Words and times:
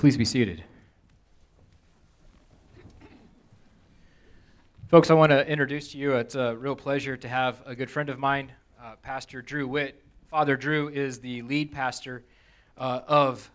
Please 0.00 0.16
be 0.16 0.24
seated. 0.24 0.64
Folks, 4.88 5.10
I 5.10 5.12
want 5.12 5.28
to 5.28 5.46
introduce 5.46 5.92
to 5.92 5.98
you. 5.98 6.12
It's 6.12 6.36
a 6.36 6.56
real 6.56 6.74
pleasure 6.74 7.18
to 7.18 7.28
have 7.28 7.62
a 7.66 7.74
good 7.74 7.90
friend 7.90 8.08
of 8.08 8.18
mine, 8.18 8.50
uh, 8.82 8.94
Pastor 9.02 9.42
Drew 9.42 9.68
Witt. 9.68 10.02
Father 10.30 10.56
Drew 10.56 10.88
is 10.88 11.20
the 11.20 11.42
lead 11.42 11.70
pastor 11.70 12.24
uh, 12.78 13.02
of, 13.06 13.50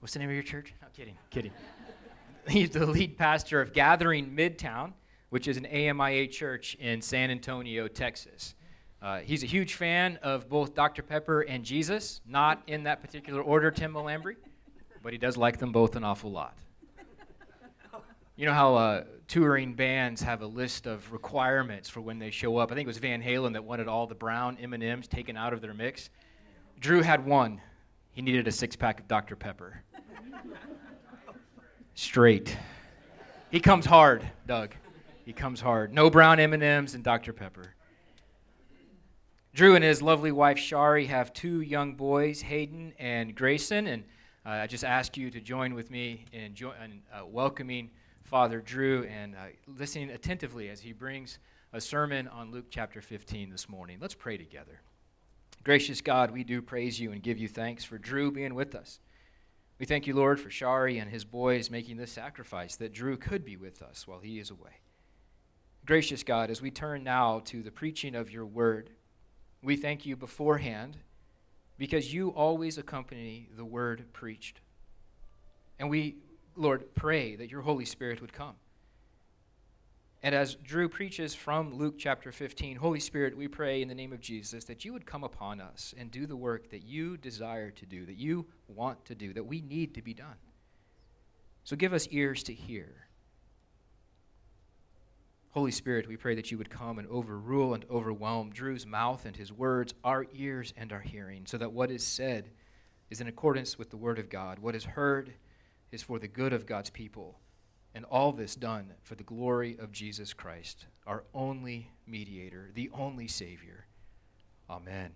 what's 0.00 0.14
the 0.14 0.18
name 0.18 0.30
of 0.30 0.34
your 0.34 0.42
church? 0.42 0.72
No, 0.80 0.88
kidding, 0.96 1.18
kidding. 1.28 1.52
He's 2.48 2.70
the 2.70 2.86
lead 2.86 3.18
pastor 3.18 3.60
of 3.60 3.74
Gathering 3.74 4.34
Midtown, 4.34 4.94
which 5.28 5.46
is 5.46 5.58
an 5.58 5.66
AMIA 5.66 6.32
church 6.32 6.74
in 6.76 7.02
San 7.02 7.30
Antonio, 7.30 7.86
Texas. 7.86 8.54
Uh, 9.02 9.18
he's 9.18 9.42
a 9.42 9.46
huge 9.46 9.74
fan 9.74 10.18
of 10.22 10.48
both 10.48 10.74
Dr. 10.74 11.02
Pepper 11.02 11.42
and 11.42 11.64
Jesus, 11.64 12.22
not 12.26 12.62
in 12.66 12.84
that 12.84 13.02
particular 13.02 13.42
order, 13.42 13.70
Tim 13.70 13.92
Malambry 13.92 14.36
but 15.08 15.14
he 15.14 15.18
does 15.18 15.38
like 15.38 15.56
them 15.56 15.72
both 15.72 15.96
an 15.96 16.04
awful 16.04 16.30
lot. 16.30 16.54
You 18.36 18.44
know 18.44 18.52
how 18.52 18.74
uh, 18.74 19.04
touring 19.26 19.72
bands 19.72 20.20
have 20.20 20.42
a 20.42 20.46
list 20.46 20.86
of 20.86 21.10
requirements 21.10 21.88
for 21.88 22.02
when 22.02 22.18
they 22.18 22.30
show 22.30 22.58
up. 22.58 22.70
I 22.70 22.74
think 22.74 22.84
it 22.84 22.88
was 22.88 22.98
Van 22.98 23.22
Halen 23.22 23.54
that 23.54 23.64
wanted 23.64 23.88
all 23.88 24.06
the 24.06 24.14
brown 24.14 24.58
M&Ms 24.60 25.08
taken 25.08 25.34
out 25.34 25.54
of 25.54 25.62
their 25.62 25.72
mix. 25.72 26.10
Drew 26.78 27.00
had 27.00 27.24
one. 27.24 27.58
He 28.12 28.20
needed 28.20 28.46
a 28.48 28.52
six-pack 28.52 29.00
of 29.00 29.08
Dr. 29.08 29.34
Pepper. 29.34 29.82
Straight. 31.94 32.54
He 33.50 33.60
comes 33.60 33.86
hard, 33.86 34.30
Doug. 34.46 34.74
He 35.24 35.32
comes 35.32 35.58
hard. 35.58 35.90
No 35.90 36.10
brown 36.10 36.38
M&Ms 36.38 36.94
and 36.94 37.02
Dr. 37.02 37.32
Pepper. 37.32 37.74
Drew 39.54 39.74
and 39.74 39.82
his 39.82 40.02
lovely 40.02 40.32
wife 40.32 40.58
Shari 40.58 41.06
have 41.06 41.32
two 41.32 41.62
young 41.62 41.94
boys, 41.94 42.42
Hayden 42.42 42.92
and 42.98 43.34
Grayson, 43.34 43.86
and 43.86 44.04
uh, 44.48 44.62
I 44.62 44.66
just 44.66 44.84
ask 44.84 45.18
you 45.18 45.30
to 45.30 45.40
join 45.42 45.74
with 45.74 45.90
me 45.90 46.24
in, 46.32 46.54
jo- 46.54 46.72
in 46.82 47.02
uh, 47.12 47.26
welcoming 47.26 47.90
Father 48.22 48.62
Drew 48.62 49.04
and 49.04 49.34
uh, 49.34 49.48
listening 49.66 50.08
attentively 50.08 50.70
as 50.70 50.80
he 50.80 50.92
brings 50.92 51.38
a 51.74 51.80
sermon 51.82 52.26
on 52.28 52.50
Luke 52.50 52.64
chapter 52.70 53.02
15 53.02 53.50
this 53.50 53.68
morning. 53.68 53.98
Let's 54.00 54.14
pray 54.14 54.38
together. 54.38 54.80
Gracious 55.64 56.00
God, 56.00 56.30
we 56.30 56.44
do 56.44 56.62
praise 56.62 56.98
you 56.98 57.12
and 57.12 57.22
give 57.22 57.36
you 57.36 57.46
thanks 57.46 57.84
for 57.84 57.98
Drew 57.98 58.32
being 58.32 58.54
with 58.54 58.74
us. 58.74 59.00
We 59.78 59.84
thank 59.84 60.06
you, 60.06 60.14
Lord, 60.14 60.40
for 60.40 60.48
Shari 60.48 60.98
and 60.98 61.10
his 61.10 61.26
boys 61.26 61.70
making 61.70 61.98
this 61.98 62.12
sacrifice 62.12 62.74
that 62.76 62.94
Drew 62.94 63.18
could 63.18 63.44
be 63.44 63.58
with 63.58 63.82
us 63.82 64.08
while 64.08 64.20
he 64.20 64.38
is 64.38 64.50
away. 64.50 64.80
Gracious 65.84 66.22
God, 66.22 66.50
as 66.50 66.62
we 66.62 66.70
turn 66.70 67.04
now 67.04 67.42
to 67.44 67.62
the 67.62 67.70
preaching 67.70 68.14
of 68.14 68.30
your 68.30 68.46
word, 68.46 68.88
we 69.62 69.76
thank 69.76 70.06
you 70.06 70.16
beforehand 70.16 70.96
because 71.78 72.12
you 72.12 72.30
always 72.30 72.76
accompany 72.76 73.48
the 73.56 73.64
word 73.64 74.04
preached. 74.12 74.60
And 75.78 75.88
we, 75.88 76.16
Lord, 76.56 76.94
pray 76.94 77.36
that 77.36 77.50
your 77.50 77.62
Holy 77.62 77.84
Spirit 77.84 78.20
would 78.20 78.32
come. 78.32 78.56
And 80.20 80.34
as 80.34 80.56
Drew 80.56 80.88
preaches 80.88 81.36
from 81.36 81.74
Luke 81.74 81.94
chapter 81.96 82.32
15, 82.32 82.76
Holy 82.76 82.98
Spirit, 82.98 83.36
we 83.36 83.46
pray 83.46 83.82
in 83.82 83.88
the 83.88 83.94
name 83.94 84.12
of 84.12 84.20
Jesus 84.20 84.64
that 84.64 84.84
you 84.84 84.92
would 84.92 85.06
come 85.06 85.22
upon 85.22 85.60
us 85.60 85.94
and 85.96 86.10
do 86.10 86.26
the 86.26 86.36
work 86.36 86.70
that 86.70 86.82
you 86.82 87.16
desire 87.16 87.70
to 87.70 87.86
do, 87.86 88.04
that 88.04 88.16
you 88.16 88.44
want 88.66 89.04
to 89.04 89.14
do, 89.14 89.32
that 89.32 89.46
we 89.46 89.60
need 89.60 89.94
to 89.94 90.02
be 90.02 90.14
done. 90.14 90.34
So 91.62 91.76
give 91.76 91.92
us 91.92 92.08
ears 92.10 92.42
to 92.44 92.52
hear 92.52 93.07
Holy 95.52 95.70
Spirit, 95.70 96.06
we 96.06 96.16
pray 96.16 96.34
that 96.34 96.50
you 96.50 96.58
would 96.58 96.68
come 96.68 96.98
and 96.98 97.08
overrule 97.08 97.72
and 97.72 97.84
overwhelm 97.90 98.50
Drew's 98.50 98.86
mouth 98.86 99.24
and 99.24 99.34
his 99.34 99.52
words, 99.52 99.94
our 100.04 100.26
ears 100.34 100.74
and 100.76 100.92
our 100.92 101.00
hearing, 101.00 101.46
so 101.46 101.56
that 101.56 101.72
what 101.72 101.90
is 101.90 102.04
said 102.04 102.50
is 103.10 103.20
in 103.20 103.28
accordance 103.28 103.78
with 103.78 103.90
the 103.90 103.96
Word 103.96 104.18
of 104.18 104.28
God. 104.28 104.58
What 104.58 104.74
is 104.74 104.84
heard 104.84 105.32
is 105.90 106.02
for 106.02 106.18
the 106.18 106.28
good 106.28 106.52
of 106.52 106.66
God's 106.66 106.90
people, 106.90 107.40
and 107.94 108.04
all 108.04 108.32
this 108.32 108.54
done 108.54 108.92
for 109.02 109.14
the 109.14 109.24
glory 109.24 109.76
of 109.80 109.90
Jesus 109.90 110.34
Christ, 110.34 110.84
our 111.06 111.24
only 111.32 111.90
mediator, 112.06 112.70
the 112.74 112.90
only 112.92 113.26
Savior. 113.26 113.86
Amen. 114.68 115.12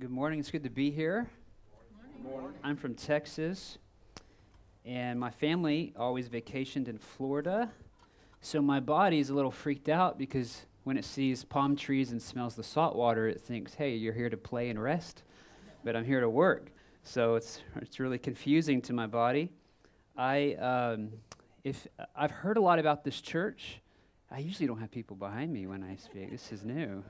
Good 0.00 0.10
morning. 0.10 0.38
It's 0.40 0.50
good 0.50 0.64
to 0.64 0.70
be 0.70 0.90
here. 0.90 1.28
I'm 2.64 2.74
from 2.78 2.94
Texas, 2.94 3.76
and 4.86 5.20
my 5.20 5.28
family 5.28 5.92
always 5.94 6.26
vacationed 6.30 6.88
in 6.88 6.96
Florida. 6.96 7.70
So 8.40 8.62
my 8.62 8.80
body 8.80 9.18
is 9.18 9.28
a 9.28 9.34
little 9.34 9.50
freaked 9.50 9.90
out 9.90 10.16
because 10.16 10.64
when 10.84 10.96
it 10.96 11.04
sees 11.04 11.44
palm 11.44 11.76
trees 11.76 12.12
and 12.12 12.22
smells 12.22 12.54
the 12.54 12.62
salt 12.62 12.96
water, 12.96 13.28
it 13.28 13.42
thinks, 13.42 13.74
hey, 13.74 13.94
you're 13.94 14.14
here 14.14 14.30
to 14.30 14.38
play 14.38 14.70
and 14.70 14.82
rest, 14.82 15.22
but 15.84 15.94
I'm 15.94 16.06
here 16.06 16.20
to 16.20 16.30
work. 16.30 16.70
So 17.02 17.34
it's, 17.34 17.60
it's 17.82 18.00
really 18.00 18.18
confusing 18.18 18.80
to 18.82 18.94
my 18.94 19.06
body. 19.06 19.52
I, 20.16 20.54
um, 20.54 21.10
if, 21.62 21.86
I've 22.16 22.30
heard 22.30 22.56
a 22.56 22.62
lot 22.62 22.78
about 22.78 23.04
this 23.04 23.20
church. 23.20 23.82
I 24.30 24.38
usually 24.38 24.66
don't 24.66 24.80
have 24.80 24.90
people 24.90 25.16
behind 25.16 25.52
me 25.52 25.66
when 25.66 25.82
I 25.82 25.96
speak. 25.96 26.30
This 26.30 26.52
is 26.52 26.64
new. 26.64 27.04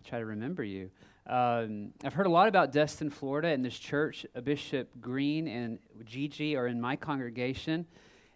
I'll 0.00 0.08
try 0.08 0.18
to 0.18 0.26
remember 0.26 0.64
you. 0.64 0.90
Um, 1.26 1.92
I've 2.02 2.14
heard 2.14 2.26
a 2.26 2.30
lot 2.30 2.48
about 2.48 2.72
Destin, 2.72 3.10
Florida, 3.10 3.48
and 3.48 3.64
this 3.64 3.78
church. 3.78 4.24
Bishop 4.42 4.88
Green 5.00 5.46
and 5.46 5.78
Gigi 6.04 6.56
are 6.56 6.66
in 6.66 6.80
my 6.80 6.96
congregation, 6.96 7.86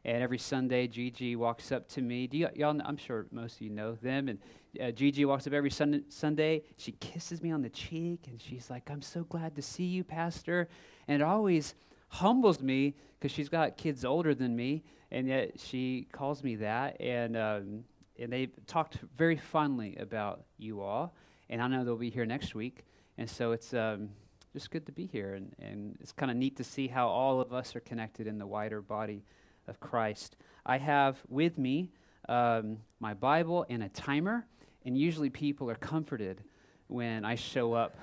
and 0.04 0.22
every 0.22 0.38
Sunday 0.38 0.86
Gigi 0.86 1.36
walks 1.36 1.72
up 1.72 1.88
to 1.90 2.02
me. 2.02 2.26
Do 2.26 2.42
y- 2.42 2.50
y'all? 2.54 2.78
I'm 2.84 2.96
sure 2.98 3.26
most 3.30 3.56
of 3.56 3.62
you 3.62 3.70
know 3.70 3.94
them. 3.94 4.28
And 4.28 4.38
uh, 4.80 4.90
Gigi 4.90 5.24
walks 5.24 5.46
up 5.46 5.54
every 5.54 5.70
sun- 5.70 6.04
Sunday. 6.08 6.62
She 6.76 6.92
kisses 6.92 7.42
me 7.42 7.50
on 7.50 7.62
the 7.62 7.70
cheek, 7.70 8.26
and 8.28 8.40
she's 8.40 8.68
like, 8.68 8.90
"I'm 8.90 9.02
so 9.02 9.24
glad 9.24 9.56
to 9.56 9.62
see 9.62 9.84
you, 9.84 10.04
Pastor." 10.04 10.68
And 11.08 11.22
it 11.22 11.24
always 11.24 11.74
humbles 12.08 12.60
me 12.60 12.94
because 13.18 13.32
she's 13.32 13.48
got 13.48 13.78
kids 13.78 14.04
older 14.04 14.34
than 14.34 14.54
me, 14.54 14.82
and 15.10 15.26
yet 15.26 15.58
she 15.58 16.06
calls 16.12 16.44
me 16.44 16.56
that. 16.56 17.00
And 17.00 17.36
um, 17.36 17.84
and 18.18 18.30
they 18.30 18.48
talked 18.66 18.98
very 19.16 19.36
fondly 19.38 19.96
about 19.96 20.44
you 20.58 20.82
all 20.82 21.14
and 21.48 21.62
I 21.62 21.68
know 21.68 21.84
they'll 21.84 21.96
be 21.96 22.10
here 22.10 22.26
next 22.26 22.54
week. 22.54 22.84
And 23.16 23.28
so 23.28 23.52
it's 23.52 23.72
um, 23.74 24.10
just 24.52 24.70
good 24.70 24.86
to 24.86 24.92
be 24.92 25.06
here, 25.06 25.34
and, 25.34 25.54
and 25.60 25.96
it's 26.00 26.12
kind 26.12 26.30
of 26.30 26.36
neat 26.36 26.56
to 26.56 26.64
see 26.64 26.88
how 26.88 27.08
all 27.08 27.40
of 27.40 27.52
us 27.52 27.74
are 27.76 27.80
connected 27.80 28.26
in 28.26 28.38
the 28.38 28.46
wider 28.46 28.80
body 28.80 29.24
of 29.68 29.80
Christ. 29.80 30.36
I 30.66 30.78
have 30.78 31.20
with 31.28 31.58
me 31.58 31.90
um, 32.28 32.78
my 33.00 33.14
Bible 33.14 33.66
and 33.68 33.82
a 33.82 33.88
timer, 33.88 34.46
and 34.84 34.96
usually 34.96 35.30
people 35.30 35.70
are 35.70 35.76
comforted 35.76 36.42
when 36.88 37.24
I 37.24 37.34
show 37.34 37.72
up 37.72 37.96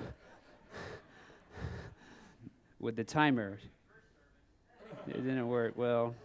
with 2.79 2.95
the 2.95 3.03
timer. 3.03 3.59
It 5.07 5.13
didn't 5.13 5.47
work 5.47 5.73
well. 5.77 6.15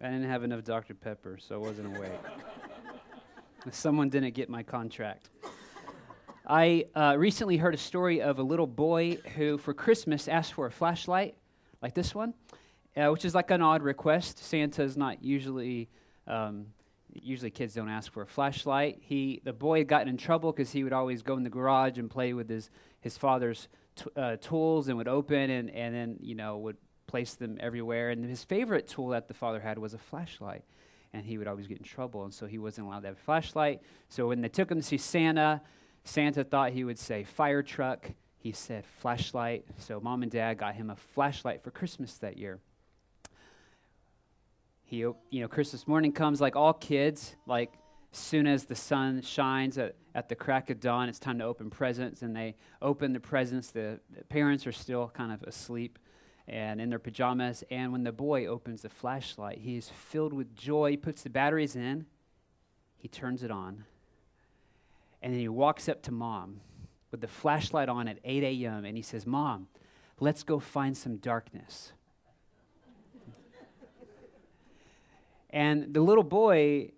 I 0.00 0.06
didn't 0.06 0.28
have 0.28 0.42
enough 0.42 0.64
Dr. 0.64 0.94
Pepper, 0.94 1.38
so 1.38 1.54
I 1.54 1.58
wasn't 1.58 1.96
awake. 1.96 2.12
Someone 3.70 4.08
didn't 4.08 4.34
get 4.34 4.48
my 4.48 4.62
contract. 4.62 5.30
I 6.46 6.86
uh, 6.94 7.14
recently 7.16 7.56
heard 7.56 7.74
a 7.74 7.78
story 7.78 8.20
of 8.20 8.38
a 8.38 8.42
little 8.42 8.66
boy 8.66 9.18
who, 9.36 9.58
for 9.58 9.72
Christmas, 9.72 10.26
asked 10.26 10.54
for 10.54 10.66
a 10.66 10.70
flashlight 10.70 11.36
like 11.80 11.94
this 11.94 12.14
one, 12.14 12.34
uh, 12.96 13.08
which 13.08 13.24
is 13.24 13.34
like 13.34 13.50
an 13.52 13.62
odd 13.62 13.82
request. 13.82 14.38
Santa 14.38 14.82
is 14.82 14.96
not 14.96 15.22
usually, 15.22 15.88
um, 16.26 16.66
usually 17.12 17.50
kids 17.50 17.74
don't 17.74 17.88
ask 17.88 18.12
for 18.12 18.22
a 18.22 18.26
flashlight. 18.26 18.98
He, 19.02 19.40
the 19.44 19.52
boy 19.52 19.78
had 19.78 19.88
gotten 19.88 20.08
in 20.08 20.16
trouble 20.16 20.50
because 20.50 20.72
he 20.72 20.82
would 20.82 20.92
always 20.92 21.22
go 21.22 21.36
in 21.36 21.44
the 21.44 21.50
garage 21.50 21.98
and 21.98 22.10
play 22.10 22.32
with 22.32 22.48
his, 22.48 22.70
his 23.00 23.16
father's 23.16 23.68
t- 23.94 24.10
uh, 24.16 24.36
tools 24.36 24.88
and 24.88 24.96
would 24.96 25.08
open 25.08 25.50
and, 25.50 25.70
and 25.70 25.94
then, 25.94 26.16
you 26.20 26.34
know, 26.34 26.58
would 26.58 26.76
place 27.06 27.34
them 27.34 27.56
everywhere. 27.60 28.10
And 28.10 28.24
his 28.24 28.42
favorite 28.42 28.88
tool 28.88 29.08
that 29.08 29.28
the 29.28 29.34
father 29.34 29.60
had 29.60 29.78
was 29.78 29.94
a 29.94 29.98
flashlight 29.98 30.64
and 31.12 31.26
he 31.26 31.38
would 31.38 31.46
always 31.46 31.66
get 31.66 31.78
in 31.78 31.84
trouble, 31.84 32.24
and 32.24 32.32
so 32.32 32.46
he 32.46 32.58
wasn't 32.58 32.86
allowed 32.86 33.00
to 33.00 33.08
have 33.08 33.16
a 33.16 33.20
flashlight. 33.20 33.82
So 34.08 34.28
when 34.28 34.40
they 34.40 34.48
took 34.48 34.70
him 34.70 34.78
to 34.78 34.82
see 34.82 34.98
Santa, 34.98 35.60
Santa 36.04 36.44
thought 36.44 36.72
he 36.72 36.84
would 36.84 36.98
say 36.98 37.24
fire 37.24 37.62
truck. 37.62 38.10
He 38.38 38.52
said 38.52 38.84
flashlight. 38.84 39.64
So 39.78 40.00
mom 40.00 40.22
and 40.22 40.32
dad 40.32 40.58
got 40.58 40.74
him 40.74 40.90
a 40.90 40.96
flashlight 40.96 41.62
for 41.62 41.70
Christmas 41.70 42.14
that 42.18 42.38
year. 42.38 42.58
He, 44.84 44.98
you 44.98 45.16
know, 45.30 45.48
Christmas 45.48 45.86
morning 45.86 46.12
comes 46.12 46.40
like 46.40 46.56
all 46.56 46.72
kids, 46.72 47.36
like 47.46 47.72
soon 48.12 48.46
as 48.46 48.64
the 48.64 48.74
sun 48.74 49.22
shines 49.22 49.78
at, 49.78 49.94
at 50.14 50.28
the 50.28 50.34
crack 50.34 50.70
of 50.70 50.80
dawn, 50.80 51.08
it's 51.08 51.18
time 51.18 51.38
to 51.38 51.44
open 51.44 51.70
presents, 51.70 52.22
and 52.22 52.36
they 52.36 52.54
open 52.82 53.12
the 53.12 53.20
presents. 53.20 53.70
The, 53.70 54.00
the 54.14 54.24
parents 54.24 54.66
are 54.66 54.72
still 54.72 55.10
kind 55.14 55.32
of 55.32 55.42
asleep 55.44 55.98
and 56.48 56.80
in 56.80 56.90
their 56.90 56.98
pajamas. 56.98 57.64
And 57.70 57.92
when 57.92 58.04
the 58.04 58.12
boy 58.12 58.46
opens 58.46 58.82
the 58.82 58.88
flashlight, 58.88 59.58
he 59.58 59.76
is 59.76 59.88
filled 59.88 60.32
with 60.32 60.54
joy. 60.54 60.90
He 60.90 60.96
puts 60.96 61.22
the 61.22 61.30
batteries 61.30 61.76
in, 61.76 62.06
he 62.96 63.08
turns 63.08 63.42
it 63.42 63.50
on, 63.50 63.84
and 65.22 65.32
then 65.32 65.40
he 65.40 65.48
walks 65.48 65.88
up 65.88 66.02
to 66.02 66.12
mom 66.12 66.60
with 67.10 67.20
the 67.20 67.28
flashlight 67.28 67.88
on 67.88 68.08
at 68.08 68.18
8 68.24 68.42
a.m. 68.42 68.84
and 68.84 68.96
he 68.96 69.02
says, 69.02 69.26
Mom, 69.26 69.68
let's 70.18 70.42
go 70.42 70.58
find 70.58 70.96
some 70.96 71.16
darkness. 71.18 71.92
and 75.50 75.92
the 75.94 76.00
little 76.00 76.24
boy 76.24 76.90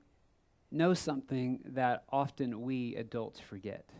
knows 0.71 0.99
something 0.99 1.61
that 1.65 2.05
often 2.11 2.63
we 2.63 2.97
adults 2.97 3.41
forget, 3.41 3.91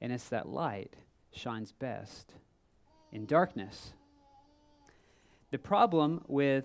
and 0.00 0.12
it's 0.12 0.28
that 0.28 0.48
light 0.48 0.94
shines 1.32 1.72
best 1.72 2.32
in 3.10 3.26
darkness. 3.26 3.92
The 5.52 5.58
problem 5.58 6.24
with 6.28 6.64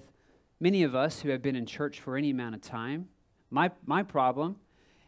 many 0.61 0.83
of 0.83 0.95
us 0.95 1.19
who 1.19 1.29
have 1.29 1.41
been 1.41 1.57
in 1.57 1.65
church 1.65 1.99
for 1.99 2.15
any 2.15 2.29
amount 2.29 2.55
of 2.55 2.61
time, 2.61 3.09
my, 3.51 3.69
my 3.85 4.01
problem 4.01 4.55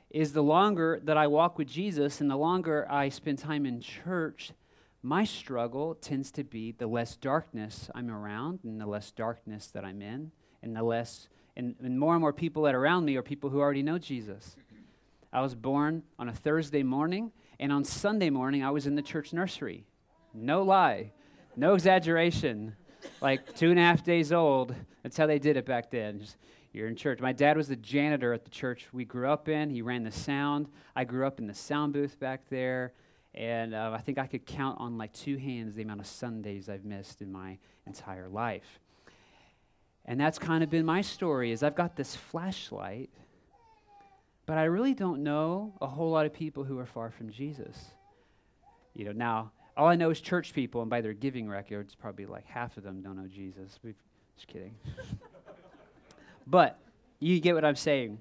is 0.09 0.33
the 0.33 0.43
longer 0.43 0.99
that 1.05 1.15
I 1.15 1.27
walk 1.27 1.57
with 1.57 1.69
Jesus 1.69 2.19
and 2.19 2.29
the 2.29 2.35
longer 2.35 2.85
I 2.91 3.07
spend 3.07 3.39
time 3.39 3.65
in 3.65 3.79
church, 3.79 4.51
my 5.01 5.23
struggle 5.23 5.95
tends 5.95 6.29
to 6.31 6.43
be 6.43 6.73
the 6.73 6.87
less 6.87 7.15
darkness 7.15 7.89
I'm 7.95 8.11
around 8.11 8.59
and 8.65 8.81
the 8.81 8.85
less 8.85 9.11
darkness 9.11 9.67
that 9.67 9.85
I'm 9.85 10.01
in 10.01 10.33
and 10.61 10.75
the 10.75 10.83
less 10.83 11.29
and, 11.55 11.75
and 11.81 11.97
more 11.97 12.15
and 12.15 12.21
more 12.21 12.33
people 12.33 12.63
that 12.63 12.75
are 12.75 12.81
around 12.81 13.05
me 13.05 13.15
are 13.15 13.21
people 13.21 13.49
who 13.49 13.61
already 13.61 13.81
know 13.81 13.97
Jesus. 13.97 14.57
I 15.31 15.39
was 15.39 15.55
born 15.55 16.03
on 16.17 16.27
a 16.27 16.33
Thursday 16.33 16.83
morning, 16.83 17.31
and 17.59 17.71
on 17.71 17.85
Sunday 17.85 18.29
morning, 18.29 18.63
I 18.63 18.71
was 18.71 18.87
in 18.87 18.95
the 18.95 19.01
church 19.01 19.31
nursery. 19.31 19.85
No 20.33 20.63
lie, 20.63 21.11
no 21.55 21.75
exaggeration. 21.75 22.75
Like 23.21 23.55
two 23.55 23.69
and 23.69 23.79
a 23.79 23.81
half 23.81 24.03
days 24.03 24.31
old. 24.31 24.73
That's 25.03 25.17
how 25.17 25.25
they 25.25 25.39
did 25.39 25.57
it 25.57 25.65
back 25.65 25.91
then. 25.91 26.19
Just, 26.19 26.37
you're 26.71 26.87
in 26.87 26.95
church. 26.95 27.19
My 27.19 27.33
dad 27.33 27.57
was 27.57 27.67
the 27.67 27.75
janitor 27.75 28.33
at 28.33 28.43
the 28.43 28.49
church 28.49 28.87
we 28.93 29.03
grew 29.03 29.29
up 29.29 29.49
in. 29.49 29.69
He 29.69 29.81
ran 29.81 30.03
the 30.03 30.11
sound. 30.11 30.67
I 30.95 31.03
grew 31.03 31.25
up 31.25 31.39
in 31.39 31.47
the 31.47 31.53
sound 31.53 31.93
booth 31.93 32.19
back 32.19 32.41
there. 32.49 32.93
And 33.35 33.75
uh, 33.75 33.91
I 33.93 33.99
think 33.99 34.17
I 34.17 34.27
could 34.27 34.45
count 34.45 34.79
on 34.79 34.97
like 34.97 35.13
two 35.13 35.37
hands 35.37 35.75
the 35.75 35.81
amount 35.81 35.99
of 35.99 36.07
Sundays 36.07 36.69
I've 36.69 36.85
missed 36.85 37.21
in 37.21 37.31
my 37.31 37.57
entire 37.85 38.29
life. 38.29 38.79
And 40.05 40.19
that's 40.19 40.39
kind 40.39 40.63
of 40.63 40.69
been 40.69 40.85
my 40.85 41.01
story 41.01 41.51
is 41.51 41.61
I've 41.61 41.75
got 41.75 41.95
this 41.95 42.15
flashlight, 42.15 43.09
but 44.45 44.57
I 44.57 44.63
really 44.63 44.93
don't 44.93 45.23
know 45.23 45.73
a 45.81 45.87
whole 45.87 46.09
lot 46.09 46.25
of 46.25 46.33
people 46.33 46.63
who 46.63 46.79
are 46.79 46.85
far 46.85 47.11
from 47.11 47.29
Jesus. 47.29 47.91
You 48.95 49.05
know, 49.05 49.11
now 49.11 49.51
all 49.79 49.87
I 49.87 49.95
know 49.95 50.09
is 50.09 50.19
church 50.19 50.51
people, 50.51 50.81
and 50.81 50.89
by 50.89 50.99
their 50.99 51.13
giving 51.13 51.47
records, 51.47 51.95
probably 51.95 52.25
like 52.25 52.45
half 52.45 52.75
of 52.75 52.83
them 52.83 53.01
don't 53.01 53.15
know 53.15 53.27
Jesus. 53.27 53.79
Just 54.35 54.47
kidding. 54.47 54.75
but 56.47 56.77
you 57.21 57.39
get 57.39 57.55
what 57.55 57.63
I'm 57.63 57.77
saying. 57.77 58.19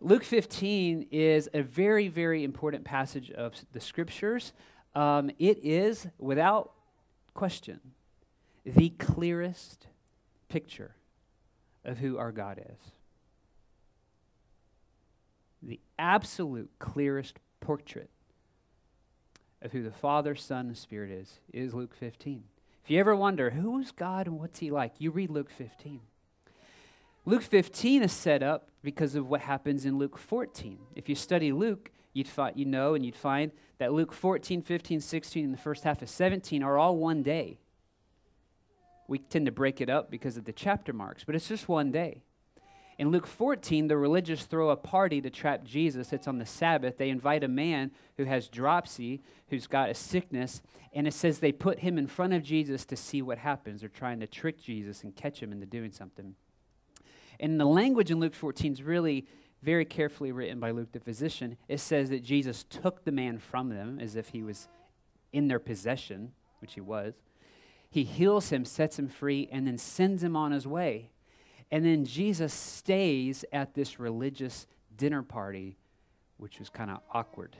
Luke 0.00 0.24
15 0.24 1.06
is 1.12 1.48
a 1.54 1.62
very, 1.62 2.08
very 2.08 2.42
important 2.42 2.82
passage 2.82 3.30
of 3.30 3.54
the 3.72 3.78
scriptures. 3.78 4.52
Um, 4.96 5.30
it 5.38 5.60
is, 5.62 6.08
without 6.18 6.72
question, 7.32 7.78
the 8.66 8.88
clearest 8.90 9.86
picture 10.48 10.96
of 11.84 11.98
who 11.98 12.18
our 12.18 12.32
God 12.32 12.58
is. 12.58 12.92
The 15.62 15.78
absolute 15.96 16.70
clearest 16.80 17.38
portrait 17.60 18.10
of 19.62 19.72
who 19.72 19.82
the 19.82 19.90
Father, 19.90 20.34
Son, 20.34 20.68
and 20.68 20.76
Spirit 20.76 21.10
is, 21.10 21.40
is 21.52 21.74
Luke 21.74 21.94
15. 21.94 22.44
If 22.84 22.90
you 22.90 22.98
ever 22.98 23.14
wonder, 23.14 23.50
who's 23.50 23.90
God 23.90 24.26
and 24.26 24.38
what's 24.38 24.58
he 24.58 24.70
like, 24.70 24.94
you 24.98 25.10
read 25.10 25.30
Luke 25.30 25.50
15. 25.50 26.00
Luke 27.26 27.42
15 27.42 28.02
is 28.02 28.12
set 28.12 28.42
up 28.42 28.70
because 28.82 29.14
of 29.14 29.28
what 29.28 29.42
happens 29.42 29.84
in 29.84 29.98
Luke 29.98 30.16
14. 30.16 30.78
If 30.94 31.08
you 31.08 31.14
study 31.14 31.52
Luke, 31.52 31.90
you'd 32.12 32.28
find, 32.28 32.56
you 32.56 32.64
know 32.64 32.94
and 32.94 33.04
you'd 33.04 33.14
find 33.14 33.52
that 33.78 33.92
Luke 33.92 34.12
14, 34.12 34.62
15, 34.62 35.00
16, 35.00 35.44
and 35.44 35.54
the 35.54 35.58
first 35.58 35.84
half 35.84 36.02
of 36.02 36.08
17 36.08 36.62
are 36.62 36.78
all 36.78 36.96
one 36.96 37.22
day. 37.22 37.58
We 39.06 39.18
tend 39.18 39.46
to 39.46 39.52
break 39.52 39.80
it 39.80 39.90
up 39.90 40.10
because 40.10 40.36
of 40.36 40.44
the 40.44 40.52
chapter 40.52 40.92
marks, 40.92 41.24
but 41.24 41.34
it's 41.34 41.48
just 41.48 41.68
one 41.68 41.90
day. 41.90 42.22
In 43.00 43.10
Luke 43.10 43.26
14, 43.26 43.88
the 43.88 43.96
religious 43.96 44.44
throw 44.44 44.68
a 44.68 44.76
party 44.76 45.22
to 45.22 45.30
trap 45.30 45.64
Jesus. 45.64 46.12
It's 46.12 46.28
on 46.28 46.36
the 46.36 46.44
Sabbath. 46.44 46.98
They 46.98 47.08
invite 47.08 47.42
a 47.42 47.48
man 47.48 47.92
who 48.18 48.24
has 48.24 48.46
dropsy, 48.46 49.22
who's 49.48 49.66
got 49.66 49.88
a 49.88 49.94
sickness, 49.94 50.60
and 50.92 51.08
it 51.08 51.14
says 51.14 51.38
they 51.38 51.50
put 51.50 51.78
him 51.78 51.96
in 51.96 52.06
front 52.06 52.34
of 52.34 52.42
Jesus 52.42 52.84
to 52.84 52.96
see 52.96 53.22
what 53.22 53.38
happens. 53.38 53.80
They're 53.80 53.88
trying 53.88 54.20
to 54.20 54.26
trick 54.26 54.60
Jesus 54.60 55.02
and 55.02 55.16
catch 55.16 55.42
him 55.42 55.50
into 55.50 55.64
doing 55.64 55.92
something. 55.92 56.34
And 57.40 57.58
the 57.58 57.64
language 57.64 58.10
in 58.10 58.20
Luke 58.20 58.34
14 58.34 58.72
is 58.72 58.82
really 58.82 59.26
very 59.62 59.86
carefully 59.86 60.30
written 60.30 60.60
by 60.60 60.70
Luke 60.70 60.92
the 60.92 61.00
physician. 61.00 61.56
It 61.68 61.80
says 61.80 62.10
that 62.10 62.22
Jesus 62.22 62.64
took 62.64 63.06
the 63.06 63.12
man 63.12 63.38
from 63.38 63.70
them 63.70 63.98
as 63.98 64.14
if 64.14 64.28
he 64.28 64.42
was 64.42 64.68
in 65.32 65.48
their 65.48 65.58
possession, 65.58 66.32
which 66.58 66.74
he 66.74 66.82
was. 66.82 67.14
He 67.88 68.04
heals 68.04 68.50
him, 68.50 68.66
sets 68.66 68.98
him 68.98 69.08
free, 69.08 69.48
and 69.50 69.66
then 69.66 69.78
sends 69.78 70.22
him 70.22 70.36
on 70.36 70.52
his 70.52 70.66
way. 70.66 71.12
And 71.70 71.84
then 71.84 72.04
Jesus 72.04 72.52
stays 72.52 73.44
at 73.52 73.74
this 73.74 74.00
religious 74.00 74.66
dinner 74.96 75.22
party, 75.22 75.76
which 76.36 76.58
was 76.58 76.68
kind 76.68 76.90
of 76.90 76.98
awkward. 77.12 77.56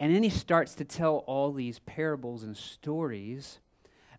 And 0.00 0.14
then 0.14 0.22
he 0.22 0.30
starts 0.30 0.74
to 0.76 0.84
tell 0.84 1.18
all 1.26 1.52
these 1.52 1.78
parables 1.80 2.42
and 2.42 2.56
stories 2.56 3.60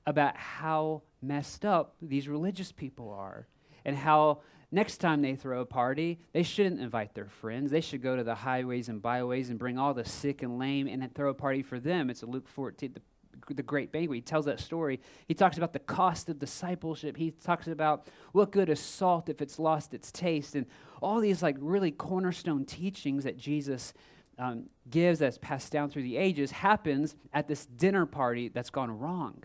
about 0.05 0.37
how 0.37 1.01
messed 1.21 1.65
up 1.65 1.95
these 2.01 2.27
religious 2.27 2.71
people 2.71 3.09
are 3.09 3.47
and 3.83 3.95
how 3.95 4.39
next 4.71 4.97
time 4.97 5.21
they 5.21 5.35
throw 5.35 5.61
a 5.61 5.65
party, 5.65 6.19
they 6.31 6.43
shouldn't 6.43 6.79
invite 6.79 7.15
their 7.15 7.27
friends. 7.27 7.71
They 7.71 7.81
should 7.81 8.01
go 8.01 8.15
to 8.15 8.23
the 8.23 8.35
highways 8.35 8.89
and 8.89 9.01
byways 9.01 9.49
and 9.49 9.59
bring 9.59 9.77
all 9.77 9.93
the 9.93 10.05
sick 10.05 10.41
and 10.41 10.57
lame 10.57 10.87
and 10.87 11.01
then 11.01 11.09
throw 11.09 11.31
a 11.31 11.33
party 11.33 11.61
for 11.61 11.79
them. 11.79 12.09
It's 12.09 12.23
a 12.23 12.27
Luke 12.27 12.47
14, 12.47 12.93
the 12.93 13.01
the 13.47 13.63
great 13.63 13.91
banquet. 13.91 14.15
He 14.15 14.21
tells 14.21 14.45
that 14.45 14.59
story. 14.59 14.99
He 15.27 15.33
talks 15.33 15.57
about 15.57 15.73
the 15.73 15.79
cost 15.79 16.29
of 16.29 16.39
discipleship. 16.39 17.17
He 17.17 17.31
talks 17.31 17.67
about 17.67 18.07
what 18.31 18.51
good 18.51 18.69
is 18.69 18.79
salt 18.79 19.29
if 19.29 19.41
it's 19.41 19.59
lost 19.59 19.93
its 19.93 20.11
taste, 20.11 20.55
and 20.55 20.65
all 21.01 21.19
these 21.19 21.43
like 21.43 21.57
really 21.59 21.91
cornerstone 21.91 22.65
teachings 22.65 23.23
that 23.23 23.37
Jesus 23.37 23.93
um, 24.37 24.69
gives 24.89 25.19
that's 25.19 25.37
passed 25.37 25.71
down 25.71 25.89
through 25.89 26.03
the 26.03 26.17
ages 26.17 26.51
happens 26.51 27.15
at 27.33 27.47
this 27.47 27.65
dinner 27.65 28.05
party 28.05 28.49
that's 28.49 28.69
gone 28.69 28.91
wrong, 28.97 29.43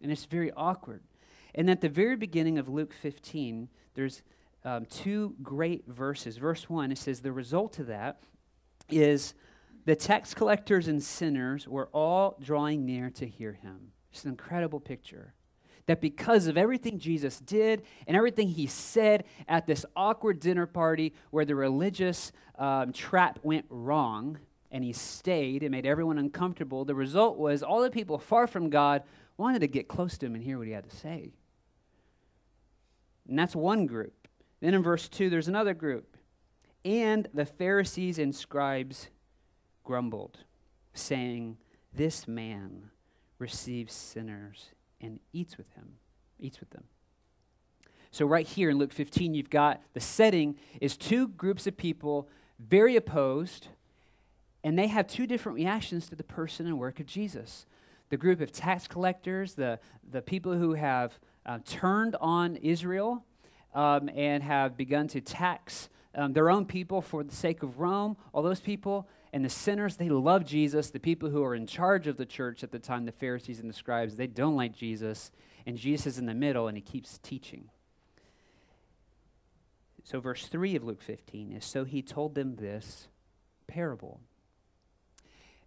and 0.00 0.12
it's 0.12 0.24
very 0.24 0.52
awkward. 0.52 1.02
And 1.54 1.70
at 1.70 1.80
the 1.80 1.88
very 1.88 2.16
beginning 2.16 2.58
of 2.58 2.68
Luke 2.68 2.94
15, 2.94 3.68
there's 3.94 4.22
um, 4.64 4.86
two 4.86 5.34
great 5.42 5.86
verses. 5.86 6.36
Verse 6.36 6.68
one, 6.68 6.92
it 6.92 6.98
says 6.98 7.20
the 7.20 7.32
result 7.32 7.78
of 7.78 7.88
that 7.88 8.22
is 8.88 9.34
the 9.84 9.96
tax 9.96 10.34
collectors 10.34 10.88
and 10.88 11.02
sinners 11.02 11.66
were 11.66 11.88
all 11.92 12.36
drawing 12.40 12.84
near 12.84 13.10
to 13.10 13.26
hear 13.26 13.52
him. 13.52 13.92
It's 14.12 14.24
an 14.24 14.30
incredible 14.30 14.80
picture. 14.80 15.34
That 15.86 16.00
because 16.00 16.46
of 16.46 16.56
everything 16.56 17.00
Jesus 17.00 17.40
did 17.40 17.82
and 18.06 18.16
everything 18.16 18.48
he 18.48 18.68
said 18.68 19.24
at 19.48 19.66
this 19.66 19.84
awkward 19.96 20.38
dinner 20.38 20.66
party 20.66 21.12
where 21.30 21.44
the 21.44 21.56
religious 21.56 22.30
um, 22.56 22.92
trap 22.92 23.40
went 23.42 23.66
wrong 23.68 24.38
and 24.70 24.84
he 24.84 24.92
stayed 24.92 25.62
and 25.62 25.72
made 25.72 25.84
everyone 25.84 26.18
uncomfortable, 26.18 26.84
the 26.84 26.94
result 26.94 27.36
was 27.36 27.64
all 27.64 27.82
the 27.82 27.90
people 27.90 28.18
far 28.18 28.46
from 28.46 28.70
God 28.70 29.02
wanted 29.36 29.60
to 29.60 29.66
get 29.66 29.88
close 29.88 30.16
to 30.18 30.26
him 30.26 30.36
and 30.36 30.44
hear 30.44 30.58
what 30.58 30.68
he 30.68 30.72
had 30.72 30.88
to 30.88 30.96
say. 30.96 31.32
And 33.28 33.36
that's 33.36 33.56
one 33.56 33.86
group. 33.86 34.28
Then 34.60 34.74
in 34.74 34.82
verse 34.82 35.08
2, 35.08 35.30
there's 35.30 35.48
another 35.48 35.74
group. 35.74 36.16
And 36.84 37.28
the 37.34 37.44
Pharisees 37.44 38.18
and 38.18 38.34
scribes 38.34 39.08
grumbled, 39.84 40.38
saying, 40.94 41.56
This 41.92 42.26
man 42.28 42.90
receives 43.38 43.92
sinners 43.92 44.70
and 45.00 45.20
eats 45.32 45.58
with 45.58 45.70
him, 45.74 45.94
eats 46.38 46.60
with 46.60 46.70
them. 46.70 46.84
So, 48.10 48.26
right 48.26 48.46
here 48.46 48.68
in 48.68 48.78
Luke 48.78 48.92
15, 48.92 49.34
you've 49.34 49.50
got 49.50 49.80
the 49.94 50.00
setting 50.00 50.56
is 50.80 50.96
two 50.96 51.28
groups 51.28 51.66
of 51.66 51.76
people 51.76 52.28
very 52.58 52.94
opposed, 52.94 53.68
and 54.62 54.78
they 54.78 54.88
have 54.88 55.06
two 55.06 55.26
different 55.26 55.56
reactions 55.56 56.08
to 56.08 56.14
the 56.14 56.22
person 56.22 56.66
and 56.66 56.78
work 56.78 57.00
of 57.00 57.06
Jesus. 57.06 57.66
The 58.10 58.18
group 58.18 58.40
of 58.42 58.52
tax 58.52 58.86
collectors, 58.86 59.54
the, 59.54 59.78
the 60.08 60.20
people 60.20 60.52
who 60.52 60.74
have 60.74 61.18
uh, 61.46 61.60
turned 61.64 62.14
on 62.20 62.56
Israel 62.56 63.24
um, 63.74 64.10
and 64.14 64.42
have 64.42 64.76
begun 64.76 65.08
to 65.08 65.20
tax 65.20 65.88
um, 66.14 66.32
their 66.32 66.50
own 66.50 66.66
people 66.66 67.00
for 67.00 67.24
the 67.24 67.34
sake 67.34 67.62
of 67.62 67.78
Rome, 67.78 68.16
all 68.32 68.42
those 68.42 68.60
people 68.60 69.08
and 69.32 69.44
the 69.44 69.48
sinners, 69.48 69.96
they 69.96 70.10
love 70.10 70.44
Jesus. 70.44 70.90
The 70.90 71.00
people 71.00 71.30
who 71.30 71.42
are 71.42 71.54
in 71.54 71.66
charge 71.66 72.06
of 72.06 72.18
the 72.18 72.26
church 72.26 72.62
at 72.62 72.70
the 72.70 72.78
time, 72.78 73.06
the 73.06 73.12
Pharisees 73.12 73.60
and 73.60 73.70
the 73.70 73.74
scribes, 73.74 74.16
they 74.16 74.26
don't 74.26 74.56
like 74.56 74.76
Jesus. 74.76 75.30
And 75.66 75.78
Jesus 75.78 76.06
is 76.06 76.18
in 76.18 76.26
the 76.26 76.34
middle 76.34 76.68
and 76.68 76.76
he 76.76 76.82
keeps 76.82 77.18
teaching. 77.18 77.70
So, 80.04 80.20
verse 80.20 80.46
3 80.48 80.76
of 80.76 80.84
Luke 80.84 81.00
15 81.00 81.52
is 81.52 81.64
So 81.64 81.84
he 81.84 82.02
told 82.02 82.34
them 82.34 82.56
this 82.56 83.08
parable. 83.66 84.20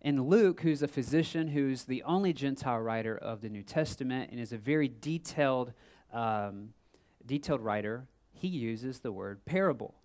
And 0.02 0.28
Luke, 0.28 0.62
who's 0.62 0.84
a 0.84 0.88
physician, 0.88 1.48
who's 1.48 1.86
the 1.86 2.04
only 2.04 2.34
Gentile 2.34 2.80
writer 2.80 3.18
of 3.18 3.42
the 3.42 3.50
New 3.50 3.64
Testament 3.64 4.30
and 4.30 4.40
is 4.40 4.52
a 4.52 4.58
very 4.58 4.88
detailed, 4.88 5.74
um, 6.14 6.74
detailed 7.25 7.62
writer, 7.62 8.06
he 8.32 8.48
uses 8.48 9.00
the 9.00 9.12
word 9.12 9.44
parable. 9.46 9.96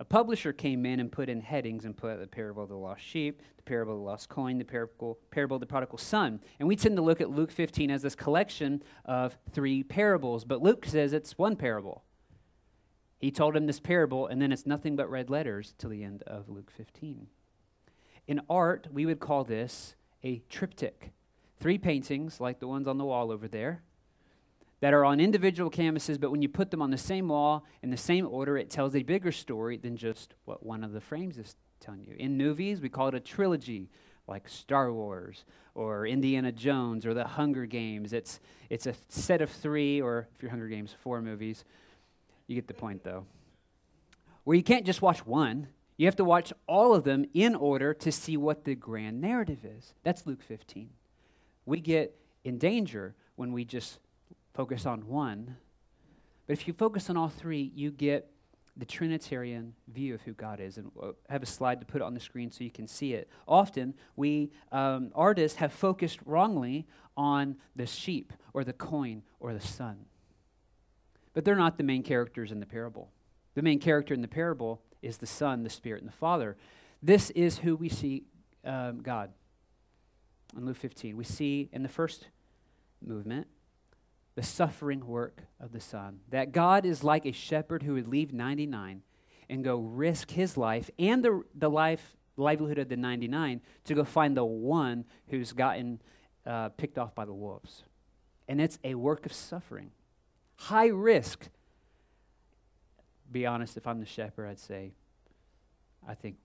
A 0.00 0.04
publisher 0.04 0.52
came 0.52 0.84
in 0.84 0.98
and 0.98 1.10
put 1.10 1.28
in 1.28 1.40
headings 1.40 1.84
and 1.84 1.96
put 1.96 2.18
the 2.20 2.26
parable 2.26 2.64
of 2.64 2.68
the 2.68 2.76
lost 2.76 3.02
sheep, 3.02 3.42
the 3.56 3.62
parable 3.62 3.94
of 3.94 4.00
the 4.00 4.04
lost 4.04 4.28
coin, 4.28 4.58
the 4.58 4.64
parable, 4.64 5.18
parable 5.30 5.56
of 5.56 5.60
the 5.60 5.66
prodigal 5.66 5.98
son. 5.98 6.40
And 6.58 6.66
we 6.66 6.74
tend 6.74 6.96
to 6.96 7.02
look 7.02 7.20
at 7.20 7.30
Luke 7.30 7.52
15 7.52 7.90
as 7.90 8.02
this 8.02 8.14
collection 8.14 8.82
of 9.04 9.38
three 9.52 9.84
parables, 9.84 10.44
but 10.44 10.62
Luke 10.62 10.84
says 10.84 11.12
it's 11.12 11.38
one 11.38 11.54
parable. 11.54 12.02
He 13.18 13.30
told 13.30 13.56
him 13.56 13.66
this 13.66 13.80
parable, 13.80 14.26
and 14.26 14.42
then 14.42 14.52
it's 14.52 14.66
nothing 14.66 14.96
but 14.96 15.08
red 15.08 15.30
letters 15.30 15.74
till 15.78 15.90
the 15.90 16.02
end 16.02 16.22
of 16.26 16.48
Luke 16.48 16.70
15. 16.70 17.28
In 18.26 18.40
art, 18.50 18.88
we 18.92 19.06
would 19.06 19.20
call 19.20 19.44
this 19.44 19.94
a 20.22 20.42
triptych. 20.48 21.12
Three 21.56 21.78
paintings, 21.78 22.40
like 22.40 22.58
the 22.58 22.66
ones 22.66 22.88
on 22.88 22.98
the 22.98 23.04
wall 23.04 23.30
over 23.30 23.46
there, 23.46 23.82
that 24.80 24.92
are 24.92 25.04
on 25.04 25.20
individual 25.20 25.70
canvases, 25.70 26.18
but 26.18 26.30
when 26.30 26.42
you 26.42 26.48
put 26.48 26.70
them 26.70 26.82
on 26.82 26.90
the 26.90 26.98
same 26.98 27.28
wall 27.28 27.64
in 27.82 27.90
the 27.90 27.96
same 27.96 28.26
order, 28.26 28.56
it 28.56 28.70
tells 28.70 28.94
a 28.94 29.02
bigger 29.02 29.32
story 29.32 29.76
than 29.76 29.96
just 29.96 30.34
what 30.44 30.64
one 30.64 30.84
of 30.84 30.92
the 30.92 31.00
frames 31.00 31.38
is 31.38 31.56
telling 31.80 32.04
you. 32.04 32.14
In 32.18 32.36
movies, 32.36 32.80
we 32.80 32.88
call 32.88 33.08
it 33.08 33.14
a 33.14 33.20
trilogy, 33.20 33.88
like 34.26 34.48
Star 34.48 34.92
Wars 34.92 35.44
or 35.74 36.06
Indiana 36.06 36.52
Jones 36.52 37.04
or 37.04 37.14
The 37.14 37.24
Hunger 37.24 37.66
Games. 37.66 38.12
It's, 38.12 38.40
it's 38.70 38.86
a 38.86 38.94
set 39.08 39.42
of 39.42 39.50
three, 39.50 40.00
or 40.00 40.28
if 40.34 40.42
you're 40.42 40.50
Hunger 40.50 40.68
Games, 40.68 40.94
four 41.02 41.20
movies. 41.20 41.64
You 42.46 42.54
get 42.54 42.68
the 42.68 42.74
point, 42.74 43.04
though. 43.04 43.26
Where 44.44 44.56
you 44.56 44.62
can't 44.62 44.86
just 44.86 45.02
watch 45.02 45.26
one, 45.26 45.68
you 45.96 46.06
have 46.06 46.16
to 46.16 46.24
watch 46.24 46.52
all 46.66 46.94
of 46.94 47.04
them 47.04 47.24
in 47.34 47.54
order 47.54 47.94
to 47.94 48.12
see 48.12 48.36
what 48.36 48.64
the 48.64 48.74
grand 48.74 49.20
narrative 49.20 49.64
is. 49.64 49.94
That's 50.02 50.26
Luke 50.26 50.42
15. 50.42 50.90
We 51.66 51.80
get 51.80 52.14
in 52.44 52.58
danger 52.58 53.14
when 53.36 53.52
we 53.52 53.64
just 53.64 53.98
focus 54.54 54.86
on 54.86 55.06
one. 55.06 55.56
But 56.46 56.54
if 56.54 56.66
you 56.66 56.72
focus 56.72 57.10
on 57.10 57.16
all 57.16 57.28
three, 57.28 57.72
you 57.74 57.90
get 57.90 58.30
the 58.76 58.84
Trinitarian 58.84 59.74
view 59.88 60.14
of 60.14 60.22
who 60.22 60.32
God 60.32 60.60
is. 60.60 60.78
And 60.78 60.90
I 61.00 61.32
have 61.32 61.42
a 61.42 61.46
slide 61.46 61.80
to 61.80 61.86
put 61.86 62.02
on 62.02 62.14
the 62.14 62.20
screen 62.20 62.50
so 62.50 62.64
you 62.64 62.70
can 62.70 62.88
see 62.88 63.14
it. 63.14 63.28
Often, 63.46 63.94
we 64.16 64.50
um, 64.72 65.10
artists 65.14 65.58
have 65.58 65.72
focused 65.72 66.18
wrongly 66.24 66.86
on 67.16 67.56
the 67.76 67.86
sheep 67.86 68.32
or 68.52 68.64
the 68.64 68.72
coin 68.72 69.22
or 69.38 69.52
the 69.52 69.60
sun. 69.60 70.06
But 71.34 71.44
they're 71.44 71.56
not 71.56 71.78
the 71.78 71.84
main 71.84 72.02
characters 72.02 72.50
in 72.50 72.60
the 72.60 72.66
parable. 72.66 73.10
The 73.54 73.62
main 73.62 73.78
character 73.78 74.14
in 74.14 74.22
the 74.22 74.28
parable 74.28 74.82
is 75.02 75.18
the 75.18 75.26
Son, 75.26 75.62
the 75.62 75.70
Spirit, 75.70 76.02
and 76.02 76.08
the 76.08 76.16
Father. 76.16 76.56
This 77.02 77.30
is 77.30 77.58
who 77.58 77.76
we 77.76 77.88
see 77.88 78.24
um, 78.64 79.00
God. 79.02 79.30
In 80.56 80.64
Luke 80.64 80.76
15, 80.76 81.16
we 81.16 81.24
see 81.24 81.68
in 81.72 81.82
the 81.82 81.88
first 81.88 82.28
movement 83.04 83.46
the 84.34 84.42
suffering 84.42 85.06
work 85.06 85.42
of 85.60 85.72
the 85.72 85.80
Son. 85.80 86.20
That 86.30 86.52
God 86.52 86.84
is 86.84 87.04
like 87.04 87.26
a 87.26 87.32
shepherd 87.32 87.82
who 87.82 87.94
would 87.94 88.08
leave 88.08 88.32
99 88.32 89.02
and 89.48 89.64
go 89.64 89.76
risk 89.76 90.30
his 90.30 90.56
life 90.56 90.90
and 90.98 91.24
the, 91.24 91.42
the 91.54 91.70
life, 91.70 92.16
livelihood 92.36 92.78
of 92.78 92.88
the 92.88 92.96
99 92.96 93.60
to 93.84 93.94
go 93.94 94.04
find 94.04 94.36
the 94.36 94.44
one 94.44 95.04
who's 95.28 95.52
gotten 95.52 96.00
uh, 96.46 96.70
picked 96.70 96.98
off 96.98 97.14
by 97.14 97.24
the 97.24 97.32
wolves. 97.32 97.84
And 98.48 98.60
it's 98.60 98.78
a 98.84 98.94
work 98.94 99.24
of 99.24 99.32
suffering, 99.32 99.90
high 100.56 100.88
risk. 100.88 101.48
Be 103.30 103.46
honest, 103.46 103.76
if 103.76 103.86
I'm 103.86 104.00
the 104.00 104.06
shepherd, 104.06 104.48
I'd 104.48 104.58
say, 104.58 104.92
I 106.06 106.14
think 106.14 106.36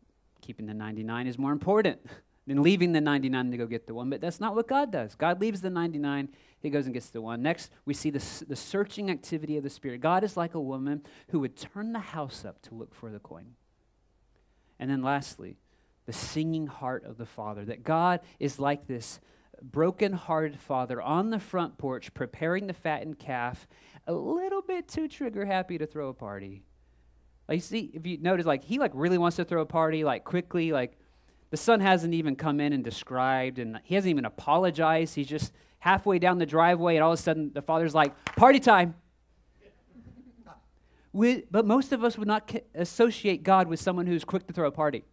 keeping 0.41 0.65
the 0.65 0.73
99 0.73 1.27
is 1.27 1.37
more 1.37 1.51
important 1.51 1.99
than 2.49 2.63
leaving 2.63 2.91
the 2.93 2.99
99 2.99 3.51
to 3.51 3.57
go 3.57 3.67
get 3.67 3.85
the 3.85 3.93
one. 3.93 4.09
But 4.09 4.21
that's 4.21 4.39
not 4.39 4.55
what 4.55 4.67
God 4.67 4.91
does. 4.91 5.13
God 5.13 5.39
leaves 5.39 5.61
the 5.61 5.69
99 5.69 6.29
he 6.61 6.69
goes 6.69 6.85
and 6.85 6.93
gets 6.93 7.09
the 7.09 7.21
one. 7.21 7.41
Next, 7.41 7.71
we 7.85 7.93
see 7.93 8.09
the, 8.09 8.43
the 8.47 8.55
searching 8.55 9.09
activity 9.09 9.55
of 9.55 9.63
the 9.63 9.69
Spirit. 9.69 10.01
God 10.01 10.23
is 10.25 10.35
like 10.35 10.55
a 10.55 10.59
woman 10.59 11.03
who 11.29 11.39
would 11.39 11.55
turn 11.55 11.93
the 11.93 11.99
house 11.99 12.43
up 12.43 12.61
to 12.63 12.75
look 12.75 12.93
for 12.93 13.11
the 13.11 13.19
coin. 13.19 13.53
And 14.77 14.89
then 14.89 15.01
lastly, 15.01 15.57
the 16.05 16.11
singing 16.11 16.67
heart 16.67 17.05
of 17.05 17.17
the 17.17 17.25
Father. 17.25 17.63
That 17.63 17.83
God 17.83 18.19
is 18.39 18.59
like 18.59 18.87
this 18.87 19.21
broken-hearted 19.61 20.59
father 20.59 21.01
on 21.01 21.29
the 21.29 21.39
front 21.39 21.77
porch 21.77 22.13
preparing 22.13 22.67
the 22.67 22.73
fattened 22.73 23.19
calf, 23.19 23.67
a 24.05 24.13
little 24.13 24.61
bit 24.61 24.87
too 24.87 25.07
trigger 25.07 25.45
happy 25.45 25.77
to 25.77 25.85
throw 25.85 26.09
a 26.09 26.13
party. 26.13 26.63
Like 27.47 27.57
you 27.57 27.61
see, 27.61 27.91
if 27.93 28.05
you 28.05 28.17
notice, 28.17 28.45
like 28.45 28.63
he 28.63 28.79
like 28.79 28.91
really 28.93 29.17
wants 29.17 29.37
to 29.37 29.45
throw 29.45 29.61
a 29.61 29.65
party, 29.65 30.03
like 30.03 30.23
quickly, 30.25 30.71
like 30.71 30.98
the 31.49 31.57
son 31.57 31.79
hasn't 31.79 32.13
even 32.13 32.35
come 32.35 32.59
in 32.59 32.73
and 32.73 32.83
described, 32.83 33.59
and 33.59 33.79
he 33.83 33.95
hasn't 33.95 34.11
even 34.11 34.25
apologized. 34.25 35.15
He's 35.15 35.27
just 35.27 35.51
halfway 35.79 36.19
down 36.19 36.37
the 36.37 36.45
driveway, 36.45 36.95
and 36.95 37.03
all 37.03 37.13
of 37.13 37.19
a 37.19 37.21
sudden 37.21 37.51
the 37.53 37.61
father's 37.61 37.95
like, 37.95 38.13
Party 38.35 38.59
time. 38.59 38.95
we, 41.11 41.43
but 41.49 41.65
most 41.65 41.91
of 41.91 42.03
us 42.03 42.17
would 42.17 42.27
not 42.27 42.53
associate 42.75 43.43
God 43.43 43.67
with 43.67 43.79
someone 43.79 44.05
who's 44.05 44.23
quick 44.23 44.45
to 44.47 44.53
throw 44.53 44.67
a 44.67 44.71
party. 44.71 45.03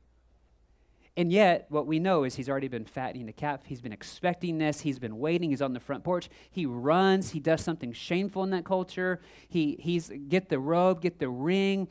And 1.18 1.32
yet, 1.32 1.64
what 1.70 1.86
we 1.86 1.98
know 1.98 2.24
is 2.24 2.34
he's 2.34 2.50
already 2.50 2.68
been 2.68 2.84
fattening 2.84 3.24
the 3.24 3.32
calf. 3.32 3.60
He's 3.64 3.80
been 3.80 3.92
expecting 3.92 4.58
this. 4.58 4.80
He's 4.80 4.98
been 4.98 5.18
waiting. 5.18 5.48
He's 5.48 5.62
on 5.62 5.72
the 5.72 5.80
front 5.80 6.04
porch. 6.04 6.28
He 6.50 6.66
runs. 6.66 7.30
He 7.30 7.40
does 7.40 7.62
something 7.62 7.94
shameful 7.94 8.44
in 8.44 8.50
that 8.50 8.66
culture. 8.66 9.22
He, 9.48 9.78
he's 9.80 10.12
get 10.28 10.50
the 10.50 10.58
robe, 10.58 11.00
get 11.00 11.18
the 11.18 11.30
ring, 11.30 11.88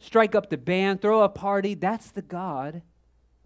strike 0.00 0.34
up 0.34 0.50
the 0.50 0.58
band, 0.58 1.00
throw 1.00 1.22
a 1.22 1.30
party. 1.30 1.72
That's 1.72 2.10
the 2.10 2.20
God 2.20 2.82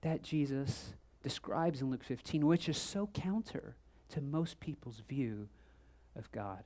that 0.06 0.22
Jesus 0.22 0.92
describes 1.25 1.82
in 1.82 1.90
Luke 1.90 2.04
15, 2.04 2.46
which 2.46 2.68
is 2.68 2.76
so 2.76 3.08
counter 3.12 3.75
to 4.10 4.20
most 4.20 4.60
people's 4.60 5.02
view 5.08 5.48
of 6.14 6.30
God. 6.30 6.62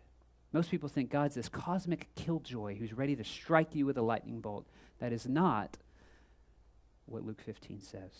Most 0.52 0.70
people 0.70 0.90
think 0.90 1.10
God's 1.10 1.36
this 1.36 1.48
cosmic 1.48 2.14
killjoy 2.16 2.76
who's 2.76 2.92
ready 2.92 3.16
to 3.16 3.24
strike 3.24 3.74
you 3.74 3.86
with 3.86 3.96
a 3.96 4.02
lightning 4.02 4.42
bolt. 4.42 4.66
That 4.98 5.14
is 5.14 5.26
not 5.26 5.78
what 7.06 7.24
Luke 7.24 7.40
15 7.40 7.80
says. 7.80 8.10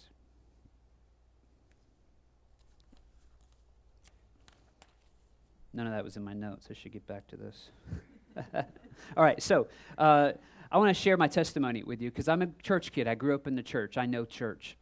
None 5.74 5.86
of 5.86 5.92
that 5.92 6.02
was 6.02 6.16
in 6.16 6.24
my 6.24 6.32
notes. 6.32 6.68
I 6.70 6.74
should 6.74 6.92
get 6.92 7.06
back 7.06 7.26
to 7.26 7.36
this. 7.36 7.68
All 9.18 9.22
right, 9.22 9.42
so 9.42 9.68
uh, 9.98 10.32
I 10.72 10.78
want 10.78 10.88
to 10.88 10.94
share 10.94 11.18
my 11.18 11.28
testimony 11.28 11.82
with 11.82 12.00
you 12.00 12.10
because 12.10 12.26
I'm 12.26 12.40
a 12.40 12.48
church 12.62 12.90
kid. 12.90 13.06
I 13.06 13.16
grew 13.16 13.34
up 13.34 13.46
in 13.46 13.54
the 13.54 13.62
church, 13.62 13.98
I 13.98 14.06
know 14.06 14.24
church. 14.24 14.78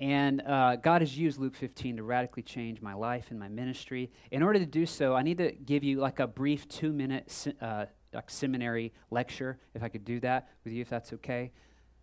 And 0.00 0.42
uh, 0.42 0.76
God 0.76 1.02
has 1.02 1.16
used 1.16 1.38
Luke 1.38 1.54
15 1.54 1.98
to 1.98 2.02
radically 2.02 2.42
change 2.42 2.80
my 2.82 2.94
life 2.94 3.26
and 3.30 3.38
my 3.38 3.48
ministry. 3.48 4.10
In 4.30 4.42
order 4.42 4.58
to 4.58 4.66
do 4.66 4.86
so, 4.86 5.14
I 5.14 5.22
need 5.22 5.38
to 5.38 5.52
give 5.52 5.84
you 5.84 5.98
like 6.00 6.18
a 6.18 6.26
brief 6.26 6.68
two 6.68 6.92
minute 6.92 7.54
uh, 7.60 7.86
like 8.12 8.30
seminary 8.30 8.92
lecture, 9.10 9.58
if 9.74 9.82
I 9.82 9.88
could 9.88 10.04
do 10.04 10.20
that 10.20 10.48
with 10.64 10.72
you, 10.72 10.80
if 10.82 10.88
that's 10.88 11.12
okay. 11.14 11.50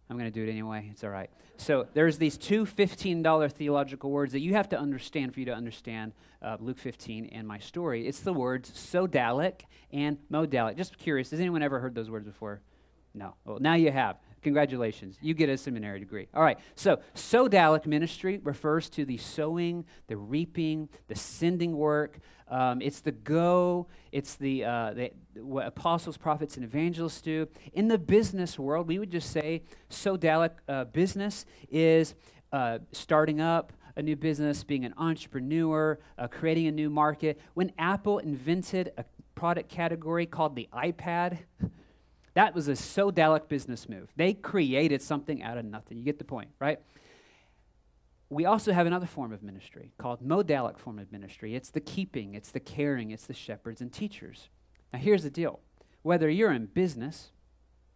I'm 0.10 0.17
going 0.17 0.29
to 0.29 0.33
do 0.33 0.45
it 0.45 0.51
anyway. 0.51 0.89
It's 0.91 1.05
all 1.05 1.10
right. 1.10 1.29
So 1.55 1.88
there's 1.93 2.17
these 2.17 2.38
two 2.38 2.65
$15 2.65 3.51
theological 3.53 4.12
words 4.12 4.33
that 4.33 4.41
you 4.41 4.55
have 4.55 4.67
to 4.69 4.79
understand 4.79 5.33
for 5.33 5.39
you 5.39 5.45
to 5.45 5.53
understand 5.53 6.12
uh, 6.41 6.57
Luke 6.60 6.79
15 6.79 7.27
and 7.27 7.48
my 7.48 7.60
story. 7.60 8.05
It's 8.07 8.19
the 8.19 8.33
words 8.33 8.71
sodalic 8.71 9.62
and 9.93 10.17
modalic. 10.29 10.75
Just 10.75 10.98
curious, 10.98 11.31
has 11.31 11.39
anyone 11.39 11.63
ever 11.63 11.79
heard 11.79 11.95
those 11.95 12.10
words 12.10 12.25
before? 12.25 12.62
No. 13.13 13.36
Well, 13.45 13.60
now 13.60 13.75
you 13.75 13.91
have. 13.91 14.17
Congratulations. 14.41 15.17
You 15.21 15.33
get 15.33 15.50
a 15.50 15.57
seminary 15.57 16.00
degree. 16.00 16.27
All 16.33 16.41
right. 16.41 16.57
So, 16.75 17.00
sodalic 17.15 17.86
ministry 17.86 18.39
refers 18.43 18.89
to 18.91 19.05
the 19.05 19.17
sowing, 19.17 19.86
the 20.07 20.17
reaping, 20.17 20.89
the 21.07 21.15
sending 21.15 21.77
work. 21.77 22.19
Um, 22.48 22.81
it's 22.81 23.00
the 23.00 23.12
go, 23.12 23.88
it's 24.12 24.36
the, 24.36 24.65
uh, 24.65 24.93
the, 24.93 25.12
what 25.36 25.67
apostles, 25.67 26.17
prophets, 26.17 26.57
and 26.57 26.65
evangelists 26.65 27.21
do. 27.21 27.48
In 27.71 27.88
the 27.88 27.98
business 27.98 28.60
world, 28.60 28.88
we 28.88 29.00
would 29.00 29.12
just 29.12 29.29
say 29.31 29.62
sodalic 29.89 30.51
uh, 30.67 30.86
business 30.86 31.45
is 31.69 32.15
uh, 32.51 32.79
starting 32.91 33.39
up, 33.39 33.71
a 33.95 34.01
new 34.01 34.15
business, 34.15 34.63
being 34.63 34.86
an 34.86 34.93
entrepreneur, 34.98 36.00
uh, 36.17 36.27
creating 36.27 36.67
a 36.67 36.71
new 36.71 36.89
market. 36.89 37.39
When 37.53 37.71
Apple 37.77 38.19
invented 38.19 38.91
a 38.98 39.05
product 39.36 39.69
category 39.69 40.25
called 40.25 40.55
the 40.55 40.67
iPad, 40.74 41.38
that 42.33 42.55
was 42.55 42.67
a 42.67 42.73
sodalic 42.73 43.47
business 43.47 43.89
move. 43.89 44.09
They 44.15 44.33
created 44.33 45.01
something 45.01 45.43
out 45.43 45.57
of 45.57 45.65
nothing. 45.65 45.97
You 45.97 46.03
get 46.03 46.17
the 46.17 46.25
point, 46.25 46.50
right? 46.59 46.79
We 48.29 48.45
also 48.45 48.71
have 48.71 48.88
another 48.88 49.05
form 49.05 49.33
of 49.33 49.43
ministry 49.43 49.91
called 49.97 50.25
modalic 50.25 50.77
form 50.77 51.00
of 51.00 51.11
ministry. 51.11 51.55
It's 51.55 51.69
the 51.69 51.81
keeping, 51.81 52.33
it's 52.33 52.51
the 52.51 52.61
caring, 52.61 53.11
it's 53.11 53.25
the 53.25 53.33
shepherds 53.33 53.81
and 53.81 53.91
teachers. 53.91 54.47
Now, 54.93 55.00
here's 55.00 55.23
the 55.23 55.29
deal 55.29 55.59
whether 56.03 56.29
you're 56.29 56.53
in 56.53 56.67
business 56.67 57.31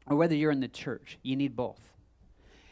or 0.06 0.16
whether 0.18 0.36
you're 0.36 0.52
in 0.52 0.60
the 0.60 0.68
church, 0.68 1.18
you 1.24 1.36
need 1.36 1.56
both. 1.56 1.94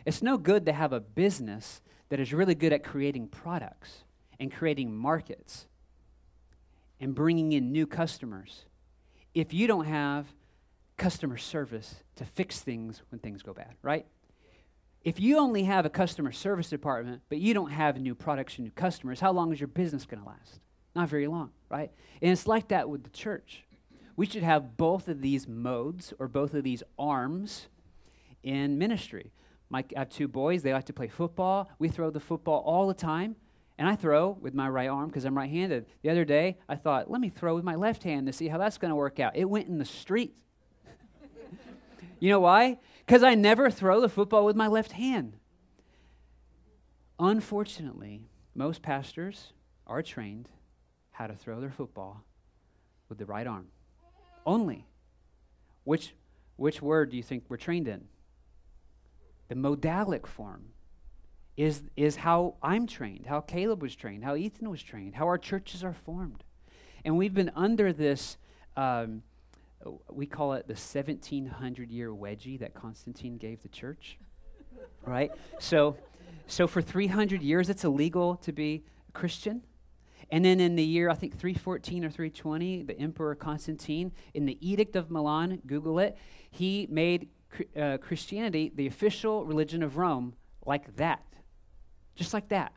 It's 0.06 0.22
no 0.22 0.38
good 0.38 0.66
to 0.66 0.74
have 0.74 0.92
a 0.92 1.00
business 1.00 1.82
that 2.10 2.20
is 2.20 2.34
really 2.34 2.56
good 2.56 2.74
at 2.74 2.84
creating 2.84 3.30
products 3.30 4.04
and 4.40 4.52
creating 4.52 4.94
markets 4.94 5.68
and 7.00 7.16
bringing 7.16 7.54
in 7.54 7.72
new 7.72 7.88
customers 7.88 8.66
if 9.34 9.54
you 9.54 9.66
don't 9.66 9.86
have 9.86 10.28
customer 10.98 11.38
service 11.38 11.96
to 12.16 12.26
fix 12.26 12.62
things 12.62 13.02
when 13.10 13.20
things 13.20 13.42
go 13.42 13.54
bad, 13.54 13.76
right? 13.82 14.06
If 15.04 15.20
you 15.20 15.38
only 15.38 15.64
have 15.64 15.86
a 15.86 15.90
customer 15.90 16.32
service 16.32 16.70
department, 16.70 17.22
but 17.28 17.40
you 17.40 17.54
don't 17.54 17.72
have 17.72 18.00
new 18.00 18.16
products 18.16 18.58
and 18.58 18.66
new 18.66 18.72
customers, 18.72 19.20
how 19.20 19.32
long 19.32 19.52
is 19.52 19.60
your 19.60 19.68
business 19.68 20.06
going 20.06 20.22
to 20.22 20.28
last? 20.28 20.62
Not 20.96 21.10
very 21.10 21.28
long, 21.28 21.52
right? 21.70 21.92
And 22.22 22.32
it's 22.32 22.48
like 22.48 22.70
that 22.70 22.90
with 22.90 23.04
the 23.04 23.10
church. 23.10 23.66
We 24.16 24.26
should 24.28 24.44
have 24.44 24.78
both 24.78 25.08
of 25.08 25.22
these 25.22 25.48
modes 25.48 26.14
or 26.20 26.28
both 26.28 26.54
of 26.54 26.64
these 26.64 26.84
arms 26.98 27.68
in 28.44 28.78
ministry. 28.78 29.32
My, 29.70 29.84
I 29.96 30.00
have 30.00 30.10
two 30.10 30.28
boys. 30.28 30.62
They 30.62 30.72
like 30.72 30.86
to 30.86 30.94
play 30.94 31.08
football. 31.08 31.70
We 31.80 31.90
throw 31.90 32.12
the 32.12 32.20
football 32.20 32.62
all 32.66 32.88
the 32.88 32.94
time. 32.94 33.36
And 33.78 33.88
I 33.88 33.96
throw 33.96 34.38
with 34.40 34.54
my 34.54 34.70
right 34.70 34.88
arm 34.88 35.08
because 35.08 35.26
I'm 35.26 35.36
right 35.36 35.50
handed. 35.50 35.88
The 36.04 36.12
other 36.12 36.26
day, 36.26 36.60
I 36.70 36.76
thought, 36.76 37.10
let 37.10 37.20
me 37.20 37.30
throw 37.30 37.56
with 37.56 37.64
my 37.64 37.74
left 37.74 38.04
hand 38.04 38.28
to 38.28 38.34
see 38.34 38.48
how 38.48 38.60
that's 38.60 38.78
going 38.78 38.90
to 38.90 38.96
work 38.96 39.20
out. 39.20 39.36
It 39.36 39.46
went 39.46 39.68
in 39.68 39.80
the 39.80 39.86
street 39.86 40.36
You 42.24 42.30
know 42.30 42.40
why? 42.40 42.78
Because 43.06 43.22
I 43.22 43.36
never 43.36 43.70
throw 43.70 44.00
the 44.00 44.08
football 44.08 44.46
with 44.46 44.56
my 44.56 44.68
left 44.68 44.94
hand. 44.94 45.36
Unfortunately, 47.20 48.30
most 48.56 48.82
pastors 48.82 49.52
are 49.86 50.02
trained 50.02 50.48
how 51.12 51.28
to 51.28 51.36
throw 51.36 51.60
their 51.60 51.70
football 51.70 52.24
with 53.10 53.18
the 53.18 53.26
right 53.26 53.46
arm. 53.46 53.68
Only. 54.46 54.88
Which, 55.84 56.16
which 56.56 56.82
word 56.82 57.10
do 57.10 57.18
you 57.18 57.24
think 57.24 57.44
we're 57.50 57.58
trained 57.58 57.90
in? 57.90 58.06
The 59.50 59.56
modalic 59.56 60.26
form 60.26 60.68
is, 61.58 61.84
is 61.98 62.16
how 62.16 62.56
I'm 62.64 62.88
trained, 62.88 63.26
how 63.26 63.42
Caleb 63.42 63.82
was 63.82 63.98
trained, 63.98 64.24
how 64.24 64.38
Ethan 64.38 64.70
was 64.70 64.82
trained, 64.82 65.16
how 65.16 65.28
our 65.28 65.38
churches 65.38 65.84
are 65.84 65.92
formed. 65.92 66.46
And 67.04 67.18
we've 67.18 67.34
been 67.34 67.52
under 67.54 67.92
this, 67.92 68.38
um, 68.78 69.24
we 70.10 70.26
call 70.26 70.54
it 70.54 70.68
the 70.68 70.74
1700 70.74 71.92
year 71.92 72.10
wedgie 72.10 72.60
that 72.60 72.74
Constantine 72.74 73.38
gave 73.38 73.62
the 73.62 73.70
church. 73.70 74.18
right? 75.06 75.32
So, 75.60 75.98
so 76.48 76.68
for 76.68 76.82
300 76.82 77.42
years, 77.42 77.70
it's 77.70 77.84
illegal 77.84 78.36
to 78.38 78.52
be 78.52 78.84
Christian. 79.14 79.64
And 80.32 80.44
then 80.44 80.60
in 80.60 80.76
the 80.76 80.84
year, 80.84 81.10
I 81.10 81.16
think 81.16 81.38
314 81.38 82.06
or 82.06 82.10
320, 82.10 82.84
the 82.84 82.98
Emperor 82.98 83.36
Constantine, 83.36 84.12
in 84.34 84.46
the 84.46 84.58
Edict 84.68 84.96
of 84.96 85.12
Milan, 85.12 85.62
Google 85.68 86.00
it, 86.00 86.18
he 86.50 86.88
made 86.90 87.30
uh, 87.80 87.98
Christianity 87.98 88.72
the 88.74 88.88
official 88.88 89.46
religion 89.46 89.84
of 89.84 89.98
Rome 89.98 90.34
like 90.66 90.96
that. 90.96 91.24
Just 92.16 92.34
like 92.34 92.50
that. 92.50 92.74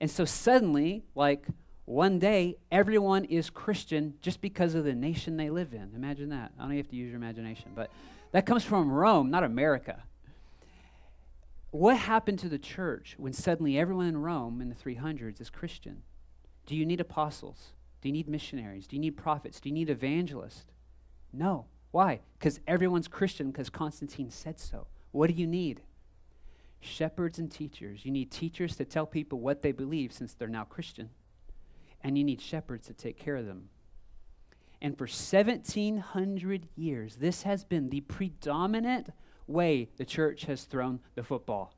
And 0.00 0.10
so 0.10 0.24
suddenly, 0.24 1.04
like 1.14 1.46
one 1.86 2.18
day, 2.18 2.56
everyone 2.72 3.24
is 3.24 3.50
Christian 3.50 4.14
just 4.22 4.40
because 4.40 4.74
of 4.74 4.84
the 4.84 4.94
nation 4.94 5.36
they 5.36 5.50
live 5.50 5.74
in. 5.74 5.92
Imagine 5.94 6.30
that. 6.30 6.52
I 6.58 6.62
don't 6.62 6.76
have 6.76 6.88
to 6.88 6.96
use 6.96 7.08
your 7.08 7.16
imagination, 7.16 7.72
but 7.74 7.90
that 8.32 8.46
comes 8.46 8.64
from 8.64 8.90
Rome, 8.90 9.30
not 9.30 9.44
America. 9.44 10.02
What 11.70 11.96
happened 11.96 12.38
to 12.38 12.48
the 12.48 12.58
church 12.58 13.16
when 13.18 13.32
suddenly 13.32 13.78
everyone 13.78 14.06
in 14.06 14.16
Rome 14.16 14.60
in 14.60 14.68
the 14.70 14.74
300s 14.74 15.40
is 15.40 15.50
Christian? 15.50 16.02
Do 16.66 16.74
you 16.74 16.86
need 16.86 17.00
apostles? 17.00 17.72
Do 18.00 18.08
you 18.08 18.12
need 18.12 18.28
missionaries? 18.28 18.86
Do 18.86 18.96
you 18.96 19.00
need 19.00 19.16
prophets? 19.16 19.60
Do 19.60 19.68
you 19.68 19.74
need 19.74 19.90
evangelists? 19.90 20.64
No. 21.32 21.66
Why? 21.90 22.20
Because 22.38 22.60
everyone's 22.66 23.08
Christian 23.08 23.50
because 23.50 23.70
Constantine 23.70 24.30
said 24.30 24.58
so. 24.58 24.86
What 25.10 25.28
do 25.28 25.34
you 25.34 25.46
need? 25.46 25.82
Shepherds 26.80 27.38
and 27.38 27.50
teachers. 27.50 28.04
You 28.04 28.10
need 28.10 28.30
teachers 28.30 28.76
to 28.76 28.84
tell 28.84 29.06
people 29.06 29.40
what 29.40 29.62
they 29.62 29.72
believe 29.72 30.12
since 30.12 30.32
they're 30.32 30.48
now 30.48 30.64
Christian. 30.64 31.10
And 32.04 32.16
you 32.16 32.22
need 32.22 32.40
shepherds 32.40 32.86
to 32.86 32.92
take 32.92 33.18
care 33.18 33.34
of 33.34 33.46
them. 33.46 33.70
And 34.80 34.96
for 34.96 35.04
1700 35.04 36.68
years, 36.76 37.16
this 37.16 37.42
has 37.42 37.64
been 37.64 37.88
the 37.88 38.02
predominant 38.02 39.08
way 39.46 39.88
the 39.96 40.04
church 40.04 40.44
has 40.44 40.64
thrown 40.64 41.00
the 41.14 41.22
football, 41.22 41.74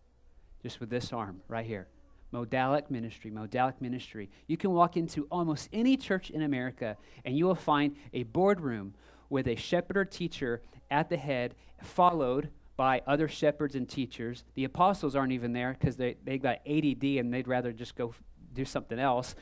just 0.63 0.81
with 0.81 0.91
this 0.91 1.13
arm 1.13 1.41
right 1.49 1.65
here. 1.65 1.89
Modalic 2.33 2.91
ministry, 2.91 3.31
modalic 3.31 3.81
ministry. 3.81 4.29
You 4.49 4.57
can 4.57 4.73
walk 4.73 4.97
into 4.97 5.29
almost 5.31 5.69
any 5.73 5.97
church 5.97 6.31
in 6.31 6.43
America 6.43 6.97
and 7.25 7.39
you 7.39 7.47
will 7.47 7.55
find 7.55 7.97
a 8.13 8.25
boardroom 8.25 8.95
with 9.31 9.47
a 9.47 9.57
shepherd 9.57 9.97
or 9.97 10.05
teacher 10.05 10.63
at 10.91 11.09
the 11.09 11.17
head, 11.17 11.55
followed 11.83 12.51
by 12.77 13.03
other 13.07 13.29
shepherds 13.29 13.75
and 13.75 13.89
teachers. 13.89 14.45
The 14.55 14.65
apostles 14.65 15.17
aren't 15.17 15.33
even 15.33 15.53
there 15.53 15.77
because 15.79 15.97
they, 15.97 16.17
they 16.25 16.39
got 16.39 16.59
ADD 16.67 17.05
and 17.05 17.33
they'd 17.33 17.49
rather 17.49 17.73
just 17.73 17.97
go 17.97 18.09
f- 18.09 18.23
do 18.53 18.65
something 18.65 18.99
else. 18.99 19.35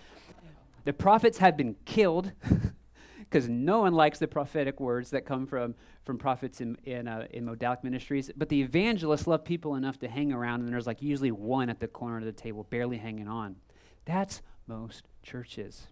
The 0.84 0.92
prophets 0.92 1.38
had 1.38 1.56
been 1.56 1.76
killed 1.84 2.32
because 3.18 3.48
no 3.48 3.80
one 3.80 3.94
likes 3.94 4.18
the 4.18 4.28
prophetic 4.28 4.80
words 4.80 5.10
that 5.10 5.24
come 5.24 5.46
from, 5.46 5.74
from 6.04 6.18
prophets 6.18 6.60
in, 6.60 6.76
in, 6.84 7.08
uh, 7.08 7.26
in 7.30 7.46
modalic 7.46 7.82
ministries. 7.82 8.30
But 8.36 8.48
the 8.48 8.60
evangelists 8.60 9.26
love 9.26 9.44
people 9.44 9.76
enough 9.76 9.98
to 10.00 10.08
hang 10.08 10.32
around, 10.32 10.60
and 10.60 10.72
there's 10.72 10.86
like 10.86 11.02
usually 11.02 11.32
one 11.32 11.70
at 11.70 11.80
the 11.80 11.88
corner 11.88 12.18
of 12.18 12.24
the 12.24 12.32
table, 12.32 12.64
barely 12.64 12.98
hanging 12.98 13.28
on. 13.28 13.56
That's 14.04 14.42
most 14.66 15.04
churches. 15.22 15.88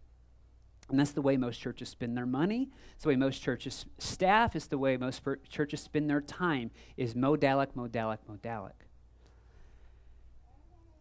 And 0.91 1.01
that's 1.01 1.13
the 1.13 1.23
way 1.23 1.37
most 1.37 1.59
churches 1.59 1.89
spend 1.89 2.17
their 2.17 2.27
money. 2.27 2.71
It's 2.95 3.05
the 3.05 3.09
way 3.09 3.17
most 3.17 3.43
churches 3.43 3.87
staff. 3.99 4.55
It's 4.55 4.67
the 4.67 4.79
way 4.79 4.97
most 4.97 5.25
per- 5.25 5.39
churches 5.49 5.81
spend 5.81 6.11
their 6.11 6.21
time 6.21 6.71
is 6.97 7.15
modalic, 7.15 7.69
modalic, 7.75 8.19
modalic. 8.31 8.73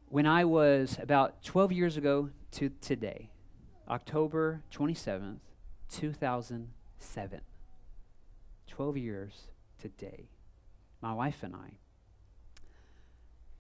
When 0.08 0.26
I 0.26 0.46
was 0.46 0.98
about 1.02 1.44
12 1.44 1.72
years 1.72 1.98
ago 1.98 2.30
to 2.52 2.70
today, 2.82 3.31
October 3.90 4.64
27th, 4.72 5.40
2007. 5.90 7.42
12 8.68 8.98
years 8.98 9.48
today. 9.80 10.30
My 11.02 11.14
wife 11.14 11.44
and 11.44 11.56
I 11.56 11.78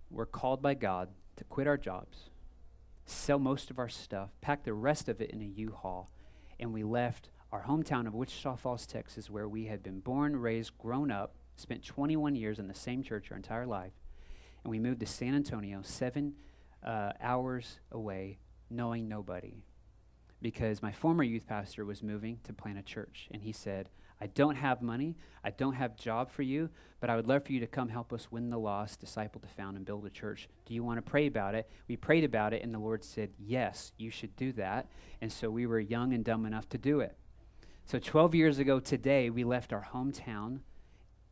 were 0.09 0.25
called 0.25 0.61
by 0.61 0.73
God 0.73 1.09
to 1.37 1.43
quit 1.43 1.67
our 1.67 1.77
jobs, 1.77 2.29
sell 3.05 3.39
most 3.39 3.71
of 3.71 3.79
our 3.79 3.89
stuff, 3.89 4.29
pack 4.41 4.63
the 4.63 4.73
rest 4.73 5.09
of 5.09 5.21
it 5.21 5.31
in 5.31 5.41
a 5.41 5.45
U 5.45 5.75
Haul, 5.75 6.11
and 6.59 6.71
we 6.71 6.83
left 6.83 7.29
our 7.51 7.63
hometown 7.63 8.07
of 8.07 8.13
Wichita 8.13 8.55
Falls, 8.55 8.85
Texas, 8.85 9.29
where 9.29 9.49
we 9.49 9.65
had 9.65 9.83
been 9.83 9.99
born, 9.99 10.35
raised, 10.35 10.77
grown 10.77 11.11
up, 11.11 11.35
spent 11.55 11.83
21 11.83 12.35
years 12.35 12.59
in 12.59 12.67
the 12.67 12.75
same 12.75 13.03
church 13.03 13.31
our 13.31 13.37
entire 13.37 13.65
life, 13.65 13.93
and 14.63 14.71
we 14.71 14.79
moved 14.79 14.99
to 15.01 15.05
San 15.05 15.35
Antonio, 15.35 15.81
seven 15.83 16.35
uh, 16.83 17.11
hours 17.19 17.79
away, 17.91 18.37
knowing 18.69 19.09
nobody 19.09 19.63
because 20.41 20.81
my 20.81 20.91
former 20.91 21.23
youth 21.23 21.47
pastor 21.47 21.85
was 21.85 22.01
moving 22.01 22.39
to 22.43 22.53
plant 22.53 22.79
a 22.79 22.81
church. 22.81 23.27
And 23.31 23.41
he 23.41 23.51
said, 23.51 23.89
I 24.19 24.27
don't 24.27 24.55
have 24.55 24.81
money, 24.81 25.15
I 25.43 25.49
don't 25.49 25.73
have 25.73 25.95
job 25.95 26.29
for 26.29 26.43
you, 26.43 26.69
but 26.99 27.09
I 27.09 27.15
would 27.15 27.27
love 27.27 27.43
for 27.43 27.53
you 27.53 27.59
to 27.59 27.67
come 27.67 27.89
help 27.89 28.13
us 28.13 28.31
win 28.31 28.51
the 28.51 28.59
lost, 28.59 28.99
disciple 28.99 29.41
to 29.41 29.47
found, 29.47 29.77
and 29.77 29.85
build 29.85 30.05
a 30.05 30.11
church. 30.11 30.47
Do 30.65 30.75
you 30.75 30.83
want 30.83 31.03
to 31.03 31.09
pray 31.09 31.25
about 31.25 31.55
it? 31.55 31.67
We 31.87 31.97
prayed 31.97 32.23
about 32.23 32.53
it, 32.53 32.61
and 32.61 32.71
the 32.71 32.79
Lord 32.79 33.03
said, 33.03 33.31
Yes, 33.39 33.93
you 33.97 34.11
should 34.11 34.35
do 34.35 34.51
that. 34.53 34.87
And 35.21 35.31
so 35.31 35.49
we 35.49 35.65
were 35.65 35.79
young 35.79 36.13
and 36.13 36.23
dumb 36.23 36.45
enough 36.45 36.69
to 36.69 36.77
do 36.77 36.99
it. 36.99 37.17
So 37.85 37.97
12 37.97 38.35
years 38.35 38.59
ago 38.59 38.79
today, 38.79 39.31
we 39.31 39.43
left 39.43 39.73
our 39.73 39.87
hometown 39.91 40.59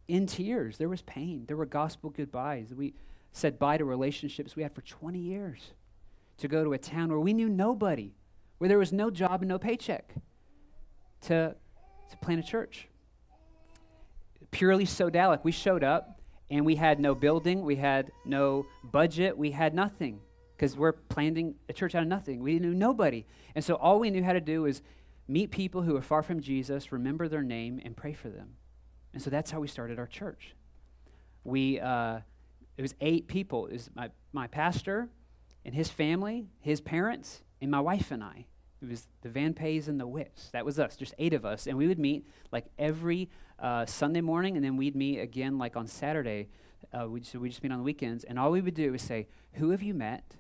in 0.08 0.26
tears. 0.26 0.80
There 0.80 0.89
was 0.89 1.04
pain. 1.04 1.45
There 1.48 1.58
were 1.58 1.67
gospel 1.67 2.10
goodbyes. 2.10 2.74
We 2.74 2.95
said 3.32 3.60
bye 3.60 3.78
to 3.78 3.86
relationships 3.86 4.56
we 4.56 4.63
had 4.63 4.74
for 4.74 4.82
20 4.82 5.19
years 5.19 5.74
to 6.38 6.48
go 6.48 6.63
to 6.63 6.74
a 6.74 6.78
town 6.80 7.10
where 7.10 7.19
we 7.19 7.34
knew 7.34 7.48
nobody 7.48 8.15
where 8.60 8.67
there 8.67 8.78
was 8.78 8.93
no 8.93 9.10
job 9.10 9.41
and 9.41 9.50
no 9.50 9.58
paycheck 9.58 10.13
to, 11.22 11.56
to 12.12 12.17
plant 12.17 12.39
a 12.39 12.43
church. 12.43 12.88
Purely 14.52 14.86
sodalic. 14.86 15.43
We 15.43 15.52
showed 15.52 15.84
up 15.84 16.22
and 16.50 16.65
we 16.65 16.76
had 16.76 17.00
no 17.00 17.15
building, 17.15 17.63
we 17.63 17.76
had 17.76 18.12
no 18.26 18.65
budget, 18.84 19.38
we 19.38 19.52
had 19.52 19.74
nothing 19.74 20.19
because 20.56 20.76
we're 20.76 20.93
planting 20.93 21.56
a 21.69 21.74
church 21.74 21.95
out 21.95 22.02
of 22.02 22.08
nothing. 22.08 22.41
We 22.41 22.60
knew 22.60 22.74
nobody. 22.74 23.26
And 23.56 23.63
so 23.63 23.76
all 23.76 24.00
we 24.00 24.10
knew 24.10 24.24
how 24.24 24.34
to 24.34 24.41
do 24.41 24.65
is 24.65 24.82
meet 25.28 25.52
people 25.52 25.84
who 25.84 25.95
are 25.95 26.02
far 26.02 26.22
from 26.22 26.41
Jesus, 26.41 26.91
remember 26.91 27.28
their 27.28 27.43
name, 27.43 27.80
and 27.86 27.95
pray 27.95 28.13
for 28.13 28.30
them. 28.30 28.56
And 29.13 29.22
so 29.22 29.30
that's 29.30 29.52
how 29.52 29.60
we 29.60 29.67
started 29.67 30.00
our 30.00 30.08
church. 30.08 30.56
We, 31.43 31.80
uh, 31.80 32.19
it 32.78 32.82
was 32.82 32.93
eight 33.00 33.28
people. 33.28 33.67
It 33.67 33.74
was 33.74 33.89
my, 33.95 34.10
my 34.34 34.48
pastor 34.48 35.10
and 35.63 35.74
his 35.74 35.89
family, 35.89 36.48
his 36.60 36.82
parents, 36.82 37.43
and 37.62 37.72
my 37.72 37.80
wife 37.80 38.12
and 38.12 38.24
I. 38.24 38.45
It 38.81 38.89
was 38.89 39.07
the 39.21 39.29
Van 39.29 39.53
Pays 39.53 39.87
and 39.87 39.99
the 39.99 40.07
Wits. 40.07 40.49
That 40.51 40.65
was 40.65 40.79
us, 40.79 40.95
just 40.95 41.13
eight 41.19 41.33
of 41.33 41.45
us. 41.45 41.67
And 41.67 41.77
we 41.77 41.87
would 41.87 41.99
meet 41.99 42.25
like 42.51 42.65
every 42.77 43.29
uh, 43.59 43.85
Sunday 43.85 44.21
morning, 44.21 44.55
and 44.55 44.63
then 44.63 44.77
we'd 44.77 44.95
meet 44.95 45.19
again 45.19 45.57
like 45.57 45.75
on 45.75 45.85
Saturday. 45.85 46.47
Uh, 46.93 47.09
we'd, 47.09 47.25
so 47.25 47.39
we 47.39 47.49
just 47.49 47.61
meet 47.61 47.71
on 47.71 47.79
the 47.79 47.83
weekends. 47.83 48.23
And 48.23 48.39
all 48.39 48.51
we 48.51 48.61
would 48.61 48.73
do 48.73 48.91
was 48.91 49.01
say, 49.01 49.27
Who 49.53 49.71
have 49.71 49.83
you 49.83 49.93
met? 49.93 50.35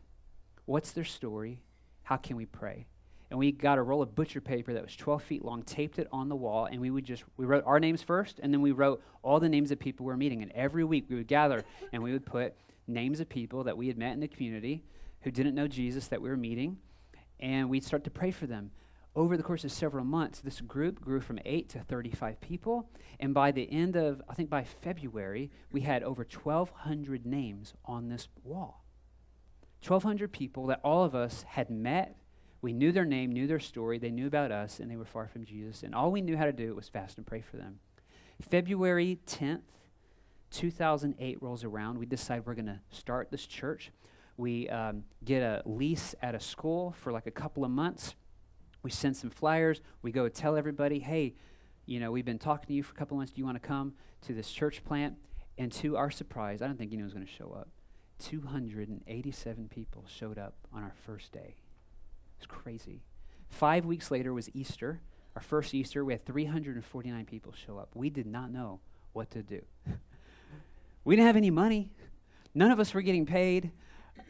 What's 0.65 0.91
their 0.91 1.03
story? 1.03 1.63
How 2.03 2.15
can 2.15 2.37
we 2.37 2.45
pray? 2.45 2.87
And 3.29 3.37
we 3.37 3.51
got 3.51 3.77
a 3.77 3.83
roll 3.83 4.01
of 4.01 4.15
butcher 4.15 4.41
paper 4.41 4.73
that 4.73 4.81
was 4.81 4.95
12 4.95 5.21
feet 5.21 5.45
long, 5.45 5.61
taped 5.61 5.99
it 5.99 6.07
on 6.11 6.29
the 6.29 6.35
wall, 6.35 6.65
and 6.65 6.81
we 6.81 6.89
would 6.89 7.03
just, 7.03 7.23
we 7.37 7.45
wrote 7.45 7.63
our 7.67 7.79
names 7.79 8.01
first, 8.01 8.39
and 8.41 8.51
then 8.51 8.61
we 8.61 8.71
wrote 8.71 9.03
all 9.21 9.39
the 9.39 9.49
names 9.49 9.69
of 9.69 9.77
people 9.77 10.05
we 10.05 10.11
were 10.11 10.17
meeting. 10.17 10.41
And 10.41 10.51
every 10.53 10.83
week 10.83 11.05
we 11.09 11.15
would 11.17 11.27
gather 11.27 11.63
and 11.91 12.01
we 12.01 12.11
would 12.11 12.25
put 12.25 12.55
names 12.87 13.19
of 13.19 13.29
people 13.29 13.65
that 13.65 13.77
we 13.77 13.87
had 13.87 13.97
met 13.97 14.13
in 14.13 14.19
the 14.19 14.27
community 14.27 14.81
who 15.21 15.31
didn't 15.31 15.53
know 15.53 15.67
Jesus 15.67 16.07
that 16.07 16.21
we 16.21 16.29
were 16.29 16.37
meeting 16.37 16.77
and 17.39 17.69
we'd 17.69 17.83
start 17.83 18.03
to 18.05 18.11
pray 18.11 18.31
for 18.31 18.47
them. 18.47 18.71
Over 19.15 19.35
the 19.35 19.43
course 19.43 19.63
of 19.63 19.71
several 19.71 20.05
months, 20.05 20.39
this 20.39 20.61
group 20.61 21.01
grew 21.01 21.19
from 21.19 21.39
8 21.43 21.67
to 21.69 21.79
35 21.79 22.39
people, 22.39 22.89
and 23.19 23.33
by 23.33 23.51
the 23.51 23.69
end 23.71 23.95
of, 23.95 24.21
I 24.29 24.33
think 24.33 24.49
by 24.49 24.63
February, 24.63 25.51
we 25.71 25.81
had 25.81 26.03
over 26.03 26.25
1,200 26.25 27.25
names 27.25 27.73
on 27.85 28.07
this 28.07 28.27
wall. 28.43 28.85
1,200 29.85 30.31
people 30.31 30.67
that 30.67 30.81
all 30.83 31.03
of 31.03 31.15
us 31.15 31.43
had 31.43 31.69
met. 31.69 32.17
We 32.61 32.73
knew 32.73 32.91
their 32.91 33.05
name, 33.05 33.31
knew 33.31 33.47
their 33.47 33.59
story, 33.59 33.97
they 33.97 34.11
knew 34.11 34.27
about 34.27 34.51
us, 34.51 34.79
and 34.79 34.91
they 34.91 34.97
were 34.97 35.05
far 35.05 35.27
from 35.27 35.43
Jesus, 35.43 35.83
and 35.83 35.95
all 35.95 36.11
we 36.11 36.21
knew 36.21 36.37
how 36.37 36.45
to 36.45 36.53
do 36.53 36.75
was 36.75 36.89
fast 36.89 37.17
and 37.17 37.25
pray 37.25 37.41
for 37.41 37.57
them. 37.57 37.79
February 38.41 39.19
10th, 39.25 39.61
2008 40.51 41.41
rolls 41.41 41.63
around. 41.63 41.97
We 41.97 42.05
decide 42.05 42.45
we're 42.45 42.55
going 42.55 42.65
to 42.67 42.79
start 42.91 43.31
this 43.31 43.45
church. 43.45 43.91
We 44.39 44.69
um, 44.69 45.03
get 45.25 45.43
a 45.43 45.61
lease 45.65 46.15
at 46.21 46.33
a 46.33 46.39
school 46.39 46.95
for 47.01 47.11
like 47.11 47.27
a 47.27 47.31
couple 47.31 47.65
of 47.65 47.71
months. 47.71 48.15
We 48.81 48.89
send 48.89 49.17
some 49.17 49.29
flyers. 49.29 49.81
We 50.01 50.13
go 50.13 50.29
tell 50.29 50.55
everybody, 50.55 50.99
hey, 50.99 51.35
you 51.85 51.99
know, 51.99 52.09
we've 52.09 52.23
been 52.23 52.39
talking 52.39 52.67
to 52.67 52.73
you 52.73 52.81
for 52.81 52.93
a 52.93 52.97
couple 52.97 53.17
months. 53.17 53.33
Do 53.33 53.39
you 53.39 53.45
want 53.45 53.61
to 53.61 53.67
come 53.67 53.95
to 54.21 54.33
this 54.33 54.49
church 54.49 54.81
plant? 54.85 55.15
And 55.57 55.69
to 55.73 55.97
our 55.97 56.09
surprise, 56.09 56.61
I 56.61 56.67
don't 56.67 56.77
think 56.77 56.93
anyone 56.93 57.07
was 57.07 57.13
going 57.13 57.25
to 57.25 57.31
show 57.31 57.51
up. 57.51 57.67
287 58.19 59.67
people 59.67 60.05
showed 60.07 60.37
up 60.37 60.53
on 60.73 60.83
our 60.83 60.93
first 61.05 61.33
day. 61.33 61.55
It's 62.37 62.47
crazy. 62.47 63.01
Five 63.49 63.83
weeks 63.83 64.09
later 64.09 64.31
was 64.31 64.49
Easter, 64.53 65.01
our 65.35 65.41
first 65.41 65.73
Easter. 65.73 66.05
We 66.05 66.13
had 66.13 66.25
349 66.25 67.25
people 67.25 67.51
show 67.51 67.77
up. 67.77 67.89
We 67.93 68.09
did 68.09 68.25
not 68.25 68.53
know 68.53 68.79
what 69.11 69.31
to 69.31 69.43
do. 69.43 69.61
we 71.03 71.17
didn't 71.17 71.27
have 71.27 71.35
any 71.35 71.51
money. 71.51 71.91
None 72.55 72.71
of 72.71 72.79
us 72.79 72.93
were 72.93 73.01
getting 73.01 73.25
paid. 73.25 73.71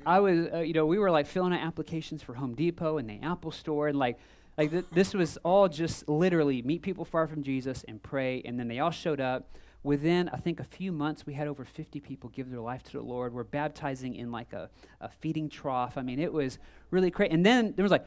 I 0.05 0.19
was, 0.19 0.47
uh, 0.53 0.59
you 0.59 0.73
know, 0.73 0.85
we 0.85 0.97
were 0.97 1.11
like 1.11 1.27
filling 1.27 1.53
out 1.53 1.61
applications 1.61 2.21
for 2.23 2.33
Home 2.33 2.55
Depot 2.55 2.97
and 2.97 3.09
the 3.09 3.19
Apple 3.21 3.51
Store, 3.51 3.87
and 3.87 3.97
like, 3.97 4.19
like 4.57 4.71
th- 4.71 4.85
this 4.91 5.13
was 5.13 5.37
all 5.37 5.67
just 5.69 6.07
literally 6.09 6.61
meet 6.61 6.81
people 6.81 7.05
far 7.05 7.27
from 7.27 7.43
Jesus 7.43 7.85
and 7.87 8.01
pray. 8.01 8.41
And 8.43 8.59
then 8.59 8.67
they 8.67 8.79
all 8.79 8.91
showed 8.91 9.21
up. 9.21 9.49
Within, 9.81 10.27
I 10.27 10.35
think, 10.35 10.59
a 10.59 10.65
few 10.65 10.91
months, 10.91 11.25
we 11.25 11.33
had 11.33 11.47
over 11.47 11.63
50 11.63 12.01
people 12.01 12.29
give 12.31 12.49
their 12.49 12.59
life 12.59 12.83
to 12.83 12.91
the 12.91 13.01
Lord. 13.01 13.33
We're 13.33 13.45
baptizing 13.45 14.13
in 14.15 14.29
like 14.29 14.51
a, 14.51 14.69
a 14.99 15.07
feeding 15.07 15.47
trough. 15.47 15.97
I 15.97 16.01
mean, 16.01 16.19
it 16.19 16.33
was 16.33 16.59
really 16.91 17.09
crazy. 17.09 17.31
And 17.31 17.45
then 17.45 17.73
there 17.77 17.83
was 17.83 17.91
like, 17.91 18.05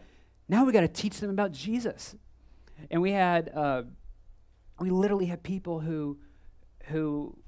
now 0.49 0.67
we 0.67 0.73
got 0.73 0.83
to 0.83 0.89
teach 0.89 1.19
them 1.21 1.31
about 1.31 1.53
Jesus. 1.53 2.15
And 2.91 3.01
we 3.01 3.13
had, 3.13 3.51
uh, 3.55 3.85
we 4.79 4.91
literally 4.91 5.27
had 5.27 5.43
people 5.43 5.81
who, 5.81 6.19
who, 6.89 7.39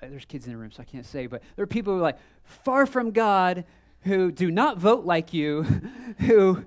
there's 0.00 0.24
kids 0.24 0.46
in 0.46 0.52
the 0.52 0.58
room, 0.58 0.70
so 0.70 0.82
I 0.82 0.84
can't 0.84 1.06
say, 1.06 1.26
but 1.26 1.42
there 1.56 1.62
are 1.62 1.66
people 1.66 1.92
who 1.92 1.98
are 1.98 2.02
like 2.02 2.18
far 2.44 2.86
from 2.86 3.10
God, 3.10 3.64
who 4.02 4.30
do 4.30 4.50
not 4.50 4.78
vote 4.78 5.04
like 5.04 5.34
you, 5.34 5.62
who 6.20 6.64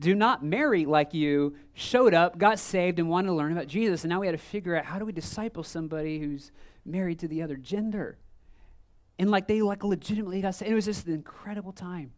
do 0.00 0.14
not 0.14 0.44
marry 0.44 0.84
like 0.84 1.14
you, 1.14 1.56
showed 1.74 2.14
up, 2.14 2.38
got 2.38 2.58
saved, 2.58 2.98
and 2.98 3.08
wanted 3.08 3.28
to 3.28 3.34
learn 3.34 3.52
about 3.52 3.68
Jesus. 3.68 4.04
And 4.04 4.10
now 4.10 4.20
we 4.20 4.26
had 4.26 4.32
to 4.32 4.42
figure 4.42 4.76
out 4.76 4.84
how 4.84 4.98
do 4.98 5.04
we 5.04 5.12
disciple 5.12 5.62
somebody 5.62 6.18
who's 6.18 6.50
married 6.84 7.18
to 7.20 7.28
the 7.28 7.42
other 7.42 7.56
gender. 7.56 8.18
And 9.18 9.30
like 9.30 9.46
they 9.46 9.62
like 9.62 9.84
legitimately 9.84 10.42
got 10.42 10.54
saved. 10.54 10.70
It 10.70 10.74
was 10.74 10.84
just 10.84 11.06
an 11.06 11.14
incredible 11.14 11.72
time. 11.72 12.12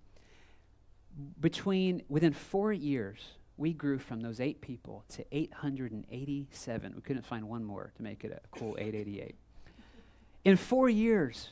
Between 1.40 2.02
within 2.08 2.32
four 2.32 2.72
years, 2.72 3.18
we 3.56 3.72
grew 3.72 3.98
from 3.98 4.20
those 4.20 4.40
eight 4.40 4.60
people 4.60 5.04
to 5.10 5.24
887. 5.32 6.92
We 6.94 7.02
couldn't 7.02 7.26
find 7.26 7.48
one 7.48 7.64
more 7.64 7.92
to 7.96 8.02
make 8.02 8.24
it 8.24 8.32
a 8.32 8.56
cool 8.56 8.76
888. 8.78 9.34
In 10.44 10.56
four 10.56 10.88
years, 10.88 11.50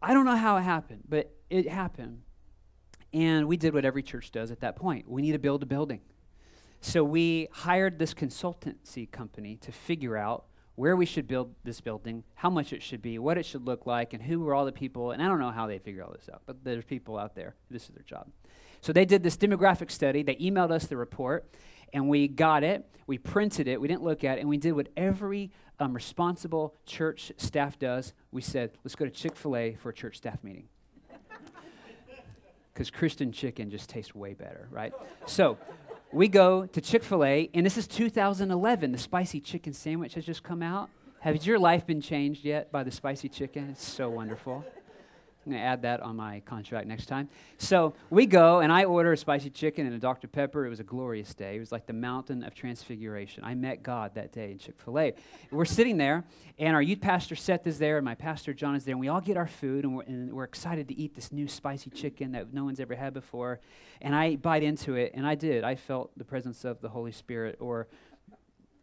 I 0.00 0.14
don't 0.14 0.24
know 0.24 0.36
how 0.36 0.56
it 0.56 0.62
happened, 0.62 1.04
but 1.08 1.32
it 1.48 1.68
happened. 1.68 2.22
And 3.12 3.46
we 3.46 3.56
did 3.56 3.74
what 3.74 3.84
every 3.84 4.02
church 4.02 4.30
does 4.32 4.50
at 4.50 4.60
that 4.60 4.76
point. 4.76 5.08
We 5.08 5.22
need 5.22 5.32
to 5.32 5.38
build 5.38 5.62
a 5.62 5.66
building. 5.66 6.00
So 6.80 7.04
we 7.04 7.48
hired 7.52 7.98
this 7.98 8.12
consultancy 8.14 9.10
company 9.10 9.56
to 9.56 9.70
figure 9.70 10.16
out 10.16 10.46
where 10.74 10.96
we 10.96 11.04
should 11.04 11.28
build 11.28 11.54
this 11.64 11.80
building, 11.80 12.24
how 12.34 12.50
much 12.50 12.72
it 12.72 12.82
should 12.82 13.02
be, 13.02 13.18
what 13.18 13.36
it 13.36 13.44
should 13.44 13.64
look 13.64 13.86
like, 13.86 14.14
and 14.14 14.22
who 14.22 14.40
were 14.40 14.54
all 14.54 14.64
the 14.64 14.72
people. 14.72 15.12
And 15.12 15.22
I 15.22 15.28
don't 15.28 15.38
know 15.38 15.50
how 15.50 15.66
they 15.66 15.78
figure 15.78 16.02
all 16.02 16.12
this 16.12 16.28
out, 16.32 16.42
but 16.46 16.64
there's 16.64 16.84
people 16.84 17.18
out 17.18 17.34
there. 17.34 17.54
This 17.70 17.84
is 17.84 17.90
their 17.90 18.04
job. 18.04 18.28
So 18.80 18.92
they 18.92 19.04
did 19.04 19.22
this 19.22 19.36
demographic 19.36 19.90
study. 19.90 20.22
They 20.22 20.34
emailed 20.36 20.72
us 20.72 20.86
the 20.86 20.96
report, 20.96 21.48
and 21.92 22.08
we 22.08 22.28
got 22.28 22.64
it. 22.64 22.88
We 23.06 23.18
printed 23.18 23.68
it. 23.68 23.80
We 23.80 23.88
didn't 23.88 24.02
look 24.02 24.24
at 24.24 24.38
it, 24.38 24.40
and 24.40 24.48
we 24.48 24.56
did 24.56 24.72
what 24.72 24.88
every 24.96 25.50
um, 25.78 25.92
responsible 25.92 26.74
church 26.86 27.32
staff 27.36 27.78
does. 27.78 28.12
We 28.30 28.40
said, 28.40 28.72
let's 28.84 28.94
go 28.94 29.04
to 29.04 29.10
Chick 29.10 29.36
fil 29.36 29.56
A 29.56 29.74
for 29.74 29.90
a 29.90 29.94
church 29.94 30.16
staff 30.16 30.42
meeting 30.42 30.68
because 32.72 32.90
Christian 32.90 33.32
chicken 33.32 33.70
just 33.70 33.88
tastes 33.88 34.14
way 34.14 34.34
better, 34.34 34.68
right? 34.70 34.92
So 35.26 35.58
we 36.12 36.28
go 36.28 36.66
to 36.66 36.80
Chick 36.80 37.02
fil 37.02 37.24
A, 37.24 37.50
and 37.54 37.66
this 37.66 37.76
is 37.76 37.86
2011. 37.86 38.92
The 38.92 38.98
spicy 38.98 39.40
chicken 39.40 39.72
sandwich 39.72 40.14
has 40.14 40.24
just 40.24 40.42
come 40.42 40.62
out. 40.62 40.88
Has 41.20 41.46
your 41.46 41.58
life 41.58 41.86
been 41.86 42.00
changed 42.00 42.44
yet 42.44 42.72
by 42.72 42.82
the 42.82 42.90
spicy 42.90 43.28
chicken? 43.28 43.70
It's 43.70 43.86
so 43.86 44.10
wonderful. 44.10 44.64
I'm 45.44 45.52
going 45.52 45.60
to 45.60 45.66
add 45.66 45.82
that 45.82 46.00
on 46.00 46.14
my 46.14 46.40
contract 46.40 46.86
next 46.86 47.06
time. 47.06 47.28
So 47.58 47.94
we 48.10 48.26
go, 48.26 48.60
and 48.60 48.72
I 48.72 48.84
order 48.84 49.12
a 49.12 49.16
spicy 49.16 49.50
chicken 49.50 49.86
and 49.86 49.94
a 49.94 49.98
Dr. 49.98 50.28
Pepper. 50.28 50.64
It 50.64 50.68
was 50.68 50.78
a 50.78 50.84
glorious 50.84 51.34
day. 51.34 51.56
It 51.56 51.58
was 51.58 51.72
like 51.72 51.86
the 51.86 51.92
mountain 51.92 52.44
of 52.44 52.54
transfiguration. 52.54 53.42
I 53.42 53.56
met 53.56 53.82
God 53.82 54.14
that 54.14 54.30
day 54.30 54.52
in 54.52 54.58
Chick 54.58 54.76
fil 54.78 54.98
A. 55.00 55.14
We're 55.50 55.64
sitting 55.64 55.96
there, 55.96 56.22
and 56.58 56.76
our 56.76 56.82
youth 56.82 57.00
pastor 57.00 57.34
Seth 57.34 57.66
is 57.66 57.80
there, 57.80 57.98
and 57.98 58.04
my 58.04 58.14
pastor 58.14 58.54
John 58.54 58.76
is 58.76 58.84
there, 58.84 58.92
and 58.92 59.00
we 59.00 59.08
all 59.08 59.20
get 59.20 59.36
our 59.36 59.48
food, 59.48 59.84
and 59.84 59.96
we're, 59.96 60.04
and 60.04 60.32
we're 60.32 60.44
excited 60.44 60.86
to 60.88 60.94
eat 60.94 61.16
this 61.16 61.32
new 61.32 61.48
spicy 61.48 61.90
chicken 61.90 62.32
that 62.32 62.54
no 62.54 62.64
one's 62.64 62.78
ever 62.78 62.94
had 62.94 63.12
before. 63.12 63.58
And 64.00 64.14
I 64.14 64.36
bite 64.36 64.62
into 64.62 64.94
it, 64.94 65.10
and 65.14 65.26
I 65.26 65.34
did. 65.34 65.64
I 65.64 65.74
felt 65.74 66.16
the 66.16 66.24
presence 66.24 66.64
of 66.64 66.80
the 66.80 66.88
Holy 66.88 67.12
Spirit, 67.12 67.56
or 67.58 67.88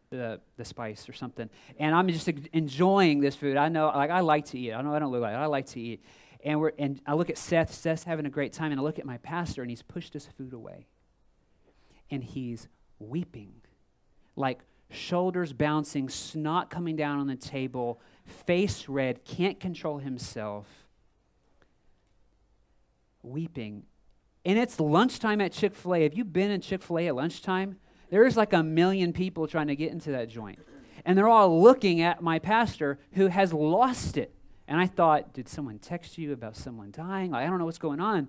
the, 0.09 0.39
the 0.57 0.65
spice 0.65 1.07
or 1.07 1.13
something. 1.13 1.49
And 1.77 1.93
I'm 1.95 2.07
just 2.09 2.27
enjoying 2.27 3.19
this 3.19 3.35
food. 3.35 3.57
I 3.57 3.69
know, 3.69 3.87
like, 3.87 4.09
I 4.09 4.21
like 4.21 4.45
to 4.45 4.59
eat. 4.59 4.73
I 4.73 4.81
know 4.81 4.93
I 4.93 4.99
don't 4.99 5.11
look 5.11 5.21
like 5.21 5.33
it. 5.33 5.37
I 5.37 5.45
like 5.45 5.67
to 5.67 5.79
eat. 5.79 6.03
And, 6.43 6.59
we're, 6.59 6.71
and 6.79 7.01
I 7.05 7.13
look 7.13 7.29
at 7.29 7.37
Seth, 7.37 7.73
Seth's 7.73 8.03
having 8.03 8.25
a 8.25 8.29
great 8.29 8.53
time, 8.53 8.71
and 8.71 8.79
I 8.79 8.83
look 8.83 8.99
at 8.99 9.05
my 9.05 9.17
pastor, 9.17 9.61
and 9.61 9.69
he's 9.69 9.81
pushed 9.81 10.13
his 10.13 10.25
food 10.25 10.53
away. 10.53 10.87
And 12.09 12.23
he's 12.23 12.67
weeping, 12.97 13.53
like 14.35 14.61
shoulders 14.89 15.53
bouncing, 15.53 16.09
snot 16.09 16.69
coming 16.69 16.95
down 16.95 17.19
on 17.19 17.27
the 17.27 17.35
table, 17.35 17.99
face 18.25 18.87
red, 18.87 19.25
can't 19.25 19.59
control 19.59 19.99
himself, 19.99 20.65
weeping. 23.21 23.83
And 24.45 24.57
it's 24.57 24.79
lunchtime 24.79 25.41
at 25.41 25.51
Chick 25.51 25.75
fil 25.75 25.95
A. 25.95 26.03
Have 26.03 26.13
you 26.13 26.23
been 26.23 26.51
in 26.51 26.61
Chick 26.61 26.81
fil 26.81 26.99
A 26.99 27.07
at 27.07 27.15
lunchtime? 27.15 27.77
There's 28.09 28.37
like 28.37 28.53
a 28.53 28.63
million 28.63 29.13
people 29.13 29.47
trying 29.47 29.67
to 29.67 29.75
get 29.75 29.91
into 29.91 30.11
that 30.11 30.29
joint. 30.29 30.59
And 31.05 31.17
they're 31.17 31.27
all 31.27 31.61
looking 31.61 32.01
at 32.01 32.21
my 32.21 32.39
pastor 32.39 32.97
who 33.13 33.27
has 33.27 33.53
lost 33.53 34.17
it. 34.17 34.33
And 34.69 34.79
I 34.79 34.85
thought, 34.85 35.33
did 35.33 35.49
someone 35.49 35.79
text 35.79 36.19
you 36.19 36.31
about 36.31 36.55
someone 36.55 36.91
dying? 36.91 37.33
I 37.33 37.47
don't 37.47 37.57
know 37.57 37.65
what's 37.65 37.79
going 37.79 37.99
on. 37.99 38.27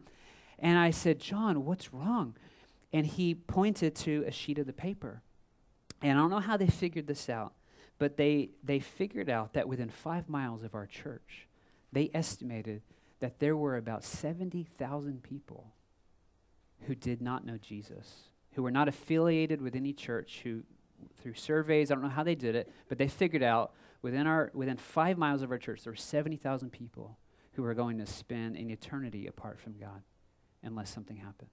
And 0.59 0.79
I 0.79 0.91
said, 0.91 1.21
John, 1.21 1.67
what's 1.67 1.93
wrong? 1.93 2.35
And 2.95 3.07
he 3.07 3.35
pointed 3.35 3.95
to 3.97 4.25
a 4.27 4.31
sheet 4.33 4.59
of 4.59 4.67
the 4.67 4.73
paper. 4.73 5.21
And 6.01 6.19
I 6.19 6.23
don't 6.23 6.31
know 6.31 6.41
how 6.41 6.57
they 6.57 6.67
figured 6.67 7.07
this 7.07 7.29
out, 7.29 7.53
but 7.99 8.17
they, 8.17 8.49
they 8.65 8.81
figured 8.81 9.29
out 9.29 9.53
that 9.53 9.69
within 9.69 9.91
five 9.91 10.31
miles 10.31 10.63
of 10.63 10.75
our 10.75 10.87
church, 10.87 11.47
they 11.93 12.11
estimated 12.15 12.81
that 13.21 13.39
there 13.39 13.55
were 13.55 13.77
about 13.77 14.03
70,000 14.03 15.23
people 15.23 15.75
who 16.87 16.95
did 16.95 17.21
not 17.21 17.45
know 17.45 17.59
Jesus, 17.59 18.31
who 18.53 18.63
were 18.63 18.71
not 18.71 18.89
affiliated 18.89 19.61
with 19.61 19.77
any 19.77 19.93
church, 19.93 20.41
who, 20.43 20.63
through 21.19 21.35
surveys, 21.35 21.91
I 21.91 21.95
don't 21.95 22.03
know 22.03 22.09
how 22.09 22.25
they 22.25 22.35
did 22.35 22.55
it, 22.55 22.73
but 22.89 22.97
they 22.97 23.09
figured 23.09 23.43
out 23.43 23.73
within, 24.03 24.27
our, 24.27 24.51
within 24.55 24.77
five 24.77 25.19
miles 25.19 25.43
of 25.43 25.51
our 25.51 25.59
church, 25.59 25.85
there 25.85 25.93
were 25.93 25.97
70,000 25.97 26.71
people 26.71 27.19
who 27.53 27.63
were 27.63 27.75
going 27.75 27.99
to 27.99 28.07
spend 28.07 28.57
an 28.57 28.71
eternity 28.71 29.27
apart 29.27 29.59
from 29.61 29.75
God 29.79 30.03
unless 30.63 30.91
something 30.91 31.17
happened. 31.17 31.51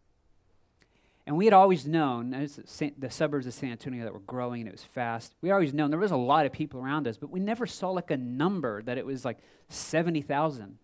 And 1.26 1.36
we 1.36 1.44
had 1.44 1.54
always 1.54 1.86
known, 1.86 2.30
the 2.30 3.10
suburbs 3.10 3.46
of 3.48 3.54
San 3.54 3.72
Antonio 3.72 4.06
that 4.06 4.14
were 4.14 4.20
growing 4.22 4.62
and 4.62 4.70
it 4.70 4.72
was 4.72 4.86
fast. 4.86 5.36
We 5.42 5.52
always 5.52 5.74
known 5.74 5.92
there 5.92 6.00
was 6.00 6.12
a 6.12 6.16
lot 6.16 6.46
of 6.46 6.54
people 6.54 6.80
around 6.80 7.06
us, 7.06 7.18
but 7.18 7.30
we 7.30 7.42
never 7.42 7.66
saw 7.66 7.92
like 7.92 8.12
a 8.12 8.18
number 8.18 8.82
that 8.84 8.98
it 8.98 9.06
was 9.06 9.26
like 9.26 9.40
70,000. 9.68 10.78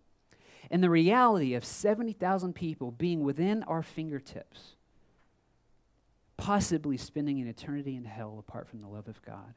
And 0.70 0.82
the 0.82 0.90
reality 0.90 1.54
of 1.54 1.64
70,000 1.64 2.54
people 2.54 2.90
being 2.90 3.22
within 3.22 3.62
our 3.62 3.82
fingertips, 3.82 4.74
possibly 6.36 6.98
spending 6.98 7.40
an 7.40 7.48
eternity 7.48 7.96
in 7.96 8.04
hell 8.04 8.36
apart 8.46 8.68
from 8.68 8.82
the 8.82 8.88
love 8.88 9.08
of 9.08 9.22
God, 9.22 9.54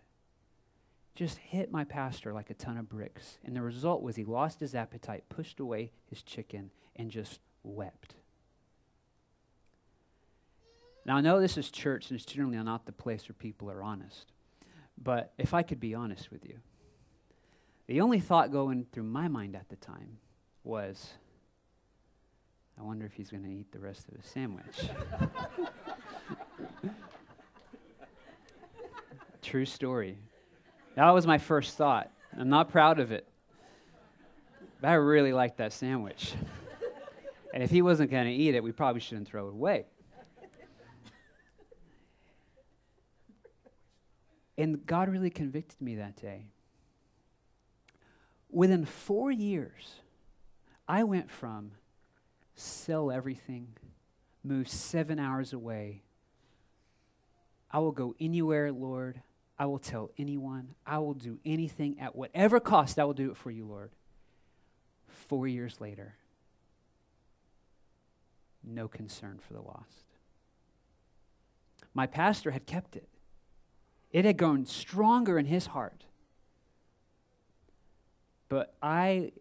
just 1.18 1.40
hit 1.40 1.72
my 1.72 1.84
pastor 1.84 2.32
like 2.32 2.52
a 2.52 2.54
ton 2.54 2.78
of 2.78 2.88
bricks. 2.88 3.40
And 3.44 3.56
the 3.56 3.62
result 3.64 4.04
was 4.04 4.16
he 4.16 4.24
lost 4.24 4.60
his 4.60 4.76
appetite, 4.76 5.24
pushed 5.30 5.60
away 5.60 5.92
his 6.06 6.22
chicken, 6.22 6.70
and 6.96 7.10
just 7.10 7.40
wept. 7.64 8.14
Now, 11.08 11.16
I 11.16 11.22
know 11.22 11.42
this 11.42 11.58
is 11.58 11.72
church, 11.72 12.12
and 12.12 12.20
it's 12.20 12.26
generally 12.26 12.58
not 12.58 12.86
the 12.86 12.92
place 12.92 13.28
where 13.28 13.34
people 13.34 13.72
are 13.72 13.82
honest. 13.82 14.32
But 15.02 15.34
if 15.40 15.56
I 15.56 15.64
could 15.64 15.80
be 15.80 15.96
honest 15.96 16.30
with 16.30 16.46
you, 16.46 16.60
the 17.88 18.02
only 18.02 18.20
thought 18.20 18.52
going 18.52 18.86
through 18.92 19.04
my 19.04 19.28
mind 19.28 19.56
at 19.56 19.70
the 19.70 19.76
time 19.76 20.20
was, 20.64 21.14
I 22.80 22.84
wonder 22.84 23.08
if 23.08 23.14
he's 23.14 23.32
going 23.32 23.44
to 23.44 23.50
eat 23.50 23.72
the 23.72 23.80
rest 23.80 24.08
of 24.08 24.16
his 24.16 24.26
sandwich. 24.30 24.90
True 29.42 29.66
story. 29.66 30.20
That 30.98 31.12
was 31.12 31.28
my 31.28 31.38
first 31.38 31.78
thought. 31.78 32.10
I'm 32.36 32.50
not 32.50 32.72
proud 32.72 32.98
of 33.00 33.12
it. 33.12 33.28
But 34.82 34.88
I 34.88 34.94
really 34.94 35.32
liked 35.32 35.58
that 35.58 35.72
sandwich. 35.72 36.34
and 37.54 37.62
if 37.62 37.70
he 37.70 37.84
wasn't 37.84 38.10
going 38.10 38.26
to 38.26 38.32
eat 38.32 38.56
it, 38.56 38.64
we 38.64 38.72
probably 38.72 39.00
shouldn't 39.00 39.28
throw 39.28 39.48
it 39.48 39.54
away. 39.54 39.86
And 44.58 44.84
God 44.88 45.10
really 45.10 45.30
convicted 45.30 45.80
me 45.80 45.98
that 45.98 46.16
day. 46.16 46.48
Within 48.50 48.84
four 48.84 49.32
years, 49.32 49.98
I 50.88 51.04
went 51.04 51.30
from 51.30 51.74
sell 52.56 53.12
everything, 53.12 53.68
move 54.44 54.68
seven 54.68 55.20
hours 55.20 55.54
away, 55.54 56.02
I 57.70 57.78
will 57.78 57.92
go 57.92 58.16
anywhere, 58.20 58.72
Lord. 58.72 59.22
I 59.60 59.66
will 59.66 59.80
tell 59.80 60.12
anyone. 60.18 60.76
I 60.86 61.00
will 61.00 61.14
do 61.14 61.40
anything 61.46 62.00
at 62.00 62.16
whatever 62.16 62.60
cost. 62.60 63.00
I 63.00 63.06
will 63.06 63.14
do 63.14 63.32
it 63.32 63.38
for 63.38 63.50
you, 63.50 63.66
Lord. 63.66 63.92
Four 65.08 65.48
years 65.48 65.82
later, 65.82 66.16
no 68.64 68.88
concern 68.88 69.40
for 69.46 69.54
the 69.54 69.62
lost. 69.62 70.06
My 71.94 72.06
pastor 72.06 72.52
had 72.52 72.66
kept 72.66 72.96
it, 72.96 73.10
it 74.12 74.26
had 74.26 74.38
grown 74.38 74.66
stronger 74.66 75.40
in 75.40 75.46
his 75.46 75.68
heart. 75.68 76.04
But 78.50 78.76
I 78.82 79.32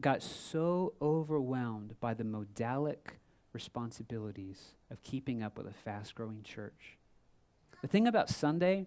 got 0.00 0.22
so 0.22 0.94
overwhelmed 1.00 1.94
by 2.00 2.14
the 2.14 2.24
modalic 2.24 3.16
responsibilities 3.52 4.74
of 4.90 5.02
keeping 5.02 5.42
up 5.42 5.56
with 5.56 5.66
a 5.66 5.72
fast 5.72 6.14
growing 6.14 6.42
church. 6.42 6.98
The 7.82 7.88
thing 7.88 8.06
about 8.06 8.28
Sunday, 8.28 8.86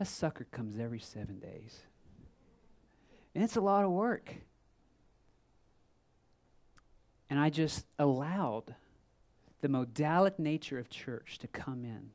that 0.00 0.06
sucker 0.06 0.46
comes 0.50 0.78
every 0.78 0.98
seven 0.98 1.38
days. 1.38 1.80
And 3.34 3.44
it's 3.44 3.56
a 3.56 3.60
lot 3.60 3.84
of 3.84 3.90
work. 3.90 4.34
And 7.28 7.38
I 7.38 7.50
just 7.50 7.84
allowed 7.98 8.74
the 9.60 9.68
modalic 9.68 10.38
nature 10.38 10.78
of 10.78 10.88
church 10.88 11.36
to 11.40 11.48
come 11.48 11.84
in. 11.84 12.12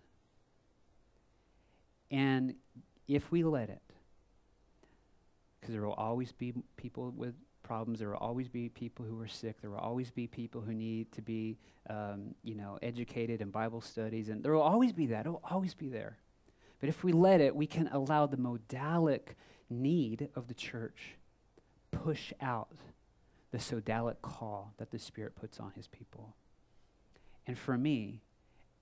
And 2.09 2.55
if 3.07 3.31
we 3.31 3.43
let 3.43 3.69
it, 3.69 3.83
because 5.61 5.73
there 5.73 5.85
will 5.85 5.93
always 5.93 6.31
be 6.31 6.55
people 6.77 7.13
with 7.15 7.35
problems. 7.61 7.99
There 7.99 8.09
will 8.09 8.17
always 8.17 8.47
be 8.47 8.69
people 8.69 9.05
who 9.05 9.21
are 9.21 9.27
sick. 9.27 9.61
There 9.61 9.69
will 9.69 9.77
always 9.77 10.09
be 10.09 10.25
people 10.25 10.61
who 10.61 10.73
need 10.73 11.11
to 11.11 11.21
be, 11.21 11.59
um, 11.87 12.33
you 12.43 12.55
know, 12.55 12.79
educated 12.81 13.41
in 13.41 13.51
Bible 13.51 13.81
studies, 13.81 14.29
and 14.29 14.43
there 14.43 14.53
will 14.53 14.61
always 14.61 14.91
be 14.91 15.05
that. 15.07 15.27
It 15.27 15.29
will 15.29 15.41
always 15.43 15.75
be 15.75 15.87
there. 15.87 16.17
But 16.85 16.89
if 16.89 17.03
we 17.03 17.13
let 17.13 17.41
it, 17.41 17.55
we 17.55 17.65
can 17.65 17.87
allow 17.87 18.27
the 18.27 18.37
modalic 18.37 19.29
need 19.71 20.29
of 20.35 20.47
the 20.47 20.53
church 20.53 21.15
push 21.89 22.31
out 22.39 22.77
the 23.49 23.57
sodalic 23.57 24.21
call 24.21 24.75
that 24.77 24.91
the 24.91 24.99
Spirit 24.99 25.35
puts 25.35 25.59
on 25.59 25.71
His 25.75 25.87
people. 25.87 26.35
And 27.47 27.57
for 27.57 27.75
me, 27.75 28.21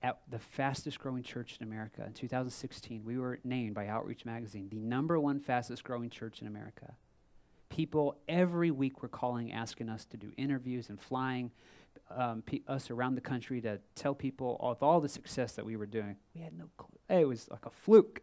at 0.02 0.18
the 0.30 0.38
fastest 0.38 0.98
growing 0.98 1.22
church 1.22 1.56
in 1.58 1.66
America 1.66 2.04
in 2.06 2.12
2016, 2.12 3.06
we 3.06 3.16
were 3.16 3.38
named 3.42 3.74
by 3.74 3.86
Outreach 3.86 4.26
Magazine 4.26 4.68
the 4.68 4.80
number 4.80 5.18
one 5.18 5.40
fastest 5.40 5.82
growing 5.82 6.10
church 6.10 6.42
in 6.42 6.46
America. 6.46 6.96
People 7.70 8.18
every 8.28 8.70
week 8.70 9.00
were 9.00 9.08
calling, 9.08 9.50
asking 9.50 9.88
us 9.88 10.04
to 10.04 10.18
do 10.18 10.30
interviews 10.36 10.90
and 10.90 11.00
flying 11.00 11.52
um, 12.10 12.42
pe- 12.42 12.60
us 12.68 12.90
around 12.90 13.14
the 13.14 13.22
country 13.22 13.62
to 13.62 13.80
tell 13.94 14.14
people 14.14 14.58
of 14.60 14.82
all 14.82 15.00
the 15.00 15.08
success 15.08 15.52
that 15.52 15.64
we 15.64 15.74
were 15.74 15.86
doing. 15.86 16.16
We 16.34 16.42
had 16.42 16.52
no 16.52 16.68
clue. 16.76 16.93
It 17.08 17.28
was 17.28 17.48
like 17.50 17.66
a 17.66 17.70
fluke. 17.70 18.22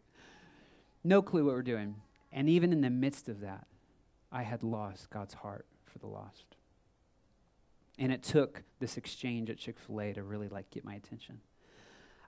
No 1.03 1.21
clue 1.21 1.45
what 1.45 1.55
we're 1.55 1.61
doing. 1.61 1.95
And 2.31 2.49
even 2.49 2.71
in 2.71 2.81
the 2.81 2.89
midst 2.89 3.29
of 3.29 3.41
that, 3.41 3.67
I 4.31 4.43
had 4.43 4.63
lost 4.63 5.09
God's 5.09 5.33
heart 5.33 5.65
for 5.85 5.99
the 5.99 6.07
lost. 6.07 6.55
And 7.99 8.11
it 8.11 8.23
took 8.23 8.63
this 8.79 8.97
exchange 8.97 9.49
at 9.49 9.57
Chick 9.57 9.77
fil 9.79 10.01
A 10.01 10.13
to 10.13 10.23
really 10.23 10.47
like 10.47 10.69
get 10.71 10.85
my 10.85 10.95
attention. 10.95 11.39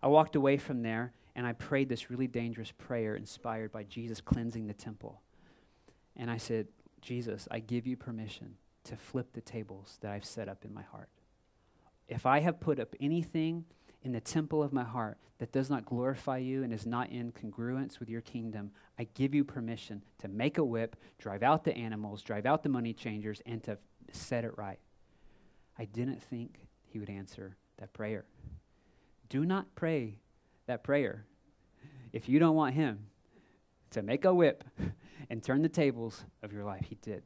I 0.01 0.07
walked 0.07 0.35
away 0.35 0.57
from 0.57 0.83
there 0.83 1.13
and 1.35 1.47
I 1.47 1.53
prayed 1.53 1.89
this 1.89 2.09
really 2.09 2.27
dangerous 2.27 2.71
prayer 2.71 3.15
inspired 3.15 3.71
by 3.71 3.83
Jesus 3.83 4.21
cleansing 4.21 4.67
the 4.67 4.73
temple. 4.73 5.21
And 6.15 6.29
I 6.29 6.37
said, 6.37 6.67
Jesus, 7.01 7.47
I 7.49 7.59
give 7.59 7.87
you 7.87 7.97
permission 7.97 8.55
to 8.83 8.97
flip 8.97 9.33
the 9.33 9.41
tables 9.41 9.97
that 10.01 10.11
I've 10.11 10.25
set 10.25 10.47
up 10.49 10.65
in 10.65 10.73
my 10.73 10.83
heart. 10.83 11.09
If 12.07 12.25
I 12.25 12.41
have 12.41 12.59
put 12.59 12.79
up 12.79 12.95
anything 12.99 13.65
in 14.03 14.11
the 14.11 14.21
temple 14.21 14.61
of 14.61 14.73
my 14.73 14.83
heart 14.83 15.17
that 15.39 15.51
does 15.51 15.69
not 15.69 15.85
glorify 15.85 16.37
you 16.37 16.63
and 16.63 16.71
is 16.71 16.85
not 16.85 17.09
in 17.09 17.31
congruence 17.31 17.99
with 17.99 18.09
your 18.09 18.21
kingdom, 18.21 18.71
I 18.99 19.07
give 19.15 19.33
you 19.33 19.43
permission 19.43 20.03
to 20.19 20.27
make 20.27 20.57
a 20.57 20.63
whip, 20.63 20.95
drive 21.17 21.43
out 21.43 21.63
the 21.63 21.75
animals, 21.75 22.21
drive 22.21 22.45
out 22.45 22.63
the 22.63 22.69
money 22.69 22.93
changers, 22.93 23.41
and 23.45 23.63
to 23.63 23.77
set 24.11 24.45
it 24.45 24.57
right. 24.57 24.79
I 25.77 25.85
didn't 25.85 26.21
think 26.21 26.59
he 26.85 26.99
would 26.99 27.09
answer 27.09 27.57
that 27.77 27.93
prayer 27.93 28.25
do 29.33 29.45
not 29.45 29.73
pray 29.73 30.19
that 30.67 30.83
prayer 30.83 31.25
if 32.11 32.29
you 32.29 32.37
don't 32.37 32.55
want 32.55 32.75
Him 32.75 33.07
to 33.89 34.03
make 34.03 34.25
a 34.25 34.33
whip 34.33 34.63
and 35.29 35.41
turn 35.41 35.63
the 35.63 35.69
tables 35.69 36.23
of 36.43 36.53
your 36.53 36.63
life. 36.63 36.85
He 36.87 36.99
did. 37.01 37.23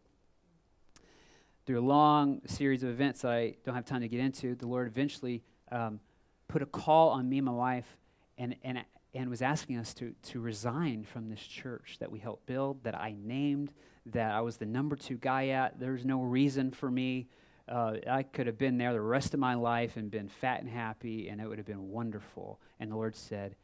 Through 1.66 1.82
a 1.82 1.86
long 1.86 2.40
series 2.46 2.84
of 2.84 2.90
events 2.90 3.24
that 3.24 3.32
I 3.34 3.56
don't 3.66 3.76
have 3.76 3.84
time 3.84 4.00
to 4.00 4.08
get 4.08 4.22
into, 4.22 4.56
the 4.56 4.68
Lord 4.68 4.88
eventually 4.88 5.44
um, 5.70 6.00
put 6.48 6.62
a 6.62 6.66
call 6.66 7.10
on 7.10 7.30
me 7.30 7.38
and 7.38 7.46
my 7.46 7.52
wife 7.52 7.98
and, 8.38 8.56
and, 8.64 8.84
and 9.14 9.30
was 9.30 9.42
asking 9.42 9.78
us 9.78 9.94
to, 9.96 10.14
to 10.24 10.40
resign 10.40 11.04
from 11.04 11.30
this 11.30 11.42
church 11.42 11.98
that 12.00 12.12
we 12.12 12.20
helped 12.20 12.46
build, 12.46 12.84
that 12.84 12.96
I 12.96 13.16
named, 13.18 13.72
that 14.08 14.32
I 14.32 14.42
was 14.42 14.58
the 14.58 14.66
number 14.66 14.96
two 14.96 15.18
guy 15.18 15.50
at. 15.50 15.80
There's 15.80 16.06
no 16.06 16.22
reason 16.22 16.72
for 16.72 16.90
me 16.90 17.28
uh, 17.70 17.96
I 18.10 18.24
could 18.24 18.48
have 18.48 18.58
been 18.58 18.78
there 18.78 18.94
the 18.94 19.02
rest 19.02 19.34
of 19.34 19.40
my 19.40 19.56
life 19.56 19.98
and 19.98 20.10
been 20.10 20.30
fat 20.30 20.62
and 20.62 20.70
happy, 20.70 21.28
and 21.28 21.42
it 21.42 21.48
would 21.48 21.58
have 21.58 21.68
been 21.68 21.90
wonderful. 21.90 22.62
And 22.80 22.92
the 22.92 22.96
Lord 22.96 23.16
said, 23.16 23.56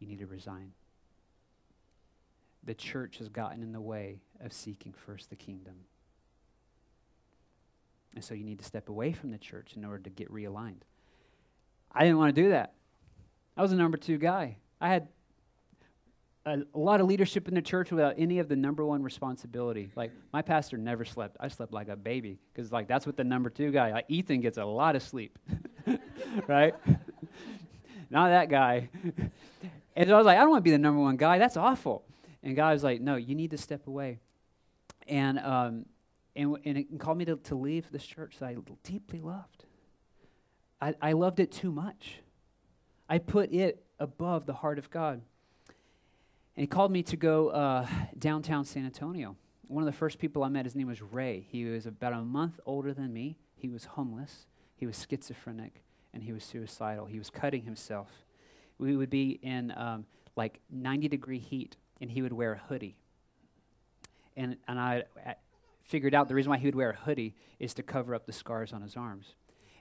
You 0.00 0.08
need 0.08 0.18
to 0.18 0.26
resign. 0.26 0.72
The 2.64 2.74
church 2.74 3.18
has 3.18 3.28
gotten 3.28 3.62
in 3.62 3.72
the 3.72 3.80
way 3.80 4.22
of 4.40 4.52
seeking 4.52 4.92
first 4.92 5.30
the 5.30 5.36
kingdom. 5.36 5.74
And 8.14 8.24
so 8.24 8.34
you 8.34 8.44
need 8.44 8.58
to 8.58 8.64
step 8.64 8.88
away 8.88 9.12
from 9.12 9.30
the 9.30 9.38
church 9.38 9.74
in 9.76 9.84
order 9.84 10.02
to 10.02 10.10
get 10.10 10.32
realigned. 10.32 10.82
I 11.94 12.02
didn't 12.04 12.18
want 12.18 12.34
to 12.34 12.42
do 12.42 12.48
that. 12.50 12.74
I 13.56 13.62
was 13.62 13.72
a 13.72 13.76
number 13.76 13.96
two 13.96 14.18
guy. 14.18 14.56
I 14.80 14.88
had 14.88 15.08
a, 16.44 16.58
a, 16.74 16.78
lot 16.78 17.00
of 17.00 17.06
leadership 17.06 17.48
in 17.48 17.54
the 17.54 17.62
church 17.62 17.90
without 17.90 18.14
any 18.18 18.38
of 18.38 18.48
the 18.48 18.56
number 18.56 18.84
one 18.84 19.02
responsibility. 19.02 19.90
Like 19.94 20.10
my 20.32 20.42
pastor 20.42 20.76
never 20.76 21.04
slept. 21.04 21.36
I 21.40 21.48
slept 21.48 21.72
like 21.72 21.88
a 21.88 21.96
baby 21.96 22.38
because 22.52 22.72
like 22.72 22.88
that's 22.88 23.06
what 23.06 23.16
the 23.16 23.24
number 23.24 23.48
two 23.48 23.70
guy. 23.70 23.92
Like 23.92 24.06
Ethan 24.08 24.40
gets 24.40 24.58
a 24.58 24.64
lot 24.64 24.96
of 24.96 25.02
sleep, 25.02 25.38
right? 26.48 26.74
Not 28.10 28.28
that 28.28 28.48
guy. 28.48 28.88
and 29.96 30.08
so 30.08 30.14
I 30.14 30.18
was 30.18 30.26
like, 30.26 30.36
I 30.36 30.40
don't 30.40 30.50
want 30.50 30.60
to 30.60 30.68
be 30.68 30.70
the 30.70 30.78
number 30.78 31.00
one 31.00 31.16
guy. 31.16 31.38
That's 31.38 31.56
awful. 31.56 32.04
And 32.42 32.54
God 32.56 32.72
was 32.72 32.84
like, 32.84 33.00
No, 33.00 33.16
you 33.16 33.34
need 33.34 33.52
to 33.52 33.58
step 33.58 33.86
away. 33.86 34.18
And 35.06 35.38
um, 35.38 35.86
and 36.36 36.56
and 36.64 36.78
it 36.78 36.98
called 36.98 37.18
me 37.18 37.24
to, 37.26 37.36
to 37.36 37.54
leave 37.54 37.90
this 37.90 38.04
church 38.04 38.38
that 38.40 38.46
I 38.46 38.56
deeply 38.82 39.20
loved. 39.20 39.64
I, 40.84 40.94
I 41.00 41.12
loved 41.12 41.40
it 41.40 41.50
too 41.50 41.70
much. 41.70 42.18
I 43.08 43.16
put 43.16 43.50
it 43.54 43.82
above 43.98 44.44
the 44.44 44.52
heart 44.52 44.78
of 44.78 44.90
God. 44.90 45.22
And 46.56 46.62
he 46.62 46.66
called 46.66 46.92
me 46.92 47.02
to 47.04 47.16
go 47.16 47.48
uh, 47.48 47.86
downtown 48.18 48.66
San 48.66 48.84
Antonio. 48.84 49.34
One 49.66 49.82
of 49.82 49.86
the 49.86 49.96
first 49.96 50.18
people 50.18 50.44
I 50.44 50.48
met, 50.48 50.66
his 50.66 50.76
name 50.76 50.88
was 50.88 51.00
Ray. 51.00 51.46
He 51.50 51.64
was 51.64 51.86
about 51.86 52.12
a 52.12 52.20
month 52.20 52.60
older 52.66 52.92
than 52.92 53.14
me. 53.14 53.38
He 53.56 53.70
was 53.70 53.86
homeless, 53.86 54.44
he 54.76 54.84
was 54.84 55.06
schizophrenic, 55.08 55.80
and 56.12 56.22
he 56.22 56.32
was 56.32 56.44
suicidal. 56.44 57.06
He 57.06 57.18
was 57.18 57.30
cutting 57.30 57.62
himself. 57.62 58.10
We 58.76 58.94
would 58.94 59.08
be 59.08 59.38
in 59.42 59.72
um, 59.78 60.04
like 60.36 60.60
90 60.70 61.08
degree 61.08 61.38
heat, 61.38 61.76
and 62.02 62.10
he 62.10 62.20
would 62.20 62.34
wear 62.34 62.52
a 62.52 62.58
hoodie. 62.68 62.98
And, 64.36 64.58
and 64.68 64.78
I, 64.78 65.04
I 65.26 65.36
figured 65.82 66.14
out 66.14 66.28
the 66.28 66.34
reason 66.34 66.50
why 66.50 66.58
he 66.58 66.66
would 66.66 66.74
wear 66.74 66.90
a 66.90 66.96
hoodie 66.96 67.34
is 67.58 67.72
to 67.74 67.82
cover 67.82 68.14
up 68.14 68.26
the 68.26 68.34
scars 68.34 68.74
on 68.74 68.82
his 68.82 68.98
arms. 68.98 69.34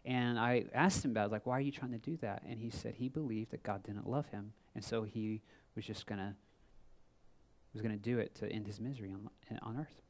And 0.05 0.37
I 0.37 0.65
asked 0.73 1.05
him 1.05 1.11
about 1.11 1.27
it, 1.27 1.31
like, 1.31 1.45
why 1.45 1.57
are 1.57 1.61
you 1.61 1.71
trying 1.71 1.91
to 1.91 1.97
do 1.97 2.17
that? 2.17 2.43
And 2.47 2.59
he 2.59 2.69
said 2.69 2.95
he 2.95 3.07
believed 3.07 3.51
that 3.51 3.63
God 3.63 3.83
didn't 3.83 4.09
love 4.09 4.27
him, 4.27 4.51
and 4.75 4.83
so 4.83 5.03
he 5.03 5.41
was 5.75 5.85
just 5.85 6.05
going 6.05 6.19
to 6.19 6.35
was 7.73 7.81
going 7.81 7.97
to 7.97 8.01
do 8.01 8.19
it 8.19 8.35
to 8.35 8.47
end 8.51 8.67
his 8.67 8.79
misery 8.79 9.11
on, 9.11 9.27
on 9.63 9.77
earth. 9.79 10.01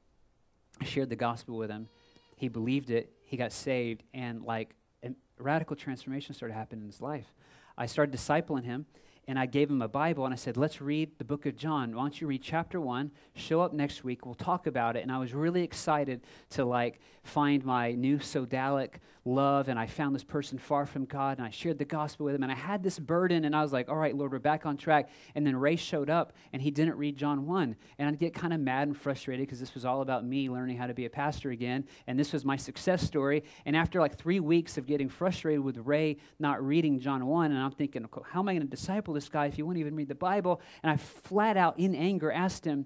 I 0.81 0.85
shared 0.85 1.09
the 1.09 1.15
gospel 1.15 1.55
with 1.55 1.69
him. 1.69 1.87
He 2.35 2.49
believed 2.49 2.89
it. 2.89 3.13
He 3.23 3.37
got 3.37 3.53
saved, 3.53 4.03
and 4.13 4.43
like 4.43 4.75
a 5.01 5.11
radical 5.37 5.75
transformation 5.75 6.35
started 6.35 6.55
happening 6.55 6.81
in 6.81 6.87
his 6.87 7.01
life. 7.01 7.33
I 7.77 7.85
started 7.85 8.13
discipling 8.13 8.65
him, 8.65 8.85
and 9.27 9.39
I 9.39 9.45
gave 9.45 9.69
him 9.69 9.81
a 9.81 9.87
Bible 9.87 10.25
and 10.25 10.33
I 10.33 10.37
said, 10.37 10.57
Let's 10.57 10.81
read 10.81 11.11
the 11.17 11.23
book 11.23 11.45
of 11.45 11.55
John. 11.55 11.95
Why 11.95 12.01
don't 12.01 12.19
you 12.19 12.27
read 12.27 12.41
chapter 12.41 12.81
one? 12.81 13.11
Show 13.35 13.61
up 13.61 13.73
next 13.73 14.03
week. 14.03 14.25
We'll 14.25 14.35
talk 14.35 14.67
about 14.67 14.95
it. 14.97 15.03
And 15.03 15.11
I 15.11 15.17
was 15.17 15.33
really 15.33 15.63
excited 15.63 16.21
to 16.51 16.65
like 16.65 16.99
find 17.23 17.63
my 17.63 17.93
new 17.93 18.17
sodalic 18.17 18.95
love. 19.25 19.69
And 19.69 19.79
I 19.79 19.87
found 19.87 20.13
this 20.13 20.25
person 20.25 20.57
far 20.57 20.85
from 20.85 21.05
God 21.05 21.37
and 21.37 21.47
I 21.47 21.49
shared 21.49 21.77
the 21.77 21.85
gospel 21.85 22.25
with 22.25 22.35
him. 22.35 22.43
And 22.43 22.51
I 22.51 22.55
had 22.55 22.83
this 22.83 22.99
burden 22.99 23.45
and 23.45 23.55
I 23.55 23.61
was 23.61 23.71
like, 23.71 23.87
All 23.87 23.95
right, 23.95 24.15
Lord, 24.15 24.33
we're 24.33 24.39
back 24.39 24.65
on 24.65 24.75
track. 24.75 25.09
And 25.35 25.47
then 25.47 25.55
Ray 25.55 25.77
showed 25.77 26.09
up 26.09 26.33
and 26.51 26.61
he 26.61 26.69
didn't 26.69 26.97
read 26.97 27.15
John 27.15 27.47
1. 27.47 27.75
And 27.97 28.09
I'd 28.09 28.19
get 28.19 28.33
kind 28.33 28.53
of 28.53 28.59
mad 28.59 28.89
and 28.89 28.97
frustrated 28.97 29.45
because 29.45 29.61
this 29.61 29.73
was 29.73 29.85
all 29.85 30.01
about 30.01 30.25
me 30.25 30.49
learning 30.49 30.77
how 30.77 30.87
to 30.87 30.93
be 30.93 31.05
a 31.05 31.09
pastor 31.09 31.51
again. 31.51 31.85
And 32.07 32.19
this 32.19 32.33
was 32.33 32.43
my 32.43 32.57
success 32.57 33.01
story. 33.01 33.43
And 33.65 33.77
after 33.77 34.01
like 34.01 34.17
three 34.17 34.41
weeks 34.41 34.77
of 34.77 34.85
getting 34.85 35.07
frustrated 35.07 35.61
with 35.61 35.77
Ray 35.77 36.17
not 36.39 36.61
reading 36.61 36.99
John 36.99 37.25
1, 37.25 37.51
and 37.51 37.59
I'm 37.59 37.71
thinking, 37.71 38.05
How 38.31 38.41
am 38.41 38.49
I 38.49 38.53
going 38.53 38.63
to 38.63 38.69
disciple? 38.69 39.12
This 39.13 39.29
guy 39.29 39.47
if 39.47 39.55
he 39.55 39.63
won't 39.63 39.77
even 39.77 39.95
read 39.95 40.07
the 40.07 40.15
Bible. 40.15 40.61
And 40.81 40.91
I 40.91 40.97
flat 40.97 41.57
out, 41.57 41.79
in 41.79 41.95
anger, 41.95 42.31
asked 42.31 42.65
him, 42.65 42.85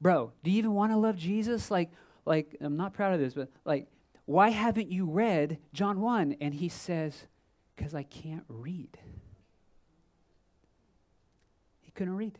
Bro, 0.00 0.32
do 0.42 0.50
you 0.50 0.58
even 0.58 0.74
want 0.74 0.92
to 0.92 0.98
love 0.98 1.16
Jesus? 1.16 1.70
Like, 1.70 1.90
like, 2.26 2.56
I'm 2.60 2.76
not 2.76 2.94
proud 2.94 3.14
of 3.14 3.20
this, 3.20 3.34
but 3.34 3.50
like, 3.64 3.88
why 4.26 4.50
haven't 4.50 4.90
you 4.90 5.06
read 5.06 5.58
John 5.72 6.00
1? 6.00 6.36
And 6.40 6.54
he 6.54 6.68
says, 6.68 7.26
Because 7.74 7.94
I 7.94 8.02
can't 8.02 8.44
read. 8.48 8.98
He 11.80 11.90
couldn't 11.90 12.16
read. 12.16 12.38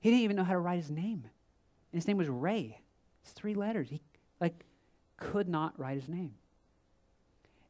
He 0.00 0.10
didn't 0.10 0.22
even 0.22 0.36
know 0.36 0.44
how 0.44 0.52
to 0.52 0.58
write 0.58 0.76
his 0.78 0.90
name. 0.90 1.24
And 1.24 1.98
his 1.98 2.06
name 2.06 2.18
was 2.18 2.28
Ray. 2.28 2.80
It's 3.22 3.32
three 3.32 3.54
letters. 3.54 3.88
He 3.88 4.02
like 4.40 4.64
could 5.16 5.48
not 5.48 5.78
write 5.78 5.96
his 5.96 6.08
name. 6.08 6.34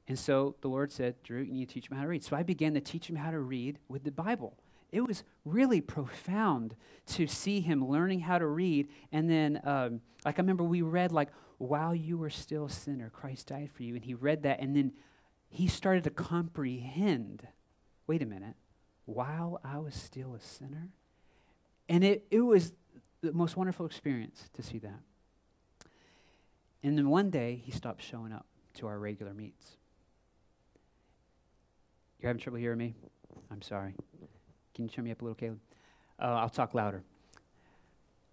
And 0.06 0.18
so 0.18 0.56
the 0.60 0.68
Lord 0.68 0.92
said, 0.92 1.14
Drew, 1.22 1.42
you 1.42 1.52
need 1.52 1.68
to 1.68 1.74
teach 1.74 1.90
him 1.90 1.96
how 1.96 2.02
to 2.02 2.08
read. 2.08 2.24
So 2.24 2.36
I 2.36 2.42
began 2.42 2.74
to 2.74 2.80
teach 2.80 3.08
him 3.08 3.16
how 3.16 3.30
to 3.30 3.38
read 3.38 3.78
with 3.88 4.04
the 4.04 4.10
Bible. 4.10 4.58
It 4.92 5.00
was 5.00 5.24
really 5.44 5.80
profound 5.80 6.76
to 7.06 7.26
see 7.26 7.60
him 7.60 7.88
learning 7.88 8.20
how 8.20 8.38
to 8.38 8.46
read. 8.46 8.88
And 9.12 9.28
then, 9.28 9.60
um, 9.64 10.00
like, 10.24 10.38
I 10.38 10.42
remember 10.42 10.62
we 10.62 10.82
read, 10.82 11.10
like, 11.10 11.30
while 11.58 11.94
you 11.94 12.18
were 12.18 12.30
still 12.30 12.66
a 12.66 12.70
sinner, 12.70 13.10
Christ 13.10 13.48
died 13.48 13.70
for 13.72 13.82
you. 13.82 13.94
And 13.94 14.04
he 14.04 14.14
read 14.14 14.42
that, 14.42 14.60
and 14.60 14.76
then 14.76 14.92
he 15.48 15.66
started 15.66 16.04
to 16.04 16.10
comprehend 16.10 17.46
wait 18.06 18.22
a 18.22 18.26
minute, 18.26 18.54
while 19.06 19.60
I 19.64 19.78
was 19.78 19.94
still 19.94 20.34
a 20.34 20.40
sinner? 20.40 20.90
And 21.88 22.04
it, 22.04 22.26
it 22.30 22.40
was 22.40 22.72
the 23.20 23.32
most 23.32 23.56
wonderful 23.56 23.86
experience 23.86 24.50
to 24.54 24.62
see 24.62 24.78
that. 24.78 25.00
And 26.82 26.98
then 26.98 27.08
one 27.08 27.30
day, 27.30 27.62
he 27.64 27.72
stopped 27.72 28.02
showing 28.02 28.32
up 28.32 28.46
to 28.74 28.86
our 28.86 28.98
regular 28.98 29.32
meets. 29.32 29.76
You're 32.24 32.30
having 32.30 32.40
trouble 32.40 32.58
hearing 32.58 32.78
me? 32.78 32.94
I'm 33.50 33.60
sorry. 33.60 33.94
Can 34.74 34.86
you 34.86 34.88
turn 34.88 35.04
me 35.04 35.10
up 35.10 35.20
a 35.20 35.24
little, 35.26 35.34
Caleb? 35.34 35.60
Uh, 36.18 36.36
I'll 36.36 36.48
talk 36.48 36.72
louder. 36.72 37.02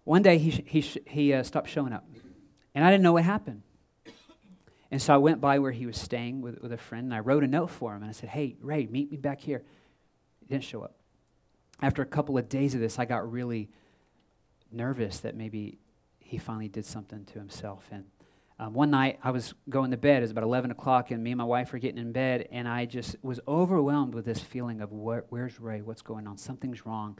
One 0.04 0.22
day, 0.22 0.38
he, 0.38 0.50
sh- 0.50 0.62
he, 0.64 0.80
sh- 0.80 0.98
he 1.06 1.34
uh, 1.34 1.42
stopped 1.42 1.68
showing 1.68 1.92
up. 1.92 2.02
And 2.74 2.86
I 2.86 2.90
didn't 2.90 3.02
know 3.02 3.12
what 3.12 3.24
happened. 3.24 3.60
And 4.90 5.02
so 5.02 5.12
I 5.12 5.18
went 5.18 5.42
by 5.42 5.58
where 5.58 5.72
he 5.72 5.84
was 5.84 5.98
staying 5.98 6.40
with, 6.40 6.62
with 6.62 6.72
a 6.72 6.78
friend, 6.78 7.04
and 7.04 7.12
I 7.12 7.18
wrote 7.18 7.44
a 7.44 7.46
note 7.46 7.68
for 7.68 7.94
him. 7.94 8.00
And 8.00 8.08
I 8.08 8.12
said, 8.12 8.30
Hey, 8.30 8.56
Ray, 8.62 8.86
meet 8.86 9.10
me 9.10 9.18
back 9.18 9.42
here. 9.42 9.62
He 10.40 10.46
didn't 10.46 10.64
show 10.64 10.80
up. 10.80 10.94
After 11.82 12.00
a 12.00 12.06
couple 12.06 12.38
of 12.38 12.48
days 12.48 12.74
of 12.74 12.80
this, 12.80 12.98
I 12.98 13.04
got 13.04 13.30
really 13.30 13.68
nervous 14.72 15.18
that 15.18 15.36
maybe 15.36 15.76
he 16.18 16.38
finally 16.38 16.68
did 16.68 16.86
something 16.86 17.26
to 17.26 17.38
himself. 17.38 17.90
And 17.92 18.06
um, 18.62 18.74
one 18.74 18.90
night 18.90 19.18
I 19.24 19.32
was 19.32 19.54
going 19.68 19.90
to 19.90 19.96
bed. 19.96 20.18
It 20.18 20.20
was 20.22 20.30
about 20.30 20.44
11 20.44 20.70
o'clock, 20.70 21.10
and 21.10 21.22
me 21.22 21.32
and 21.32 21.38
my 21.38 21.44
wife 21.44 21.72
were 21.72 21.80
getting 21.80 21.98
in 21.98 22.12
bed, 22.12 22.48
and 22.52 22.68
I 22.68 22.84
just 22.84 23.16
was 23.22 23.40
overwhelmed 23.48 24.14
with 24.14 24.24
this 24.24 24.38
feeling 24.38 24.80
of 24.80 24.92
where, 24.92 25.24
where's 25.30 25.58
Ray? 25.58 25.80
What's 25.80 26.02
going 26.02 26.28
on? 26.28 26.38
Something's 26.38 26.86
wrong. 26.86 27.18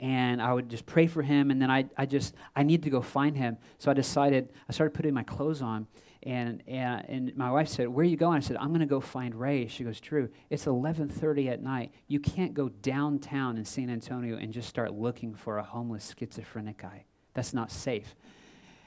And 0.00 0.42
I 0.42 0.52
would 0.52 0.68
just 0.68 0.84
pray 0.84 1.06
for 1.06 1.22
him, 1.22 1.52
and 1.52 1.62
then 1.62 1.70
I, 1.70 1.84
I 1.96 2.06
just, 2.06 2.34
I 2.56 2.64
need 2.64 2.82
to 2.82 2.90
go 2.90 3.00
find 3.00 3.36
him. 3.36 3.58
So 3.78 3.92
I 3.92 3.94
decided, 3.94 4.48
I 4.68 4.72
started 4.72 4.92
putting 4.92 5.14
my 5.14 5.22
clothes 5.22 5.62
on, 5.62 5.86
and, 6.24 6.64
and, 6.66 7.04
and 7.08 7.36
my 7.36 7.52
wife 7.52 7.68
said, 7.68 7.86
where 7.86 8.02
are 8.02 8.08
you 8.08 8.16
going? 8.16 8.38
I 8.38 8.40
said, 8.40 8.56
I'm 8.56 8.68
going 8.68 8.80
to 8.80 8.86
go 8.86 8.98
find 8.98 9.36
Ray. 9.36 9.68
She 9.68 9.84
goes, 9.84 10.00
Drew. 10.00 10.30
it's 10.50 10.64
11.30 10.64 11.48
at 11.48 11.62
night. 11.62 11.92
You 12.08 12.18
can't 12.18 12.54
go 12.54 12.68
downtown 12.68 13.56
in 13.56 13.64
San 13.64 13.88
Antonio 13.88 14.36
and 14.36 14.52
just 14.52 14.68
start 14.68 14.92
looking 14.92 15.32
for 15.32 15.58
a 15.58 15.62
homeless 15.62 16.12
schizophrenic 16.18 16.78
guy. 16.78 17.04
That's 17.34 17.54
not 17.54 17.70
safe. 17.70 18.16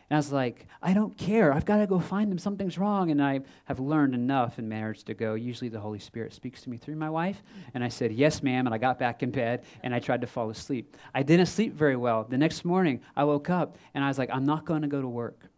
And 0.10 0.16
I 0.16 0.20
was 0.20 0.32
like, 0.32 0.68
I 0.84 0.94
don't 0.94 1.18
care. 1.18 1.52
I've 1.52 1.66
got 1.66 1.78
to 1.78 1.88
go 1.88 2.00
find 2.00 2.32
him. 2.32 2.38
Something's 2.38 2.78
wrong. 2.78 3.10
And 3.10 3.22
I 3.22 3.42
have 3.66 3.80
learned 3.80 4.14
enough 4.14 4.60
in 4.60 4.70
marriage 4.70 5.04
to 5.06 5.16
go. 5.16 5.34
Usually 5.34 5.70
the 5.70 5.80
Holy 5.80 5.98
Spirit 5.98 6.34
speaks 6.34 6.62
to 6.62 6.70
me 6.70 6.78
through 6.78 6.96
my 6.96 7.10
wife. 7.10 7.42
And 7.74 7.84
I 7.84 7.88
said, 7.88 8.12
Yes, 8.12 8.44
ma'am. 8.44 8.68
And 8.68 8.74
I 8.74 8.78
got 8.78 9.00
back 9.00 9.24
in 9.24 9.32
bed 9.32 9.64
and 9.82 9.96
I 9.96 10.00
tried 10.00 10.22
to 10.22 10.28
fall 10.28 10.50
asleep. 10.52 10.96
I 11.14 11.24
didn't 11.24 11.48
sleep 11.48 11.74
very 11.74 11.96
well. 11.96 12.24
The 12.24 12.38
next 12.38 12.66
morning, 12.66 13.02
I 13.16 13.24
woke 13.24 13.50
up 13.50 13.78
and 13.96 14.04
I 14.04 14.08
was 14.08 14.20
like, 14.20 14.30
I'm 14.32 14.46
not 14.46 14.66
going 14.66 14.84
to 14.84 14.88
go 14.88 15.02
to 15.02 15.08
work. 15.08 15.50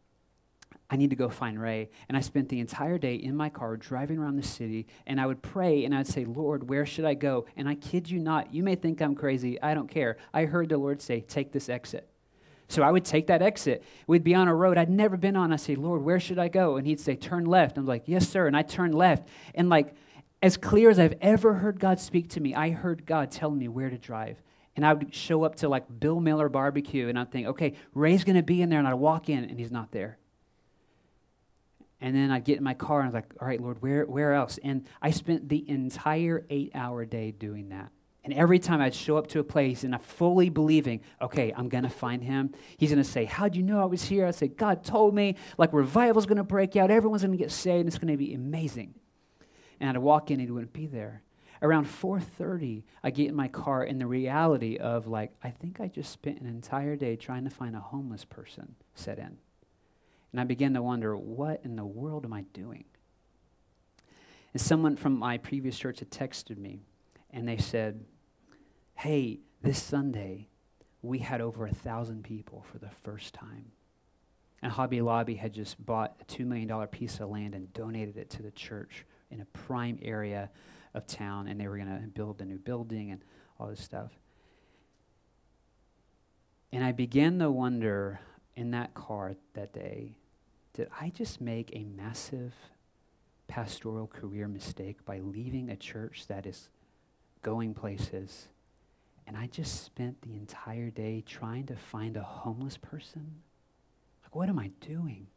I 0.89 0.95
need 0.95 1.09
to 1.09 1.17
go 1.17 1.27
find 1.27 1.61
Ray. 1.61 1.89
And 2.07 2.17
I 2.17 2.21
spent 2.21 2.47
the 2.47 2.61
entire 2.61 2.97
day 2.97 3.15
in 3.15 3.35
my 3.35 3.49
car 3.49 3.75
driving 3.75 4.17
around 4.17 4.37
the 4.37 4.47
city, 4.47 4.87
and 5.05 5.19
I 5.19 5.25
would 5.25 5.41
pray 5.41 5.83
and 5.83 5.93
I'd 5.93 6.07
say, 6.07 6.23
Lord, 6.23 6.69
where 6.69 6.85
should 6.85 7.03
I 7.03 7.13
go? 7.13 7.45
And 7.57 7.67
I 7.67 7.75
kid 7.75 8.09
you 8.09 8.19
not, 8.19 8.53
you 8.53 8.63
may 8.63 8.75
think 8.75 9.01
I'm 9.01 9.15
crazy. 9.15 9.61
I 9.61 9.73
don't 9.73 9.89
care. 9.89 10.17
I 10.33 10.45
heard 10.45 10.69
the 10.69 10.77
Lord 10.77 11.01
say, 11.01 11.21
Take 11.21 11.51
this 11.51 11.67
exit. 11.67 12.09
So 12.69 12.83
I 12.83 12.91
would 12.91 13.05
take 13.05 13.27
that 13.27 13.41
exit. 13.41 13.83
We'd 14.07 14.23
be 14.23 14.35
on 14.35 14.47
a 14.47 14.55
road 14.55 14.77
I'd 14.77 14.89
never 14.89 15.15
been 15.15 15.35
on. 15.35 15.53
I'd 15.53 15.61
say, 15.61 15.75
Lord, 15.75 16.01
where 16.01 16.19
should 16.19 16.37
I 16.37 16.49
go? 16.49 16.75
And 16.75 16.85
he'd 16.85 16.99
say, 16.99 17.15
Turn 17.15 17.45
left. 17.45 17.77
I'm 17.77 17.85
like, 17.85 18.03
Yes, 18.05 18.27
sir. 18.27 18.47
And 18.47 18.57
I 18.57 18.61
turn 18.61 18.91
left. 18.91 19.27
And 19.55 19.69
like, 19.69 19.95
as 20.41 20.57
clear 20.57 20.89
as 20.89 20.99
I've 20.99 21.15
ever 21.21 21.55
heard 21.55 21.79
God 21.79 21.99
speak 21.99 22.29
to 22.31 22.39
me, 22.39 22.53
I 22.53 22.69
heard 22.71 23.05
God 23.05 23.31
telling 23.31 23.57
me 23.57 23.67
where 23.67 23.89
to 23.89 23.97
drive. 23.97 24.41
And 24.75 24.85
I 24.85 24.93
would 24.93 25.15
show 25.15 25.43
up 25.43 25.55
to 25.57 25.69
like 25.69 25.85
Bill 25.99 26.19
Miller 26.19 26.49
barbecue 26.49 27.07
and 27.07 27.17
I'd 27.17 27.31
think, 27.31 27.47
okay, 27.47 27.73
Ray's 27.95 28.23
gonna 28.23 28.43
be 28.43 28.61
in 28.61 28.69
there, 28.69 28.79
and 28.79 28.87
I'd 28.87 28.93
walk 28.95 29.29
in 29.29 29.43
and 29.45 29.59
he's 29.59 29.71
not 29.71 29.91
there. 29.91 30.19
And 31.99 32.15
then 32.15 32.29
I'd 32.29 32.43
get 32.43 32.57
in 32.57 32.63
my 32.63 32.75
car 32.75 32.99
and 32.99 33.05
I 33.05 33.09
was 33.09 33.15
like, 33.15 33.33
all 33.41 33.47
right, 33.47 33.59
Lord, 33.59 33.81
where, 33.81 34.05
where 34.05 34.33
else? 34.33 34.59
And 34.63 34.85
I 35.01 35.09
spent 35.09 35.49
the 35.49 35.67
entire 35.67 36.45
eight 36.49 36.71
hour 36.75 37.05
day 37.05 37.31
doing 37.31 37.69
that. 37.69 37.91
And 38.27 38.37
every 38.37 38.59
time 38.59 38.81
I'd 38.81 38.93
show 38.93 39.15
up 39.15 39.27
to 39.27 39.39
a 39.39 39.43
place 39.45 39.85
and 39.85 39.95
I'm 39.95 40.01
fully 40.01 40.49
believing, 40.49 40.99
okay, 41.21 41.53
I'm 41.55 41.69
going 41.69 41.85
to 41.85 41.89
find 41.89 42.21
him. 42.21 42.53
He's 42.75 42.89
going 42.89 43.01
to 43.01 43.09
say, 43.09 43.23
How'd 43.23 43.55
you 43.55 43.63
know 43.63 43.81
I 43.81 43.85
was 43.85 44.03
here? 44.03 44.25
I'd 44.25 44.35
say, 44.35 44.49
God 44.49 44.83
told 44.83 45.15
me, 45.15 45.37
like 45.57 45.71
revival's 45.71 46.25
going 46.25 46.37
to 46.37 46.43
break 46.43 46.75
out. 46.75 46.91
Everyone's 46.91 47.21
going 47.21 47.31
to 47.31 47.37
get 47.37 47.51
saved. 47.51 47.79
And 47.79 47.87
it's 47.87 47.97
going 47.97 48.11
to 48.11 48.17
be 48.17 48.33
amazing. 48.33 48.95
And 49.79 49.89
I'd 49.89 49.97
walk 49.99 50.29
in 50.29 50.41
and 50.41 50.49
he 50.49 50.51
wouldn't 50.51 50.73
be 50.73 50.87
there. 50.87 51.23
Around 51.61 51.85
4.30, 51.85 52.83
I 53.01 53.11
get 53.11 53.29
in 53.29 53.33
my 53.33 53.47
car 53.47 53.83
and 53.83 54.01
the 54.01 54.07
reality 54.07 54.75
of 54.75 55.07
like, 55.07 55.31
I 55.41 55.49
think 55.49 55.79
I 55.79 55.87
just 55.87 56.11
spent 56.11 56.41
an 56.41 56.47
entire 56.47 56.97
day 56.97 57.15
trying 57.15 57.45
to 57.45 57.49
find 57.49 57.77
a 57.77 57.79
homeless 57.79 58.25
person 58.25 58.75
set 58.93 59.19
in. 59.19 59.37
And 60.33 60.41
I 60.41 60.43
began 60.43 60.73
to 60.73 60.81
wonder, 60.81 61.15
what 61.15 61.61
in 61.63 61.77
the 61.77 61.85
world 61.85 62.25
am 62.25 62.33
I 62.33 62.41
doing? 62.51 62.83
And 64.51 64.61
someone 64.61 64.97
from 64.97 65.17
my 65.17 65.37
previous 65.37 65.79
church 65.79 65.99
had 65.99 66.11
texted 66.11 66.57
me 66.57 66.81
and 67.31 67.47
they 67.47 67.57
said, 67.57 68.03
hey, 68.97 69.39
this 69.61 69.81
Sunday, 69.81 70.47
we 71.03 71.19
had 71.19 71.39
over 71.39 71.67
a 71.67 71.73
thousand 71.73 72.23
people 72.23 72.65
for 72.71 72.79
the 72.79 72.89
first 73.03 73.31
time. 73.31 73.71
And 74.63 74.71
Hobby 74.71 75.01
Lobby 75.01 75.35
had 75.35 75.53
just 75.53 75.83
bought 75.85 76.15
a 76.19 76.25
$2 76.25 76.47
million 76.47 76.87
piece 76.87 77.19
of 77.19 77.29
land 77.29 77.53
and 77.53 77.71
donated 77.73 78.17
it 78.17 78.31
to 78.31 78.41
the 78.41 78.49
church 78.49 79.05
in 79.29 79.39
a 79.39 79.45
prime 79.45 79.99
area 80.01 80.49
of 80.95 81.05
town, 81.05 81.47
and 81.47 81.59
they 81.59 81.67
were 81.67 81.77
going 81.77 81.87
to 81.87 82.07
build 82.07 82.41
a 82.41 82.45
new 82.45 82.57
building 82.57 83.11
and 83.11 83.21
all 83.59 83.67
this 83.67 83.83
stuff. 83.83 84.11
And 86.71 86.83
I 86.83 86.91
began 86.91 87.37
to 87.37 87.51
wonder 87.51 88.19
in 88.55 88.71
that 88.71 88.95
car 88.95 89.35
that 89.53 89.73
day 89.73 90.15
did 90.73 90.89
I 90.99 91.11
just 91.11 91.39
make 91.39 91.69
a 91.73 91.83
massive 91.83 92.55
pastoral 93.47 94.07
career 94.07 94.47
mistake 94.47 95.05
by 95.05 95.19
leaving 95.19 95.69
a 95.69 95.75
church 95.75 96.25
that 96.27 96.47
is 96.47 96.69
going 97.43 97.75
places 97.75 98.47
and 99.27 99.35
I 99.35 99.47
just 99.47 99.83
spent 99.83 100.21
the 100.21 100.35
entire 100.35 100.89
day 100.89 101.21
trying 101.25 101.65
to 101.65 101.75
find 101.75 102.15
a 102.15 102.23
homeless 102.23 102.77
person. 102.77 103.41
Like, 104.23 104.33
what 104.33 104.47
am 104.47 104.57
I 104.57 104.71
doing? 104.79 105.27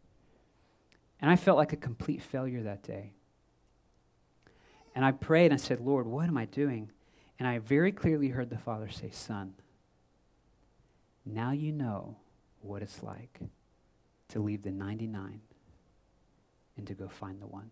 And 1.20 1.28
I 1.28 1.34
felt 1.34 1.58
like 1.58 1.72
a 1.72 1.76
complete 1.76 2.22
failure 2.22 2.62
that 2.62 2.84
day. 2.84 3.12
And 4.94 5.04
I 5.04 5.10
prayed 5.10 5.46
and 5.46 5.54
I 5.54 5.56
said, 5.56 5.80
Lord, 5.80 6.06
what 6.06 6.28
am 6.28 6.38
I 6.38 6.44
doing? 6.44 6.90
And 7.38 7.48
I 7.48 7.58
very 7.58 7.90
clearly 7.90 8.28
heard 8.28 8.48
the 8.48 8.58
Father 8.58 8.88
say, 8.88 9.10
Son, 9.10 9.54
now 11.26 11.50
you 11.50 11.72
know 11.72 12.16
what 12.62 12.82
it's 12.82 13.02
like 13.02 13.40
to 14.28 14.40
leave 14.40 14.62
the 14.62 14.70
99 14.70 15.40
and 16.76 16.86
to 16.86 16.94
go 16.94 17.08
find 17.08 17.40
the 17.42 17.46
one. 17.46 17.70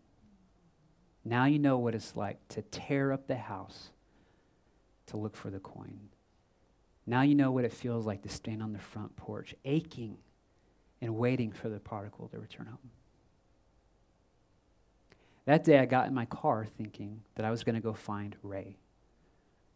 Now 1.25 1.45
you 1.45 1.59
know 1.59 1.79
what 1.79 1.95
it's 1.95 2.17
like 2.17 2.47
to 2.49 2.63
tear 2.63 3.13
up 3.13 3.27
the 3.27 3.37
house 3.37 3.91
to 5.09 5.17
look 5.17 5.37
for 5.37 5.51
the 5.51 5.61
coin. 5.61 6.09
Now 7.07 7.23
you 7.23 7.35
know 7.35 7.51
what 7.51 7.65
it 7.65 7.73
feels 7.73 8.07
like 8.07 8.23
to 8.23 8.29
stand 8.29 8.63
on 8.63 8.73
the 8.73 8.79
front 8.79 9.17
porch, 9.17 9.55
aching 9.65 10.19
and 11.01 11.17
waiting 11.17 11.53
for 11.53 11.69
the 11.69 11.81
prodigal 11.81 12.29
to 12.29 12.39
return 12.39 12.67
home. 12.67 12.91
That 15.47 15.65
day, 15.65 15.79
I 15.79 15.87
got 15.87 16.07
in 16.07 16.15
my 16.15 16.27
car 16.27 16.67
thinking 16.77 17.23
that 17.37 17.47
I 17.47 17.51
was 17.51 17.65
going 17.65 17.75
to 17.75 17.81
go 17.81 17.95
find 17.95 18.37
Ray. 18.43 18.77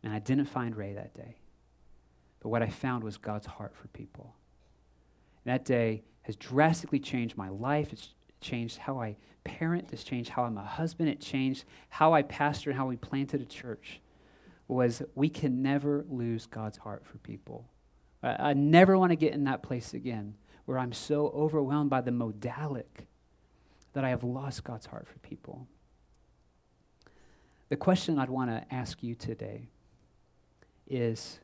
And 0.03 0.13
I 0.13 0.19
didn't 0.19 0.45
find 0.45 0.77
Ray 0.77 0.93
that 0.93 1.15
day. 1.15 1.37
But 2.41 2.51
what 2.51 2.63
I 2.63 2.69
found 2.69 3.03
was 3.03 3.17
God's 3.17 3.47
heart 3.47 3.75
for 3.75 3.89
people. 3.89 4.35
And 5.43 5.55
that 5.55 5.65
day 5.65 6.03
has 6.23 6.37
drastically 6.37 6.99
changed 6.99 7.39
my 7.39 7.49
life. 7.49 7.91
It's 7.91 8.11
changed 8.43 8.77
how 8.77 9.01
I 9.01 9.17
parent. 9.45 9.89
It's 9.93 10.05
changed 10.05 10.29
how 10.29 10.45
I'm 10.45 10.59
a 10.59 10.63
husband. 10.65 11.09
It 11.09 11.21
changed 11.21 11.65
how 11.89 12.13
I 12.13 12.21
pastor 12.21 12.69
and 12.69 12.79
how 12.79 12.87
we 12.87 12.97
planted 12.97 13.41
a 13.41 13.47
church 13.47 14.02
was 14.73 15.03
we 15.15 15.29
can 15.29 15.63
never 15.63 16.05
lose 16.09 16.47
God's 16.47 16.79
heart 16.79 17.05
for 17.07 17.19
people. 17.19 17.69
I, 18.23 18.51
I 18.51 18.53
never 18.55 18.99
want 18.99 19.11
to 19.11 19.17
get 19.17 19.33
in 19.33 19.45
that 19.45 19.63
place 19.63 19.95
again 19.95 20.35
where 20.65 20.79
I'm 20.79 20.93
so 20.93 21.29
overwhelmed 21.29 21.91
by 21.91 22.01
the 22.01 22.11
modalic 22.11 23.07
that 23.93 24.05
I 24.05 24.11
have 24.11 24.25
lost 24.25 24.65
God's 24.65 24.87
heart 24.87 25.07
for 25.07 25.19
people. 25.19 25.67
The 27.69 27.77
question 27.77 28.19
I'd 28.19 28.31
want 28.31 28.51
to 28.51 28.75
ask 28.75 29.03
you 29.03 29.15
today 29.15 29.69
is 30.87 31.41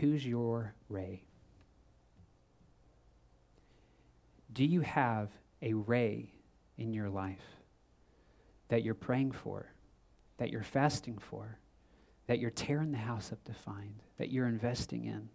who's 0.00 0.26
your 0.26 0.74
Ray? 0.88 1.24
Do 4.52 4.64
you 4.64 4.82
have 4.82 5.30
a 5.62 5.72
Ray 5.74 6.32
in 6.78 6.92
your 6.94 7.08
life 7.08 7.42
that 8.68 8.82
you're 8.82 8.94
praying 8.94 9.32
for, 9.32 9.66
that 10.38 10.50
you're 10.50 10.62
fasting 10.62 11.18
for, 11.18 11.58
that 12.26 12.38
you're 12.38 12.50
tearing 12.50 12.92
the 12.92 12.98
house 12.98 13.32
up 13.32 13.42
to 13.44 13.52
find, 13.52 14.02
that 14.18 14.30
you're 14.30 14.46
investing 14.46 15.04
in. 15.04 15.28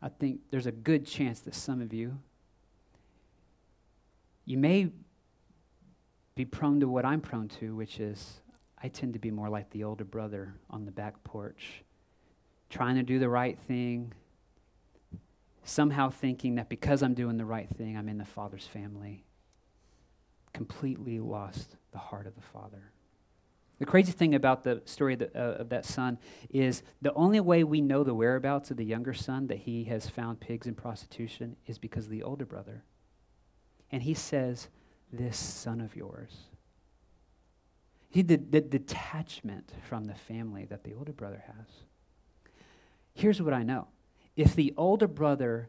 I 0.00 0.08
think 0.08 0.40
there's 0.50 0.66
a 0.66 0.72
good 0.72 1.06
chance 1.06 1.40
that 1.40 1.54
some 1.54 1.80
of 1.80 1.92
you, 1.92 2.18
you 4.44 4.56
may 4.56 4.90
be 6.34 6.44
prone 6.44 6.80
to 6.80 6.88
what 6.88 7.04
I'm 7.04 7.20
prone 7.20 7.48
to, 7.60 7.74
which 7.74 7.98
is 7.98 8.40
I 8.80 8.88
tend 8.88 9.14
to 9.14 9.18
be 9.18 9.30
more 9.30 9.48
like 9.48 9.70
the 9.70 9.84
older 9.84 10.04
brother 10.04 10.54
on 10.70 10.84
the 10.84 10.92
back 10.92 11.24
porch, 11.24 11.82
trying 12.70 12.96
to 12.96 13.02
do 13.02 13.18
the 13.18 13.28
right 13.28 13.58
thing, 13.58 14.12
somehow 15.64 16.10
thinking 16.10 16.56
that 16.56 16.68
because 16.68 17.02
I'm 17.02 17.14
doing 17.14 17.36
the 17.38 17.44
right 17.44 17.68
thing, 17.68 17.96
I'm 17.96 18.08
in 18.08 18.18
the 18.18 18.24
Father's 18.24 18.66
family. 18.66 19.24
Completely 20.52 21.18
lost 21.18 21.76
the 21.90 21.98
heart 21.98 22.26
of 22.26 22.34
the 22.34 22.42
Father. 22.42 22.92
The 23.78 23.86
crazy 23.86 24.12
thing 24.12 24.34
about 24.34 24.62
the 24.62 24.80
story 24.86 25.18
uh, 25.20 25.38
of, 25.38 25.68
that 25.68 25.84
son 25.84 26.18
is 26.48 26.82
the 27.02 27.12
only 27.12 27.40
way 27.40 27.62
we 27.62 27.82
know 27.82 28.04
the 28.04 28.14
whereabouts 28.14 28.70
of 28.70 28.78
the 28.78 28.84
younger 28.84 29.12
son 29.12 29.48
that 29.48 29.58
he 29.58 29.84
has 29.84 30.08
found 30.08 30.40
pigs 30.40 30.66
in 30.66 30.74
prostitution 30.74 31.56
is 31.66 31.78
because 31.78 32.06
of 32.06 32.10
the 32.10 32.22
older 32.22 32.46
brother. 32.46 32.84
And 33.92 34.02
he 34.02 34.14
says, 34.14 34.68
This 35.12 35.36
son 35.36 35.80
of 35.80 35.94
yours. 35.94 36.32
He, 38.08 38.22
the, 38.22 38.36
the 38.36 38.62
detachment 38.62 39.72
from 39.82 40.04
the 40.04 40.14
family 40.14 40.64
that 40.64 40.84
the 40.84 40.94
older 40.94 41.12
brother 41.12 41.44
has. 41.46 41.66
Here's 43.12 43.42
what 43.42 43.52
I 43.52 43.62
know 43.62 43.88
if 44.36 44.54
the 44.54 44.72
older 44.76 45.08
brother 45.08 45.68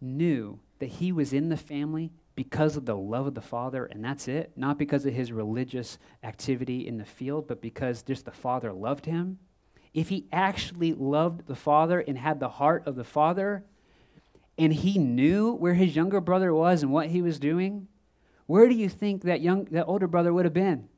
knew 0.00 0.60
that 0.78 0.86
he 0.86 1.12
was 1.12 1.32
in 1.32 1.48
the 1.48 1.56
family 1.56 2.12
because 2.36 2.76
of 2.76 2.84
the 2.84 2.96
love 2.96 3.26
of 3.26 3.34
the 3.34 3.40
father 3.40 3.86
and 3.86 4.04
that's 4.04 4.28
it. 4.28 4.52
Not 4.54 4.78
because 4.78 5.04
of 5.04 5.14
his 5.14 5.32
religious 5.32 5.98
activity 6.22 6.86
in 6.86 6.98
the 6.98 7.04
field 7.04 7.48
but 7.48 7.60
because 7.60 8.02
just 8.02 8.24
the 8.24 8.30
father 8.30 8.72
loved 8.72 9.06
him. 9.06 9.38
If 9.92 10.10
he 10.10 10.26
actually 10.30 10.92
loved 10.92 11.46
the 11.46 11.56
father 11.56 12.00
and 12.00 12.18
had 12.18 12.38
the 12.38 12.50
heart 12.50 12.86
of 12.86 12.94
the 12.94 13.04
father 13.04 13.64
and 14.58 14.72
he 14.72 14.98
knew 14.98 15.52
where 15.52 15.74
his 15.74 15.96
younger 15.96 16.20
brother 16.20 16.54
was 16.54 16.82
and 16.82 16.92
what 16.92 17.08
he 17.08 17.22
was 17.22 17.40
doing 17.40 17.88
where 18.46 18.68
do 18.68 18.74
you 18.74 18.88
think 18.88 19.22
that 19.22 19.40
young 19.40 19.64
that 19.66 19.86
older 19.86 20.06
brother 20.06 20.32
would 20.32 20.44
have 20.44 20.54
been? 20.54 20.88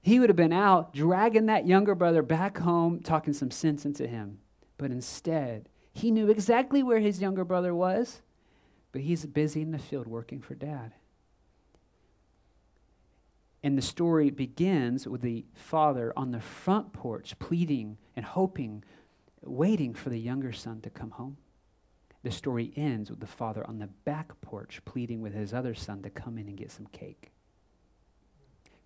He 0.00 0.18
would 0.18 0.30
have 0.30 0.36
been 0.36 0.52
out 0.52 0.94
dragging 0.94 1.46
that 1.46 1.66
younger 1.66 1.94
brother 1.94 2.22
back 2.22 2.58
home 2.58 3.00
talking 3.00 3.32
some 3.32 3.50
sense 3.50 3.84
into 3.84 4.06
him. 4.06 4.38
But 4.78 4.90
instead 4.90 5.68
he 5.92 6.10
knew 6.10 6.28
exactly 6.28 6.82
where 6.82 7.00
his 7.00 7.20
younger 7.20 7.44
brother 7.44 7.74
was, 7.74 8.22
but 8.92 9.00
he's 9.00 9.26
busy 9.26 9.62
in 9.62 9.72
the 9.72 9.78
field 9.78 10.06
working 10.06 10.40
for 10.40 10.54
dad. 10.54 10.92
And 13.62 13.78
the 13.78 13.82
story 13.82 14.30
begins 14.30 15.06
with 15.06 15.22
the 15.22 15.44
father 15.54 16.12
on 16.16 16.32
the 16.32 16.40
front 16.40 16.92
porch 16.92 17.38
pleading 17.38 17.96
and 18.16 18.24
hoping, 18.24 18.84
waiting 19.40 19.94
for 19.94 20.10
the 20.10 20.18
younger 20.18 20.52
son 20.52 20.80
to 20.82 20.90
come 20.90 21.12
home. 21.12 21.38
The 22.22 22.30
story 22.30 22.72
ends 22.76 23.10
with 23.10 23.20
the 23.20 23.26
father 23.26 23.66
on 23.66 23.78
the 23.78 23.88
back 23.88 24.40
porch 24.40 24.80
pleading 24.84 25.20
with 25.20 25.34
his 25.34 25.54
other 25.54 25.74
son 25.74 26.02
to 26.02 26.10
come 26.10 26.38
in 26.38 26.48
and 26.48 26.56
get 26.56 26.70
some 26.70 26.86
cake. 26.86 27.32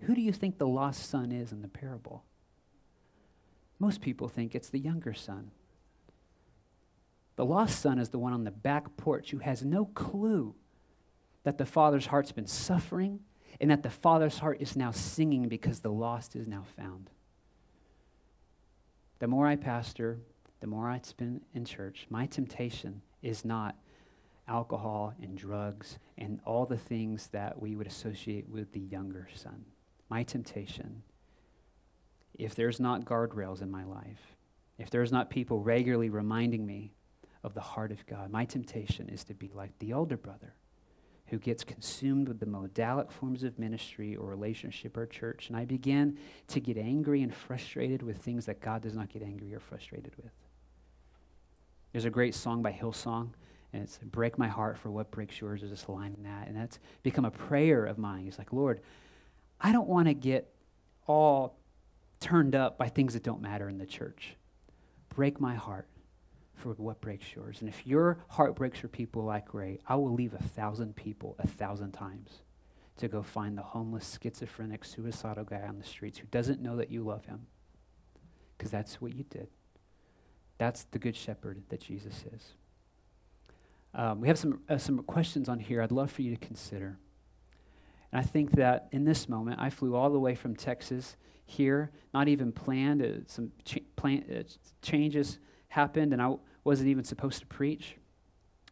Who 0.01 0.15
do 0.15 0.21
you 0.21 0.33
think 0.33 0.59
the 0.59 0.69
lost 0.69 1.09
son 1.09 1.33
is 1.33 1.53
in 1.53 1.63
the 1.63 1.69
parable? 1.69 2.25
Most 3.79 4.01
people 4.01 4.29
think 4.29 4.55
it's 4.55 4.69
the 4.71 4.79
younger 4.79 5.13
son. 5.13 5.51
The 7.37 7.45
lost 7.45 7.81
son 7.81 7.99
is 7.99 8.09
the 8.09 8.19
one 8.19 8.33
on 8.33 8.45
the 8.45 8.51
back 8.51 8.97
porch 8.97 9.31
who 9.31 9.39
has 9.39 9.65
no 9.65 9.87
clue 9.87 10.55
that 11.45 11.59
the 11.59 11.67
father's 11.67 12.07
heart's 12.07 12.33
been 12.33 12.47
suffering 12.47 13.21
and 13.61 13.71
that 13.71 13.83
the 13.83 13.91
father's 13.91 14.39
heart 14.39 14.59
is 14.61 14.75
now 14.75 14.91
singing 14.91 15.49
because 15.49 15.81
the 15.81 15.91
lost 15.91 16.35
is 16.35 16.49
now 16.49 16.65
found. 16.77 17.11
The 19.19 19.29
more 19.29 19.47
I 19.47 19.57
pastor, 19.57 20.19
the 20.61 20.67
more 20.67 20.89
I 20.89 21.01
spend 21.03 21.43
in 21.55 21.65
church, 21.65 22.07
my 22.11 22.27
temptation 22.27 23.03
is 23.23 23.45
not 23.45 23.77
alcohol 24.49 25.15
and 25.21 25.37
drugs 25.37 25.99
and 26.19 26.41
all 26.45 26.67
the 26.67 26.77
things 26.77 27.29
that 27.29 27.61
we 27.61 27.77
would 27.77 27.87
associate 27.87 28.49
with 28.49 28.73
the 28.73 28.81
younger 28.81 29.29
son. 29.35 29.65
My 30.09 30.23
temptation, 30.23 31.03
if 32.35 32.55
there's 32.55 32.81
not 32.81 33.05
guardrails 33.05 33.63
in 33.63 33.71
my 33.71 33.85
life, 33.85 34.37
if 34.79 34.91
there's 34.91 35.13
not 35.13 35.31
people 35.31 35.61
regularly 35.61 36.11
reminding 36.11 36.67
me 36.67 36.93
of 37.47 37.55
the 37.55 37.61
heart 37.61 37.93
of 37.93 38.05
God. 38.07 38.31
My 38.31 38.45
temptation 38.45 39.09
is 39.09 39.23
to 39.25 39.35
be 39.35 39.53
like 39.55 39.79
the 39.79 39.93
older 39.93 40.17
brother 40.17 40.53
who 41.27 41.39
gets 41.39 41.63
consumed 41.63 42.27
with 42.27 42.41
the 42.41 42.47
modalic 42.47 43.11
forms 43.11 43.45
of 43.45 43.57
ministry 43.57 44.17
or 44.17 44.29
relationship 44.29 44.97
or 44.97 45.07
church. 45.07 45.49
And 45.49 45.57
I 45.57 45.65
begin 45.65 46.19
to 46.49 46.61
get 46.61 46.77
angry 46.77 47.23
and 47.23 47.33
frustrated 47.33 48.03
with 48.03 48.19
things 48.19 48.47
that 48.47 48.61
God 48.61 48.83
does 48.83 48.95
not 48.95 49.09
get 49.09 49.23
angry 49.23 49.55
or 49.55 49.61
frustrated 49.61 50.13
with. 50.17 50.33
There's 51.93 52.05
a 52.05 52.11
great 52.11 52.35
song 52.35 52.63
by 52.63 52.73
Hillsong, 52.73 53.31
and 53.73 53.83
it's 53.83 53.99
Break 53.99 54.39
My 54.39 54.49
Heart 54.49 54.77
for 54.77 54.91
What 54.91 55.13
Breaks 55.13 55.41
Yours. 55.41 55.61
There's 55.61 55.71
this 55.71 55.89
line 55.89 56.15
in 56.17 56.25
that. 56.25 56.49
And 56.49 56.57
that's 56.57 56.81
become 57.05 57.25
a 57.25 57.31
prayer 57.31 57.87
of 57.87 57.97
mine. 57.97 58.25
He's 58.25 58.39
like, 58.39 58.53
Lord, 58.53 58.81
I 59.61 59.71
don't 59.71 59.89
want 59.89 60.09
to 60.09 60.15
get 60.15 60.53
all 61.07 61.59
turned 62.19 62.57
up 62.57 62.77
by 62.77 62.89
things 62.89 63.15
that 63.15 63.23
don't 63.23 63.41
matter 63.41 63.69
in 63.69 63.79
the 63.79 63.87
church. 63.87 64.37
Break 65.15 65.41
my 65.41 65.55
heart 65.55 65.89
for 66.57 66.71
what 66.75 67.01
breaks 67.01 67.27
yours. 67.35 67.61
And 67.61 67.69
if 67.69 67.87
your 67.87 68.19
heart 68.29 68.57
breaks 68.57 68.79
for 68.79 68.89
people 68.89 69.23
like 69.25 69.55
Ray, 69.55 69.79
I 69.87 69.97
will 69.97 70.13
leave 70.13 70.35
a 70.35 70.43
thousand 70.43 70.97
people 70.97 71.37
a 71.39 71.47
thousand 71.47 71.93
times 71.93 72.43
to 72.97 73.09
go 73.09 73.23
find 73.23 73.57
the 73.57 73.63
homeless, 73.63 74.19
schizophrenic, 74.21 74.85
suicidal 74.85 75.45
guy 75.45 75.61
on 75.61 75.79
the 75.79 75.85
streets 75.85 76.19
who 76.19 76.27
doesn't 76.29 76.61
know 76.61 76.77
that 76.77 76.91
you 76.91 77.03
love 77.03 77.27
him. 77.27 77.47
Because 78.57 78.71
that's 78.71 79.01
what 79.01 79.15
you 79.15 79.25
did. 79.25 79.49
That's 80.59 80.85
the 80.85 80.99
good 80.99 81.15
shepherd 81.15 81.63
that 81.69 81.83
Jesus 81.83 82.25
is. 82.33 82.55
Um, 83.95 84.21
we 84.21 84.29
have 84.29 84.39
some, 84.39 84.61
uh, 84.69 84.79
some 84.79 85.03
questions 85.03 85.49
on 85.49 85.59
here 85.59 85.83
I'd 85.83 85.93
love 85.93 86.11
for 86.11 86.23
you 86.23 86.35
to 86.35 86.47
consider. 86.47 86.99
And 88.13 88.21
I 88.21 88.23
think 88.23 88.53
that 88.53 88.89
in 88.93 89.05
this 89.05 89.29
moment, 89.29 89.61
I 89.61 89.69
flew 89.69 89.95
all 89.95 90.11
the 90.11 90.19
way 90.19 90.35
from 90.35 90.57
Texas 90.57 91.17
here, 91.45 91.91
not 92.15 92.29
even 92.29 92.53
planned. 92.53 93.03
Uh, 93.03 93.27
some 93.27 93.53
ch- 93.65 93.85
plan- 93.95 94.25
uh, 94.31 94.43
changes 94.83 95.39
happened, 95.69 96.13
and 96.13 96.23
I 96.23 96.35
wasn't 96.67 96.89
even 96.89 97.05
supposed 97.05 97.39
to 97.39 97.47
preach. 97.47 97.97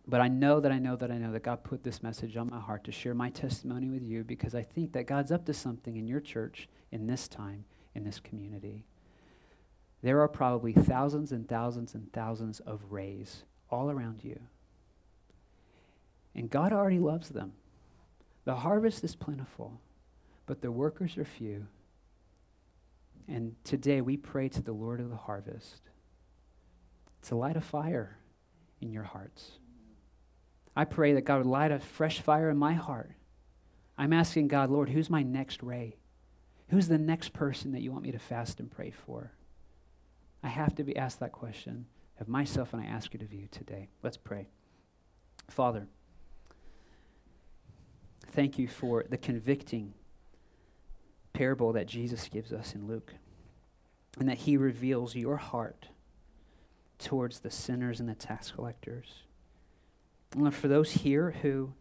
But 0.07 0.21
I 0.21 0.27
know 0.27 0.59
that 0.59 0.73
I 0.73 0.79
know 0.79 0.97
that 0.97 1.13
I 1.13 1.17
know 1.17 1.33
that 1.33 1.45
God 1.45 1.63
put 1.63 1.85
this 1.85 2.03
message 2.03 2.37
on 2.37 2.51
my 2.51 2.59
heart 2.59 2.85
to 2.85 2.93
share 2.93 3.15
my 3.15 3.31
testimony 3.31 3.89
with 3.89 4.03
you 4.03 4.25
because 4.25 4.55
I 4.55 4.63
think 4.63 4.93
that 4.93 5.07
God's 5.07 5.31
up 5.31 5.47
to 5.47 5.55
something 5.55 5.97
in 5.97 6.09
your 6.09 6.21
church 6.21 6.69
in 6.91 7.07
this 7.07 7.29
time, 7.29 7.65
in 7.95 8.05
this 8.05 8.19
community. 8.19 8.85
There 10.03 10.21
are 10.21 10.29
probably 10.29 10.73
thousands 10.73 11.31
and 11.31 11.49
thousands 11.49 11.95
and 11.95 12.13
thousands 12.13 12.59
of 12.61 12.81
rays 12.91 13.45
all 13.71 13.91
around 13.91 14.25
you. 14.25 14.41
And 16.35 16.51
God 16.51 16.73
already 16.73 16.99
loves 16.99 17.29
them. 17.29 17.53
The 18.45 18.57
harvest 18.57 19.05
is 19.05 19.15
plentiful, 19.15 19.81
but 20.47 20.61
the 20.61 20.73
workers 20.73 21.17
are 21.17 21.25
few. 21.25 21.69
And 23.29 23.55
today 23.63 24.01
we 24.01 24.17
pray 24.17 24.49
to 24.51 24.61
the 24.61 24.73
Lord 24.73 25.01
of 25.01 25.09
the 25.09 25.17
harvest 25.17 25.81
to 27.25 27.37
light 27.37 27.57
a 27.57 27.61
fire 27.61 28.19
in 28.81 28.93
your 28.93 29.03
hearts. 29.03 29.53
I 30.77 30.85
pray 30.85 31.13
that 31.15 31.25
God 31.25 31.39
would 31.39 31.47
light 31.47 31.73
a 31.73 31.79
fresh 31.79 32.21
fire 32.21 32.51
in 32.51 32.57
my 32.57 32.75
heart. 32.75 33.13
I'm 33.97 34.13
asking 34.13 34.49
God, 34.49 34.71
Lord, 34.71 34.89
who's 34.89 35.09
my 35.09 35.23
next 35.23 35.63
ray? 35.63 35.97
Who's 36.69 36.89
the 36.89 36.99
next 36.99 37.33
person 37.33 37.73
that 37.73 37.83
you 37.83 37.93
want 37.93 38.03
me 38.05 38.13
to 38.13 38.19
fast 38.19 38.59
and 38.59 38.71
pray 38.71 38.91
for? 38.91 39.33
I 40.43 40.49
have 40.49 40.75
to 40.77 40.85
be 40.85 40.97
asked 40.97 41.21
that 41.21 41.33
question 41.33 41.87
of 42.21 42.29
myself, 42.29 42.73
and 42.73 42.83
I 42.83 42.87
ask 42.87 43.15
it 43.15 43.23
of 43.23 43.33
you 43.33 43.49
today. 43.51 43.89
Let's 44.03 44.17
pray. 44.17 44.49
Father, 45.49 45.87
thank 48.33 48.59
you 48.59 48.67
for 48.67 49.05
the 49.09 49.19
convicting 49.19 49.95
parable 51.33 51.73
that 51.73 51.87
Jesus 51.87 52.29
gives 52.29 52.53
us 52.53 52.75
in 52.75 52.87
Luke, 52.87 53.15
and 54.19 54.29
that 54.29 54.39
he 54.39 54.57
reveals 54.57 55.15
your 55.15 55.37
heart 55.37 55.89
towards 56.99 57.41
the 57.41 57.51
sinners 57.51 58.01
and 58.01 58.09
the 58.09 58.15
tax 58.15 58.51
collectors. 58.51 59.25
And 60.35 60.55
for 60.55 60.69
those 60.69 60.93
here 60.93 61.37
who 61.43 61.73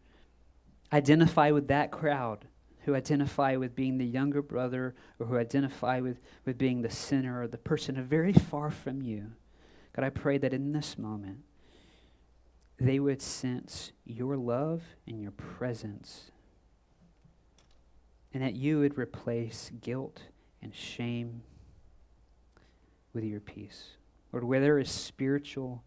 identify 0.91 1.51
with 1.51 1.67
that 1.69 1.91
crowd, 1.91 2.45
who 2.85 2.95
identify 2.95 3.55
with 3.55 3.75
being 3.75 3.97
the 3.97 4.05
younger 4.05 4.41
brother, 4.41 4.93
or 5.17 5.25
who 5.25 5.37
identify 5.37 5.99
with, 5.99 6.19
with 6.45 6.57
being 6.57 6.81
the 6.81 6.89
sinner 6.89 7.41
or 7.41 7.47
the 7.47 7.57
person 7.57 8.01
very 8.03 8.33
far 8.33 8.69
from 8.69 9.01
you, 9.01 9.31
God, 9.95 10.05
I 10.05 10.09
pray 10.09 10.37
that 10.39 10.53
in 10.53 10.71
this 10.71 10.97
moment, 10.97 11.39
they 12.79 12.99
would 12.99 13.21
sense 13.21 13.91
your 14.03 14.35
love 14.35 14.81
and 15.07 15.21
your 15.21 15.31
presence, 15.31 16.31
and 18.33 18.43
that 18.43 18.55
you 18.55 18.79
would 18.79 18.97
replace 18.97 19.71
guilt 19.81 20.23
and 20.61 20.75
shame 20.75 21.43
with 23.13 23.23
your 23.23 23.39
peace. 23.39 23.91
Lord, 24.33 24.43
where 24.43 24.59
there 24.59 24.79
is 24.79 24.89
spiritual 24.89 25.83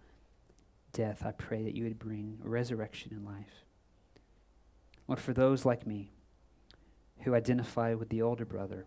death, 0.92 1.26
I 1.26 1.32
pray 1.32 1.64
that 1.64 1.74
you 1.74 1.84
would 1.84 1.98
bring 1.98 2.38
resurrection 2.42 3.12
in 3.12 3.24
life. 3.24 3.64
Lord, 5.08 5.20
for 5.20 5.32
those 5.32 5.64
like 5.64 5.86
me 5.86 6.12
who 7.22 7.34
identify 7.34 7.94
with 7.94 8.08
the 8.08 8.22
older 8.22 8.44
brother, 8.44 8.86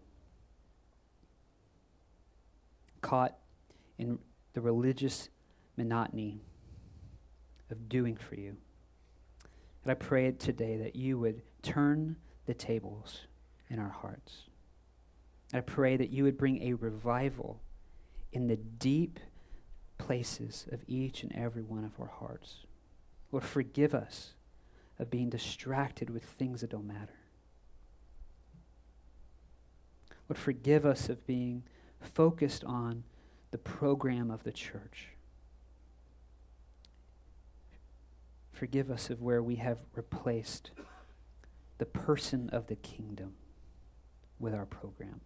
caught 3.02 3.36
in 3.98 4.18
the 4.54 4.62
religious 4.62 5.30
monotony 5.76 6.42
of 7.70 7.90
doing 7.90 8.16
for 8.16 8.36
you. 8.36 8.56
And 9.84 9.92
I 9.92 9.96
pray 9.96 10.32
today 10.32 10.78
that 10.78 10.96
you 10.96 11.20
would 11.20 11.42
turn 11.62 12.16
the 12.46 12.54
tables 12.54 13.28
in 13.70 13.78
our 13.78 13.90
hearts. 13.90 14.44
I 15.54 15.60
pray 15.60 15.98
that 15.98 16.12
you 16.12 16.24
would 16.24 16.38
bring 16.38 16.64
a 16.64 16.74
revival 16.74 17.62
in 18.32 18.48
the 18.48 18.58
deep 18.58 19.20
places 20.10 20.66
of 20.72 20.80
each 20.88 21.22
and 21.22 21.32
every 21.36 21.62
one 21.62 21.86
of 21.86 21.92
our 22.00 22.08
hearts. 22.08 22.66
Lord, 23.32 23.44
forgive 23.44 23.94
us 23.94 24.34
of 24.98 25.12
being 25.12 25.30
distracted 25.30 26.10
with 26.10 26.24
things 26.24 26.62
that 26.62 26.72
don't 26.72 26.88
matter. 26.88 27.20
Lord, 30.28 30.40
forgive 30.40 30.84
us 30.84 31.10
of 31.10 31.28
being 31.28 31.62
focused 32.02 32.64
on 32.64 33.04
the 33.52 33.60
program 33.60 34.32
of 34.32 34.44
the 34.44 34.52
church. 34.52 35.10
Forgive 38.52 38.90
us 38.90 39.12
of 39.12 39.22
where 39.22 39.44
we 39.44 39.58
have 39.58 39.78
replaced 39.94 40.72
the 41.78 41.86
person 41.86 42.50
of 42.52 42.66
the 42.66 42.78
kingdom 42.78 43.34
with 44.40 44.56
our 44.56 44.66
program. 44.66 45.22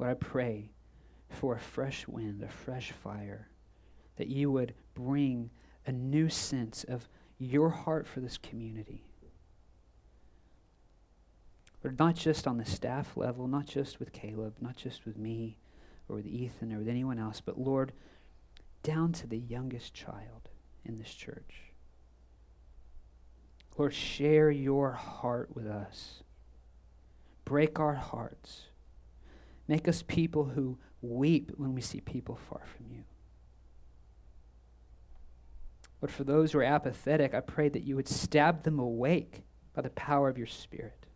Lord, 0.00 0.10
I 0.10 0.14
pray 0.14 0.70
for 1.28 1.54
a 1.54 1.60
fresh 1.60 2.06
wind, 2.08 2.42
a 2.42 2.48
fresh 2.48 2.92
fire, 2.92 3.48
that 4.16 4.28
you 4.28 4.50
would 4.50 4.74
bring 4.94 5.50
a 5.86 5.92
new 5.92 6.28
sense 6.28 6.84
of 6.84 7.08
your 7.38 7.70
heart 7.70 8.06
for 8.06 8.20
this 8.20 8.38
community. 8.38 9.04
Lord, 11.84 11.98
not 11.98 12.16
just 12.16 12.46
on 12.46 12.56
the 12.56 12.64
staff 12.64 13.16
level, 13.16 13.46
not 13.46 13.66
just 13.66 14.00
with 14.00 14.12
Caleb, 14.12 14.56
not 14.60 14.76
just 14.76 15.04
with 15.04 15.16
me 15.16 15.58
or 16.08 16.16
with 16.16 16.26
Ethan 16.26 16.72
or 16.72 16.78
with 16.78 16.88
anyone 16.88 17.18
else, 17.18 17.40
but 17.40 17.58
Lord, 17.58 17.92
down 18.82 19.12
to 19.12 19.26
the 19.26 19.38
youngest 19.38 19.94
child 19.94 20.48
in 20.84 20.98
this 20.98 21.12
church. 21.12 21.72
Lord, 23.76 23.92
share 23.92 24.50
your 24.50 24.92
heart 24.92 25.54
with 25.54 25.66
us. 25.66 26.22
Break 27.44 27.78
our 27.78 27.94
hearts. 27.94 28.62
Make 29.68 29.88
us 29.88 30.02
people 30.02 30.44
who 30.44 30.78
weep 31.02 31.52
when 31.56 31.74
we 31.74 31.80
see 31.80 32.00
people 32.00 32.36
far 32.36 32.62
from 32.76 32.86
you. 32.90 33.04
But 36.00 36.10
for 36.10 36.24
those 36.24 36.52
who 36.52 36.58
are 36.58 36.64
apathetic, 36.64 37.34
I 37.34 37.40
pray 37.40 37.68
that 37.68 37.82
you 37.82 37.96
would 37.96 38.08
stab 38.08 38.62
them 38.62 38.78
awake 38.78 39.42
by 39.74 39.82
the 39.82 39.90
power 39.90 40.28
of 40.28 40.38
your 40.38 40.46
Spirit. 40.46 41.06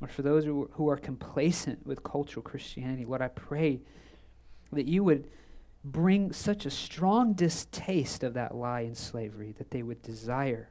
Or 0.00 0.08
for 0.08 0.22
those 0.22 0.44
who, 0.46 0.88
are 0.88 0.96
complacent 0.96 1.86
with 1.86 2.02
cultural 2.02 2.42
Christianity, 2.42 3.04
Lord, 3.04 3.20
I 3.20 3.28
pray 3.28 3.82
that 4.72 4.86
you 4.86 5.04
would 5.04 5.28
bring 5.84 6.32
such 6.32 6.64
a 6.64 6.70
strong 6.70 7.34
distaste 7.34 8.22
of 8.22 8.34
that 8.34 8.54
lie 8.54 8.80
and 8.80 8.96
slavery 8.96 9.54
that 9.58 9.70
they 9.70 9.82
would 9.82 10.00
desire 10.02 10.70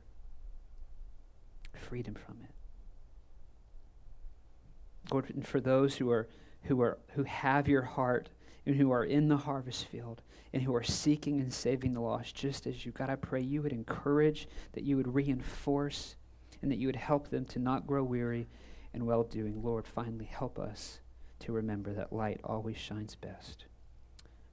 freedom 1.74 2.16
from 2.16 2.38
it. 2.43 2.59
Lord, 5.12 5.30
and 5.30 5.47
for 5.47 5.60
those 5.60 5.95
who 5.95 6.10
are 6.10 6.28
who 6.64 6.82
are 6.82 6.97
who 7.12 7.24
have 7.24 7.68
your 7.68 7.82
heart 7.82 8.30
and 8.66 8.76
who 8.76 8.91
are 8.91 9.03
in 9.03 9.28
the 9.28 9.38
harvest 9.38 9.86
field 9.86 10.22
and 10.53 10.62
who 10.62 10.76
are 10.76 10.84
seeking 10.84 11.39
and 11.39 11.53
saving 11.53 11.93
the 11.93 12.01
lost 12.01 12.36
just 12.36 12.68
as 12.68 12.86
you 12.86 12.91
God 12.91 13.10
I 13.10 13.16
pray 13.16 13.41
you 13.41 13.62
would 13.62 13.72
encourage 13.72 14.47
that 14.74 14.84
you 14.84 14.97
would 14.97 15.14
reinforce 15.14 16.16
and 16.62 16.72
that 16.72 16.78
you 16.78 16.88
would 16.88 16.95
help 16.95 17.30
them 17.30 17.45
to 17.45 17.60
not 17.60 17.88
grow 17.88 18.03
weary 18.03 18.47
in 18.93 19.05
well 19.05 19.24
doing 19.24 19.62
Lord 19.64 19.88
finally 19.88 20.26
help 20.26 20.60
us 20.60 20.99
to 21.39 21.53
remember 21.53 21.93
that 21.93 22.12
light 22.12 22.41
always 22.43 22.78
shines 22.78 23.16
best 23.16 23.66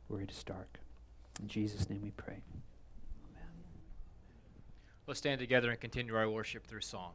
where 0.06 0.20
it 0.20 0.30
is 0.30 0.44
dark 0.44 0.78
in 1.40 1.48
Jesus 1.48 1.90
name 1.90 2.02
we 2.02 2.10
pray 2.12 2.40
Amen. 3.32 3.48
Let's 5.06 5.18
stand 5.18 5.40
together 5.40 5.70
and 5.70 5.80
continue 5.80 6.14
our 6.14 6.30
worship 6.30 6.66
through 6.66 6.82
song. 6.82 7.12